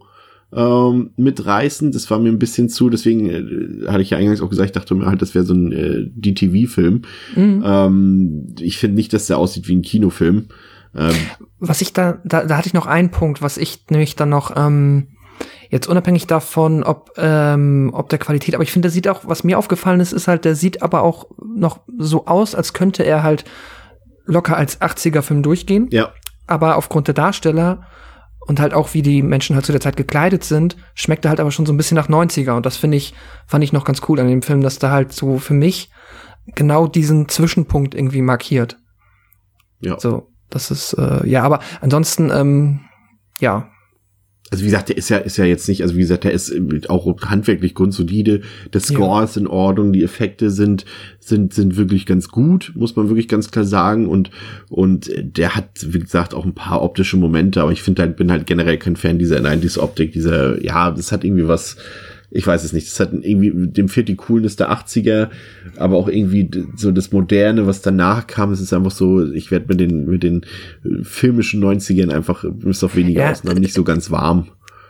ähm, 0.55 1.11
mitreißend. 1.17 1.93
Das 1.93 2.09
war 2.09 2.19
mir 2.19 2.29
ein 2.29 2.39
bisschen 2.39 2.69
zu, 2.69 2.89
deswegen 2.89 3.29
äh, 3.29 3.87
hatte 3.87 4.01
ich 4.01 4.09
ja 4.11 4.17
eingangs 4.17 4.41
auch 4.41 4.49
gesagt, 4.49 4.67
ich 4.67 4.73
dachte 4.73 4.95
mir 4.95 5.05
halt, 5.05 5.21
das 5.21 5.35
wäre 5.35 5.45
so 5.45 5.53
ein 5.53 5.71
äh, 5.71 6.05
DTV-Film. 6.15 7.01
Ähm, 7.35 8.55
ich 8.59 8.77
finde 8.77 8.95
nicht, 8.95 9.13
dass 9.13 9.27
der 9.27 9.37
aussieht 9.37 9.67
wie 9.67 9.75
ein 9.75 9.81
Kinofilm. 9.81 10.47
Ähm, 10.95 11.15
Was 11.59 11.81
ich 11.81 11.93
da, 11.93 12.19
da, 12.23 12.45
da 12.45 12.57
hatte 12.57 12.67
ich 12.67 12.73
noch 12.73 12.85
einen 12.85 13.09
Punkt, 13.09 13.41
was 13.41 13.57
ich 13.57 13.85
nämlich 13.89 14.15
dann 14.15 14.29
noch, 14.29 14.55
ähm, 14.55 15.07
jetzt 15.69 15.87
unabhängig 15.87 16.27
davon, 16.27 16.83
ob, 16.83 17.11
ähm, 17.17 17.89
ob 17.93 18.09
der 18.09 18.19
Qualität, 18.19 18.53
aber 18.53 18.63
ich 18.63 18.71
finde, 18.71 18.87
der 18.87 18.91
sieht 18.91 19.07
auch, 19.07 19.21
was 19.23 19.43
mir 19.43 19.57
aufgefallen 19.57 19.99
ist, 19.99 20.13
ist 20.13 20.27
halt, 20.27 20.45
der 20.45 20.55
sieht 20.55 20.83
aber 20.83 21.01
auch 21.01 21.31
noch 21.43 21.79
so 21.97 22.27
aus, 22.27 22.53
als 22.53 22.73
könnte 22.73 23.03
er 23.03 23.23
halt 23.23 23.43
locker 24.25 24.55
als 24.55 24.79
80er-Film 24.79 25.41
durchgehen. 25.41 25.87
ja, 25.91 26.13
aber 26.47 26.77
aufgrund 26.77 27.07
der 27.07 27.13
Darsteller 27.13 27.87
und 28.45 28.59
halt 28.59 28.73
auch 28.73 28.93
wie 28.93 29.01
die 29.01 29.21
Menschen 29.21 29.55
halt 29.55 29.65
zu 29.65 29.71
der 29.71 29.81
Zeit 29.81 29.97
gekleidet 29.97 30.43
sind, 30.43 30.75
schmeckt 30.95 31.25
er 31.25 31.29
halt 31.29 31.39
aber 31.39 31.51
schon 31.51 31.65
so 31.65 31.73
ein 31.73 31.77
bisschen 31.77 31.95
nach 31.95 32.09
90er 32.09 32.53
und 32.53 32.65
das 32.65 32.77
finde 32.77 32.97
ich, 32.97 33.13
fand 33.47 33.63
ich 33.63 33.73
noch 33.73 33.85
ganz 33.85 34.01
cool 34.07 34.19
an 34.19 34.27
dem 34.27 34.41
Film, 34.41 34.61
dass 34.61 34.79
da 34.79 34.91
halt 34.91 35.13
so 35.13 35.37
für 35.37 35.53
mich 35.53 35.89
genau 36.47 36.87
diesen 36.87 37.29
Zwischenpunkt 37.29 37.95
irgendwie 37.95 38.21
markiert. 38.21 38.77
ja. 39.79 39.99
So, 39.99 40.29
das 40.49 40.71
ist, 40.71 40.93
äh, 40.93 41.27
ja, 41.27 41.43
aber 41.43 41.59
ansonsten, 41.81 42.29
ähm, 42.31 42.81
ja, 43.39 43.69
Also 44.53 44.65
wie 44.65 44.67
gesagt, 44.67 44.89
der 44.89 44.97
ist 44.97 45.09
ja, 45.09 45.17
ist 45.17 45.37
ja 45.37 45.45
jetzt 45.45 45.67
nicht, 45.67 45.81
also 45.81 45.95
wie 45.95 46.01
gesagt, 46.01 46.25
der 46.25 46.31
ist 46.31 46.53
auch 46.87 47.11
handwerklich 47.21 47.73
grundsolide. 47.73 48.41
Der 48.71 48.81
Score 48.81 49.23
ist 49.23 49.35
in 49.35 49.47
Ordnung, 49.47 49.93
die 49.93 50.03
Effekte 50.03 50.51
sind, 50.51 50.85
sind, 51.19 51.55
sind 51.55 51.75
wirklich 51.75 52.05
ganz 52.05 52.27
gut, 52.29 52.71
muss 52.75 52.95
man 52.95 53.09
wirklich 53.09 53.27
ganz 53.27 53.49
klar 53.49 53.65
sagen. 53.65 54.07
Und, 54.07 54.29
und 54.69 55.09
der 55.17 55.55
hat, 55.55 55.69
wie 55.87 55.97
gesagt, 55.97 56.35
auch 56.35 56.45
ein 56.45 56.53
paar 56.53 56.83
optische 56.83 57.17
Momente, 57.17 57.63
aber 57.63 57.71
ich 57.71 57.81
finde 57.81 58.03
halt, 58.03 58.15
bin 58.15 58.29
halt 58.29 58.45
generell 58.45 58.77
kein 58.77 58.95
Fan 58.95 59.17
dieser 59.17 59.39
90s-Optik, 59.39 60.11
dieser, 60.11 60.63
ja, 60.63 60.91
das 60.91 61.11
hat 61.11 61.23
irgendwie 61.23 61.47
was, 61.47 61.77
ich 62.35 62.47
weiß 62.47 62.63
es 62.63 62.73
nicht, 62.73 62.87
das 62.87 62.99
hat 62.99 63.13
irgendwie, 63.13 63.51
dem 63.71 63.87
fehlt 63.89 64.07
die 64.07 64.15
Coolness 64.15 64.55
der 64.55 64.71
80er, 64.71 65.29
aber 65.77 65.97
auch 65.97 66.07
irgendwie 66.07 66.49
so 66.75 66.91
das 66.91 67.11
Moderne, 67.11 67.67
was 67.67 67.81
danach 67.81 68.25
kam, 68.25 68.51
es 68.51 68.59
ist 68.59 68.73
einfach 68.73 68.91
so, 68.91 69.31
ich 69.31 69.51
werde 69.51 69.67
mit 69.67 69.79
den, 69.79 70.05
mit 70.05 70.23
den 70.23 70.41
äh, 70.83 71.03
filmischen 71.03 71.63
90ern 71.63 72.11
einfach, 72.11 72.43
bis 72.49 72.83
auf 72.83 72.95
wenige 72.95 73.19
Ja, 73.19 73.31
Ausnahmen, 73.31 73.61
nicht 73.61 73.73
so 73.75 73.83
ganz 73.83 74.09
warm. 74.09 74.47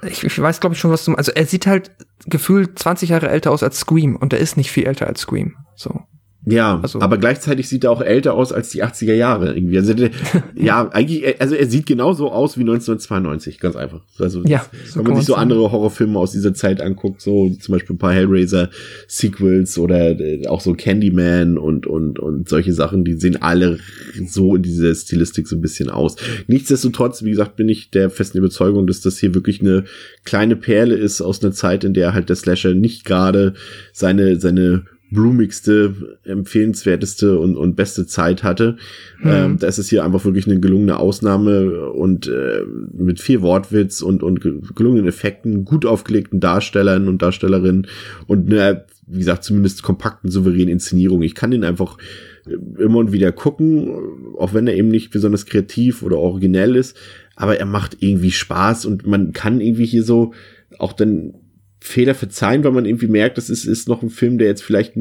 ich, 0.08 0.24
ich 0.24 0.40
weiß, 0.40 0.62
glaube 0.62 0.74
ich, 0.76 0.80
schon, 0.80 0.92
was 0.92 1.04
du 1.04 1.14
Also 1.16 1.34
er 1.34 1.46
sieht 1.46 1.68
halt 1.68 1.92
gefühlt 2.26 2.80
20 2.80 3.10
Jahre 3.10 3.30
älter 3.30 3.52
aus 3.52 3.62
als 3.64 3.80
Scream 3.80 4.16
und 4.16 4.32
er 4.32 4.40
ist 4.40 4.56
nicht 4.56 4.72
viel 4.72 4.86
älter 4.86 5.08
als 5.08 5.22
Scream. 5.22 5.56
So. 5.76 6.02
Ja, 6.46 6.80
Also- 6.82 7.00
aber 7.00 7.18
gleichzeitig 7.18 7.70
sieht 7.70 7.86
er 7.86 7.92
auch 7.92 8.02
älter 8.02 8.34
aus 8.34 8.52
als 8.52 8.70
die 8.70 8.84
80er 8.84 9.14
Jahre 9.14 9.54
irgendwie. 9.56 9.78
Also 9.78 9.94
ja, 10.56 10.90
eigentlich, 10.92 11.40
also 11.42 11.56
er 11.56 11.68
sieht 11.68 11.86
genauso 11.86 12.32
aus 12.32 12.58
wie 12.58 12.62
1992, 12.62 13.60
ganz 13.60 13.76
einfach. 13.78 14.02
Also 14.20 14.44
Ja, 14.46 14.66
so 14.86 15.00
wenn 15.00 15.06
man 15.08 15.16
sich 15.16 15.26
so 15.26 15.34
sagen. 15.34 15.44
andere 15.44 15.72
Horrorfilme 15.72 16.20
aus 16.20 16.34
dieser 16.34 16.54
Zeit 16.54 16.82
anguckt, 16.82 17.22
so 17.22 17.50
zum 17.50 17.72
Beispiel 17.74 17.96
ein 17.96 18.00
paar 18.00 18.14
Hellraiser-Sequels 18.14 19.78
oder 19.78 20.20
äh, 20.20 20.48
auch 20.48 20.62
so 20.62 20.74
Candyman 20.74 21.58
und 21.58 21.88
und 21.88 22.20
und 22.20 22.50
solche 22.50 22.74
Sachen, 22.74 23.04
die 23.04 23.14
sehen 23.14 23.42
alle 23.42 23.80
so 24.28 24.56
in 24.56 24.64
dieser 24.64 24.94
Stilistik 24.96 25.48
so 25.48 25.56
ein 25.56 25.62
bisschen 25.62 25.90
aus. 25.90 26.16
Nichtsdestotrotz, 26.48 27.24
wie 27.24 27.32
gesagt, 27.32 27.56
bin 27.56 27.70
ich 27.70 27.90
der 27.90 28.10
festen 28.10 28.38
Überzeugung, 28.38 28.88
dass 28.88 29.02
das 29.02 29.18
hier 29.18 29.34
wirklich 29.34 29.62
eine 29.62 29.86
kleine 30.26 30.56
Perle 30.56 30.96
ist 30.96 31.22
aus 31.22 31.44
einer 31.44 31.54
Zeit, 31.54 31.84
in 31.84 31.94
der 31.94 32.14
halt 32.14 32.30
der 32.30 32.36
Slasher 32.36 32.74
nicht 32.74 33.06
gerade 33.06 33.54
seine 33.94 34.40
seine 34.40 34.84
blumigste, 35.14 36.18
empfehlenswerteste 36.24 37.40
und, 37.40 37.56
und 37.56 37.76
beste 37.76 38.06
Zeit 38.06 38.44
hatte. 38.44 38.78
Ähm, 39.24 39.58
da 39.60 39.68
ist 39.68 39.78
es 39.78 39.90
hier 39.90 40.04
einfach 40.04 40.26
wirklich 40.26 40.48
eine 40.48 40.60
gelungene 40.60 40.98
Ausnahme 40.98 41.92
und 41.92 42.28
äh, 42.28 42.64
mit 42.92 43.20
viel 43.20 43.42
Wortwitz 43.42 44.02
und, 44.02 44.24
und 44.24 44.42
ge- 44.42 44.60
gelungenen 44.76 45.08
Effekten, 45.08 45.66
gut 45.66 45.86
aufgelegten 45.86 46.40
Darstellern 46.40 47.08
und 47.08 47.22
Darstellerinnen 47.22 47.88
und 48.28 48.52
einer, 48.52 48.86
wie 49.08 49.20
gesagt, 49.20 49.44
zumindest 49.44 49.84
kompakten, 49.84 50.32
souveränen 50.32 50.70
Inszenierung. 50.70 51.22
Ich 51.22 51.36
kann 51.36 51.52
den 51.52 51.64
einfach 51.64 51.98
äh, 52.46 52.82
immer 52.82 52.98
und 52.98 53.12
wieder 53.12 53.32
gucken, 53.32 53.90
auch 54.38 54.54
wenn 54.54 54.68
er 54.68 54.76
eben 54.76 54.90
nicht 54.90 55.12
besonders 55.12 55.46
kreativ 55.46 56.04
oder 56.04 56.18
originell 56.18 56.76
ist, 56.76 56.98
aber 57.36 57.58
er 57.58 57.66
macht 57.66 57.98
irgendwie 58.00 58.32
Spaß 58.32 58.86
und 58.86 59.08
man 59.08 59.32
kann 59.32 59.62
irgendwie 59.62 59.86
hier 59.86 60.04
so 60.04 60.34
auch 60.80 60.94
dann 60.94 61.36
Fehler 61.86 62.16
verzeihen, 62.16 62.64
weil 62.64 62.72
man 62.72 62.86
irgendwie 62.86 63.08
merkt, 63.08 63.38
das 63.38 63.50
ist, 63.50 63.66
ist 63.66 63.90
noch 63.90 64.02
ein 64.04 64.10
Film, 64.10 64.38
der 64.38 64.48
jetzt 64.48 64.64
vielleicht 64.64 64.94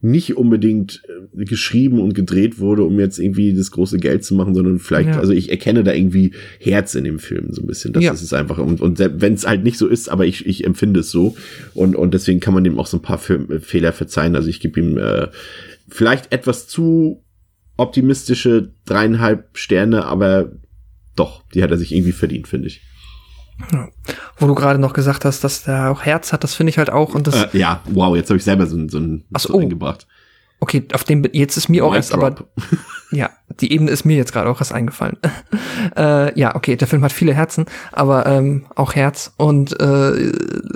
nicht 0.00 0.36
unbedingt 0.36 1.00
äh, 1.38 1.44
geschrieben 1.44 2.00
und 2.00 2.12
gedreht 2.12 2.58
wurde, 2.58 2.82
um 2.82 2.98
jetzt 2.98 3.20
irgendwie 3.20 3.54
das 3.54 3.70
große 3.70 3.98
Geld 3.98 4.24
zu 4.24 4.34
machen, 4.34 4.52
sondern 4.52 4.80
vielleicht, 4.80 5.10
Ja. 5.10 5.20
also 5.20 5.32
ich 5.32 5.48
erkenne 5.48 5.84
da 5.84 5.92
irgendwie 5.92 6.32
Herz 6.58 6.96
in 6.96 7.04
dem 7.04 7.20
Film 7.20 7.52
so 7.52 7.62
ein 7.62 7.68
bisschen. 7.68 7.92
Das 7.92 8.02
Ja. 8.02 8.12
ist 8.12 8.22
es 8.22 8.32
einfach. 8.32 8.58
Und, 8.58 8.80
und 8.80 8.98
wenn 8.98 9.32
es 9.34 9.46
halt 9.46 9.62
nicht 9.62 9.78
so 9.78 9.86
ist, 9.86 10.08
aber 10.08 10.26
ich, 10.26 10.44
ich 10.44 10.64
empfinde 10.64 11.00
es 11.00 11.10
so. 11.12 11.36
Und, 11.74 11.94
und 11.94 12.12
deswegen 12.14 12.40
kann 12.40 12.52
man 12.52 12.64
dem 12.64 12.80
auch 12.80 12.88
so 12.88 12.96
ein 12.96 13.02
paar 13.02 13.18
Film, 13.18 13.48
äh, 13.52 13.60
Fehler 13.60 13.92
verzeihen. 13.92 14.34
Also 14.34 14.48
ich 14.48 14.58
gebe 14.58 14.80
ihm 14.80 14.98
äh, 14.98 15.28
vielleicht 15.88 16.32
etwas 16.32 16.66
zu 16.66 17.22
optimistische 17.76 18.72
dreieinhalb 18.86 19.56
Sterne, 19.56 20.04
aber 20.04 20.50
doch, 21.14 21.44
die 21.54 21.62
hat 21.62 21.70
er 21.70 21.78
sich 21.78 21.92
irgendwie 21.94 22.10
verdient, 22.12 22.48
finde 22.48 22.66
ich. 22.66 22.82
Wo 24.38 24.46
du 24.46 24.54
gerade 24.54 24.78
noch 24.78 24.92
gesagt 24.92 25.24
hast, 25.24 25.42
dass 25.44 25.64
der 25.64 25.90
auch 25.90 26.02
Herz 26.02 26.32
hat, 26.32 26.44
das 26.44 26.54
finde 26.54 26.70
ich 26.70 26.78
halt 26.78 26.90
auch. 26.90 27.14
Und 27.14 27.26
das, 27.26 27.34
Äh, 27.52 27.58
ja, 27.58 27.80
wow, 27.86 28.16
jetzt 28.16 28.30
habe 28.30 28.38
ich 28.38 28.44
selber 28.44 28.66
so, 28.66 28.76
ein- 28.76 28.88
so 28.88 28.98
ein 28.98 29.24
so 29.36 29.54
oh. 29.54 29.60
eingebracht. 29.60 30.06
Okay, 30.60 30.84
auf 30.92 31.04
dem, 31.04 31.24
jetzt 31.32 31.56
ist 31.56 31.68
mir 31.68 31.84
auch 31.84 31.94
erst, 31.94 32.12
aber. 32.12 32.34
Ja, 33.10 33.30
die 33.60 33.72
Ebene 33.72 33.90
ist 33.90 34.04
mir 34.04 34.18
jetzt 34.18 34.34
gerade 34.34 34.50
auch 34.50 34.60
erst 34.60 34.72
eingefallen. 34.72 35.16
äh, 35.96 36.38
ja, 36.38 36.54
okay, 36.54 36.76
der 36.76 36.86
Film 36.86 37.02
hat 37.02 37.12
viele 37.12 37.32
Herzen, 37.32 37.64
aber 37.90 38.26
ähm, 38.26 38.66
auch 38.74 38.94
Herz 38.94 39.32
und 39.38 39.80
äh, 39.80 40.32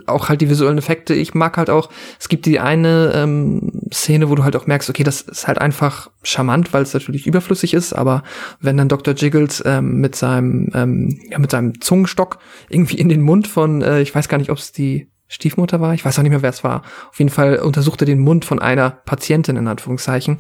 auch 0.07 0.31
halt 0.31 0.41
die 0.41 0.49
visuellen 0.49 0.79
Effekte. 0.79 1.13
Ich 1.13 1.35
mag 1.35 1.59
halt 1.59 1.69
auch, 1.69 1.91
es 2.19 2.31
gibt 2.31 2.47
die 2.47 2.59
eine 2.59 3.13
ähm, 3.15 3.83
Szene, 3.93 4.31
wo 4.31 4.35
du 4.35 4.45
halt 4.45 4.57
auch 4.57 4.67
merkst, 4.67 4.89
okay, 4.89 5.05
das 5.05 5.21
ist 5.21 5.47
halt 5.47 5.59
einfach 5.59 6.11
charmant, 6.23 6.73
weil 6.73 6.83
es 6.83 6.95
natürlich 6.95 7.27
überflüssig 7.27 7.75
ist, 7.75 7.93
aber 7.93 8.23
wenn 8.61 8.79
dann 8.79 8.89
Dr. 8.89 9.13
Jiggles 9.13 9.63
ähm, 9.67 10.01
mit 10.01 10.17
seinem 10.17 10.71
ähm, 10.73 11.21
ja, 11.29 11.39
mit 11.39 11.51
seinem 11.51 11.83
Zungenstock 11.83 12.39
irgendwie 12.71 12.97
in 12.97 13.11
den 13.11 13.21
Mund 13.21 13.47
von, 13.47 13.83
äh, 13.83 14.01
ich 14.01 14.15
weiß 14.15 14.29
gar 14.29 14.39
nicht, 14.39 14.51
ob 14.51 14.57
es 14.57 14.73
die 14.73 15.12
Stiefmutter 15.33 15.81
war, 15.81 15.95
ich 15.95 16.05
weiß 16.05 16.19
auch 16.19 16.23
nicht 16.23 16.31
mehr, 16.31 16.43
wer 16.43 16.51
es 16.51 16.63
war. 16.63 16.83
Auf 17.11 17.19
jeden 17.19 17.31
Fall 17.31 17.57
untersuchte 17.57 18.05
den 18.05 18.19
Mund 18.19 18.45
von 18.45 18.59
einer 18.59 18.91
Patientin 18.91 19.57
in 19.57 19.67
Anführungszeichen 19.67 20.37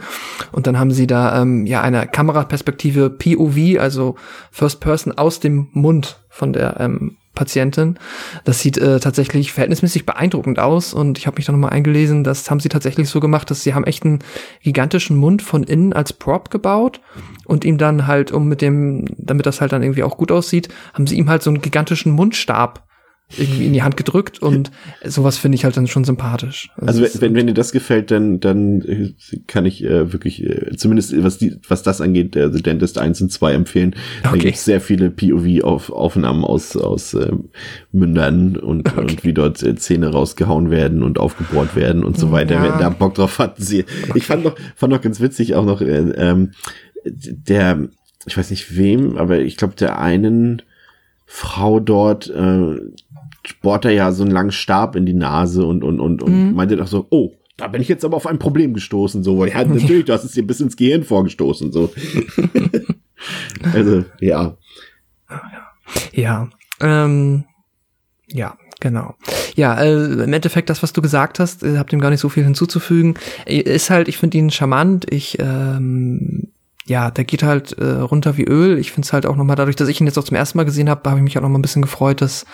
und 0.52 0.66
dann 0.66 0.78
haben 0.78 0.90
sie 0.90 1.06
da 1.06 1.40
ähm, 1.40 1.64
ja 1.66 1.80
eine 1.80 2.06
Kameraperspektive 2.06 3.08
POV, 3.08 3.80
also 3.80 4.16
First 4.50 4.80
Person 4.80 5.16
aus 5.16 5.40
dem 5.40 5.68
Mund 5.72 6.20
von 6.28 6.52
der 6.52 6.78
ähm, 6.78 7.16
Patientin. 7.34 7.98
Das 8.44 8.60
sieht 8.60 8.76
äh, 8.76 9.00
tatsächlich 9.00 9.52
verhältnismäßig 9.52 10.04
beeindruckend 10.04 10.58
aus 10.58 10.92
und 10.92 11.16
ich 11.16 11.26
habe 11.26 11.36
mich 11.36 11.46
da 11.46 11.52
nochmal 11.52 11.70
eingelesen, 11.70 12.22
das 12.22 12.50
haben 12.50 12.60
sie 12.60 12.68
tatsächlich 12.68 13.08
so 13.08 13.20
gemacht, 13.20 13.50
dass 13.50 13.62
sie 13.62 13.72
haben 13.72 13.84
echt 13.84 14.04
einen 14.04 14.18
gigantischen 14.62 15.16
Mund 15.16 15.40
von 15.40 15.62
innen 15.62 15.94
als 15.94 16.12
Prop 16.12 16.50
gebaut 16.50 17.00
und 17.46 17.64
ihm 17.64 17.78
dann 17.78 18.06
halt, 18.06 18.30
um 18.30 18.46
mit 18.46 18.60
dem, 18.60 19.06
damit 19.16 19.46
das 19.46 19.62
halt 19.62 19.72
dann 19.72 19.82
irgendwie 19.82 20.02
auch 20.02 20.18
gut 20.18 20.30
aussieht, 20.30 20.68
haben 20.92 21.06
sie 21.06 21.16
ihm 21.16 21.30
halt 21.30 21.42
so 21.42 21.48
einen 21.48 21.62
gigantischen 21.62 22.12
Mundstab 22.12 22.86
irgendwie 23.38 23.66
in 23.66 23.72
die 23.72 23.82
Hand 23.82 23.96
gedrückt 23.96 24.40
und 24.42 24.70
sowas 25.04 25.38
finde 25.38 25.56
ich 25.56 25.64
halt 25.64 25.76
dann 25.76 25.86
schon 25.86 26.04
sympathisch. 26.04 26.70
Also 26.76 27.00
das- 27.00 27.14
wenn, 27.20 27.30
wenn, 27.30 27.34
wenn 27.36 27.46
dir 27.48 27.54
das 27.54 27.72
gefällt, 27.72 28.10
dann, 28.10 28.40
dann 28.40 28.82
äh, 28.82 29.12
kann 29.46 29.64
ich 29.66 29.82
äh, 29.84 30.12
wirklich, 30.12 30.42
äh, 30.44 30.76
zumindest 30.76 31.14
was, 31.22 31.38
die, 31.38 31.56
was 31.68 31.82
das 31.82 32.00
angeht, 32.00 32.36
äh, 32.36 32.52
The 32.52 32.62
Dentist 32.62 32.98
1 32.98 33.20
und 33.22 33.32
2 33.32 33.52
empfehlen. 33.54 33.94
Da 34.22 34.30
Okay. 34.30 34.38
gibt 34.40 34.54
es 34.56 34.64
sehr 34.64 34.80
viele 34.80 35.10
POV-Aufnahmen 35.10 36.44
aus, 36.44 36.76
aus 36.76 37.14
ähm, 37.14 37.50
Mündern 37.92 38.56
und, 38.56 38.96
und 38.96 39.24
wie 39.24 39.32
dort 39.32 39.62
äh, 39.62 39.74
Zähne 39.76 40.08
rausgehauen 40.08 40.70
werden 40.70 41.02
und 41.02 41.18
aufgebohrt 41.18 41.74
werden 41.76 42.04
und 42.04 42.18
so 42.18 42.30
weiter. 42.32 42.54
Ja. 42.54 42.62
Wer 42.62 42.78
da 42.78 42.88
Bock 42.90 43.14
drauf 43.14 43.38
hat, 43.38 43.56
sie. 43.58 43.84
Ich 44.14 44.26
fand 44.26 44.44
noch, 44.44 44.56
fand 44.76 44.92
noch 44.92 45.00
ganz 45.00 45.20
witzig 45.20 45.54
auch 45.54 45.64
noch, 45.64 45.80
äh, 45.80 45.86
ähm, 46.16 46.52
der, 47.04 47.88
ich 48.26 48.36
weiß 48.36 48.50
nicht 48.50 48.76
wem, 48.76 49.16
aber 49.18 49.40
ich 49.40 49.56
glaube 49.56 49.74
der 49.74 49.98
einen 49.98 50.62
Frau 51.26 51.80
dort 51.80 52.28
äh, 52.30 52.76
bohrt 53.60 53.84
er 53.84 53.92
ja 53.92 54.12
so 54.12 54.22
einen 54.22 54.32
langen 54.32 54.52
Stab 54.52 54.96
in 54.96 55.06
die 55.06 55.14
Nase 55.14 55.64
und, 55.64 55.84
und, 55.84 56.00
und, 56.00 56.22
und 56.22 56.54
meinte 56.54 56.76
doch 56.76 56.86
so, 56.86 57.06
oh, 57.10 57.32
da 57.56 57.68
bin 57.68 57.82
ich 57.82 57.88
jetzt 57.88 58.04
aber 58.04 58.16
auf 58.16 58.26
ein 58.26 58.38
Problem 58.38 58.74
gestoßen. 58.74 59.22
So, 59.22 59.44
ja, 59.44 59.64
natürlich, 59.64 60.04
du 60.04 60.12
hast 60.12 60.24
es 60.24 60.32
dir 60.32 60.46
bis 60.46 60.60
ins 60.60 60.76
Gehirn 60.76 61.04
vorgestoßen. 61.04 61.72
So. 61.72 61.92
also, 63.72 64.04
ja. 64.20 64.56
Ja, 66.12 66.48
ähm, 66.80 67.44
ja, 68.28 68.56
genau. 68.80 69.14
Ja, 69.54 69.80
äh, 69.80 70.04
im 70.24 70.32
Endeffekt 70.32 70.70
das, 70.70 70.82
was 70.82 70.92
du 70.92 71.02
gesagt 71.02 71.38
hast, 71.38 71.62
äh, 71.62 71.78
hab 71.78 71.90
dem 71.90 72.00
gar 72.00 72.10
nicht 72.10 72.20
so 72.20 72.28
viel 72.28 72.44
hinzuzufügen. 72.44 73.14
Äh, 73.46 73.60
Ist 73.60 73.90
halt, 73.90 74.08
ich 74.08 74.18
finde 74.18 74.38
ihn 74.38 74.50
charmant. 74.50 75.06
Ich, 75.10 75.38
ähm, 75.38 76.48
ja, 76.86 77.10
der 77.10 77.24
geht 77.24 77.42
halt 77.42 77.72
äh, 77.78 77.84
runter 77.84 78.36
wie 78.36 78.44
Öl. 78.44 78.78
Ich 78.78 78.92
finde 78.92 79.06
es 79.06 79.12
halt 79.12 79.26
auch 79.26 79.36
nochmal 79.36 79.56
dadurch, 79.56 79.76
dass 79.76 79.88
ich 79.88 80.00
ihn 80.00 80.06
jetzt 80.06 80.18
auch 80.18 80.24
zum 80.24 80.36
ersten 80.36 80.58
Mal 80.58 80.64
gesehen 80.64 80.88
habe, 80.88 81.08
habe 81.08 81.20
ich 81.20 81.24
mich 81.24 81.38
auch 81.38 81.42
noch 81.42 81.48
mal 81.48 81.58
ein 81.58 81.62
bisschen 81.62 81.82
gefreut, 81.82 82.20
dass 82.20 82.44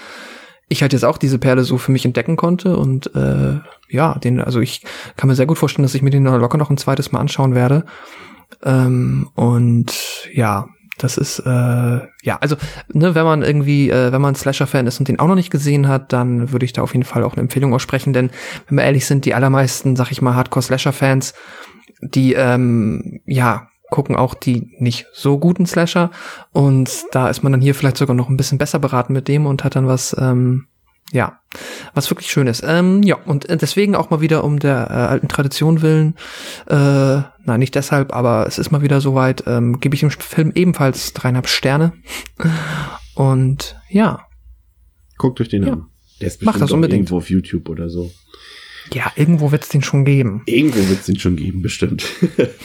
ich 0.68 0.82
halt 0.82 0.92
jetzt 0.92 1.04
auch 1.04 1.18
diese 1.18 1.38
Perle 1.38 1.64
so 1.64 1.78
für 1.78 1.92
mich 1.92 2.04
entdecken 2.04 2.36
konnte 2.36 2.76
und 2.76 3.14
äh, 3.14 3.58
ja, 3.88 4.18
den, 4.18 4.40
also 4.40 4.60
ich 4.60 4.82
kann 5.16 5.28
mir 5.28 5.34
sehr 5.34 5.46
gut 5.46 5.58
vorstellen, 5.58 5.84
dass 5.84 5.94
ich 5.94 6.02
mir 6.02 6.10
den 6.10 6.24
locker 6.24 6.58
noch 6.58 6.70
ein 6.70 6.76
zweites 6.76 7.10
Mal 7.10 7.20
anschauen 7.20 7.54
werde. 7.54 7.84
Ähm, 8.62 9.28
und 9.34 9.92
ja, 10.32 10.66
das 10.98 11.16
ist 11.16 11.38
äh, 11.38 11.46
ja, 12.22 12.38
also 12.40 12.56
ne, 12.92 13.14
wenn 13.14 13.24
man 13.24 13.42
irgendwie, 13.42 13.88
äh, 13.88 14.12
wenn 14.12 14.20
man 14.20 14.34
Slasher-Fan 14.34 14.86
ist 14.86 14.98
und 14.98 15.08
den 15.08 15.18
auch 15.18 15.28
noch 15.28 15.36
nicht 15.36 15.50
gesehen 15.50 15.88
hat, 15.88 16.12
dann 16.12 16.52
würde 16.52 16.64
ich 16.64 16.72
da 16.72 16.82
auf 16.82 16.92
jeden 16.92 17.04
Fall 17.04 17.22
auch 17.22 17.34
eine 17.34 17.42
Empfehlung 17.42 17.72
aussprechen, 17.72 18.12
denn 18.12 18.30
wenn 18.66 18.78
wir 18.78 18.84
ehrlich 18.84 19.06
sind, 19.06 19.24
die 19.24 19.34
allermeisten, 19.34 19.96
sag 19.96 20.10
ich 20.10 20.20
mal, 20.20 20.34
Hardcore-Slasher-Fans, 20.34 21.34
die 22.02 22.34
ähm, 22.34 23.20
ja 23.26 23.68
gucken 23.90 24.16
auch 24.16 24.34
die 24.34 24.74
nicht 24.78 25.06
so 25.12 25.38
guten 25.38 25.66
Slasher 25.66 26.10
und 26.52 26.90
da 27.12 27.28
ist 27.28 27.42
man 27.42 27.52
dann 27.52 27.60
hier 27.60 27.74
vielleicht 27.74 27.96
sogar 27.96 28.14
noch 28.16 28.28
ein 28.28 28.36
bisschen 28.36 28.58
besser 28.58 28.78
beraten 28.78 29.12
mit 29.12 29.28
dem 29.28 29.46
und 29.46 29.64
hat 29.64 29.76
dann 29.76 29.86
was 29.86 30.14
ähm, 30.18 30.66
ja, 31.10 31.40
was 31.94 32.10
wirklich 32.10 32.30
schön 32.30 32.46
ist. 32.48 32.62
Ähm, 32.66 33.02
ja, 33.02 33.16
und 33.24 33.46
deswegen 33.48 33.96
auch 33.96 34.10
mal 34.10 34.20
wieder 34.20 34.44
um 34.44 34.58
der 34.58 34.88
äh, 34.90 34.92
alten 34.92 35.28
Tradition 35.28 35.80
willen, 35.80 36.16
äh, 36.66 36.74
nein, 37.44 37.58
nicht 37.60 37.74
deshalb, 37.74 38.14
aber 38.14 38.46
es 38.46 38.58
ist 38.58 38.70
mal 38.70 38.82
wieder 38.82 39.00
soweit, 39.00 39.44
ähm, 39.46 39.80
gebe 39.80 39.94
ich 39.94 40.00
dem 40.02 40.10
Film 40.10 40.52
ebenfalls 40.54 41.14
dreieinhalb 41.14 41.48
Sterne. 41.48 41.94
Und 43.14 43.76
ja, 43.88 44.20
Guckt 45.16 45.40
euch 45.40 45.48
den 45.48 45.64
Ja. 45.66 45.72
an. 45.72 45.86
Der 46.20 46.28
ist 46.28 46.42
Macht 46.42 46.54
bestimmt 46.54 46.62
das 46.62 46.70
auch 46.70 46.74
unbedingt. 46.74 46.98
irgendwo 47.00 47.16
auf 47.16 47.30
YouTube 47.30 47.68
oder 47.70 47.88
so. 47.88 48.10
Ja, 48.94 49.12
irgendwo 49.16 49.52
wird's 49.52 49.68
den 49.68 49.82
schon 49.82 50.04
geben. 50.04 50.42
Irgendwo 50.46 50.78
wird 50.88 51.00
es 51.00 51.06
den 51.06 51.18
schon 51.18 51.36
geben, 51.36 51.62
bestimmt. 51.62 52.04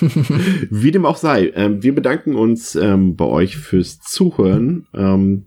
Wie 0.70 0.92
dem 0.92 1.06
auch 1.06 1.18
sei. 1.18 1.52
Ähm, 1.56 1.84
wir 1.84 1.94
bedanken 1.94 2.36
uns 2.36 2.76
ähm, 2.76 3.16
bei 3.16 3.26
euch 3.26 3.58
fürs 3.58 4.00
Zuhören. 4.00 4.88
Ähm, 4.94 5.46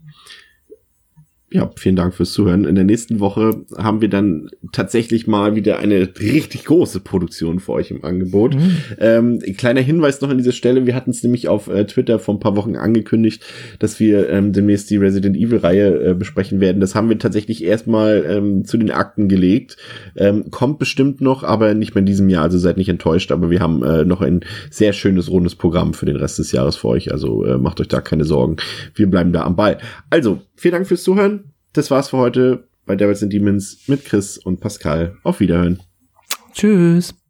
ja, 1.57 1.71
vielen 1.77 1.97
Dank 1.97 2.12
fürs 2.14 2.33
Zuhören. 2.33 2.66
In 2.66 2.75
der 2.75 2.85
nächsten 2.85 3.19
Woche 3.19 3.64
haben 3.79 4.03
wir 4.03 4.11
dann 4.11 4.51
tatsächlich 4.73 5.27
mal 5.27 5.57
wieder 5.57 5.79
eine 5.79 6.07
richtig 6.21 6.66
große 6.66 7.01
Produktion 7.01 7.61
für 7.61 7.73
euch 7.73 7.90
im 7.90 8.05
Angebot. 8.05 8.55
Ähm, 8.99 9.38
ein 9.45 9.57
kleiner 9.57 9.81
Hinweis 9.81 10.21
noch 10.21 10.29
an 10.29 10.37
dieser 10.37 10.53
Stelle. 10.53 10.85
Wir 10.85 10.95
hatten 10.95 11.12
es 11.12 11.23
nämlich 11.23 11.49
auf 11.49 11.69
äh, 11.69 11.87
Twitter 11.87 12.19
vor 12.19 12.35
ein 12.35 12.40
paar 12.40 12.57
Wochen 12.57 12.77
angekündigt, 12.77 13.42
dass 13.79 13.99
wir 13.99 14.29
ähm, 14.29 14.53
demnächst 14.53 14.90
die 14.90 14.99
Resident 14.99 15.35
Evil 15.35 15.57
Reihe 15.57 16.11
äh, 16.11 16.14
besprechen 16.14 16.61
werden. 16.61 16.81
Das 16.81 16.95
haben 16.95 17.09
wir 17.09 17.18
tatsächlich 17.18 17.64
erstmal 17.64 18.26
ähm, 18.28 18.66
zu 18.66 18.76
den 18.76 18.91
Akten 18.91 19.28
gelegt. 19.28 19.78
Ähm, 20.14 20.51
kommt 20.51 20.78
bestimmt 20.78 21.22
noch, 21.22 21.43
aber 21.43 21.72
nicht 21.72 21.95
mehr 21.95 22.01
in 22.01 22.07
diesem 22.07 22.28
Jahr. 22.28 22.43
Also 22.43 22.59
seid 22.59 22.76
nicht 22.76 22.91
enttäuscht. 22.91 23.33
Aber 23.33 23.49
wir 23.51 23.61
haben 23.61 23.83
äh, 23.83 24.05
noch 24.05 24.20
ein 24.20 24.41
sehr 24.70 24.93
schönes 24.93 25.31
rundes 25.31 25.55
Programm 25.55 25.95
für 25.95 26.05
den 26.05 26.16
Rest 26.16 26.39
des 26.39 26.53
Jahres 26.53 26.76
für 26.76 26.89
euch. 26.89 27.12
Also 27.12 27.47
äh, 27.47 27.57
macht 27.57 27.81
euch 27.81 27.89
da 27.89 28.03
keine 28.03 28.24
Sorgen. 28.24 28.57
Wir 28.95 29.07
bleiben 29.07 29.33
da 29.33 29.45
am 29.45 29.57
Ball. 29.57 29.78
Also 30.11 30.43
vielen 30.57 30.73
Dank 30.73 30.87
fürs 30.87 31.03
Zuhören. 31.03 31.53
Das 31.73 31.91
war's 31.91 32.11
für 32.11 32.19
heute 32.19 32.69
bei 32.87 32.97
Devils 32.97 33.23
and 33.23 33.33
Demons 33.33 33.81
mit 33.87 34.05
Chris 34.05 34.39
und 34.39 34.61
Pascal. 34.61 35.17
Auf 35.23 35.41
Wiederhören. 35.41 35.83
Tschüss. 36.53 37.15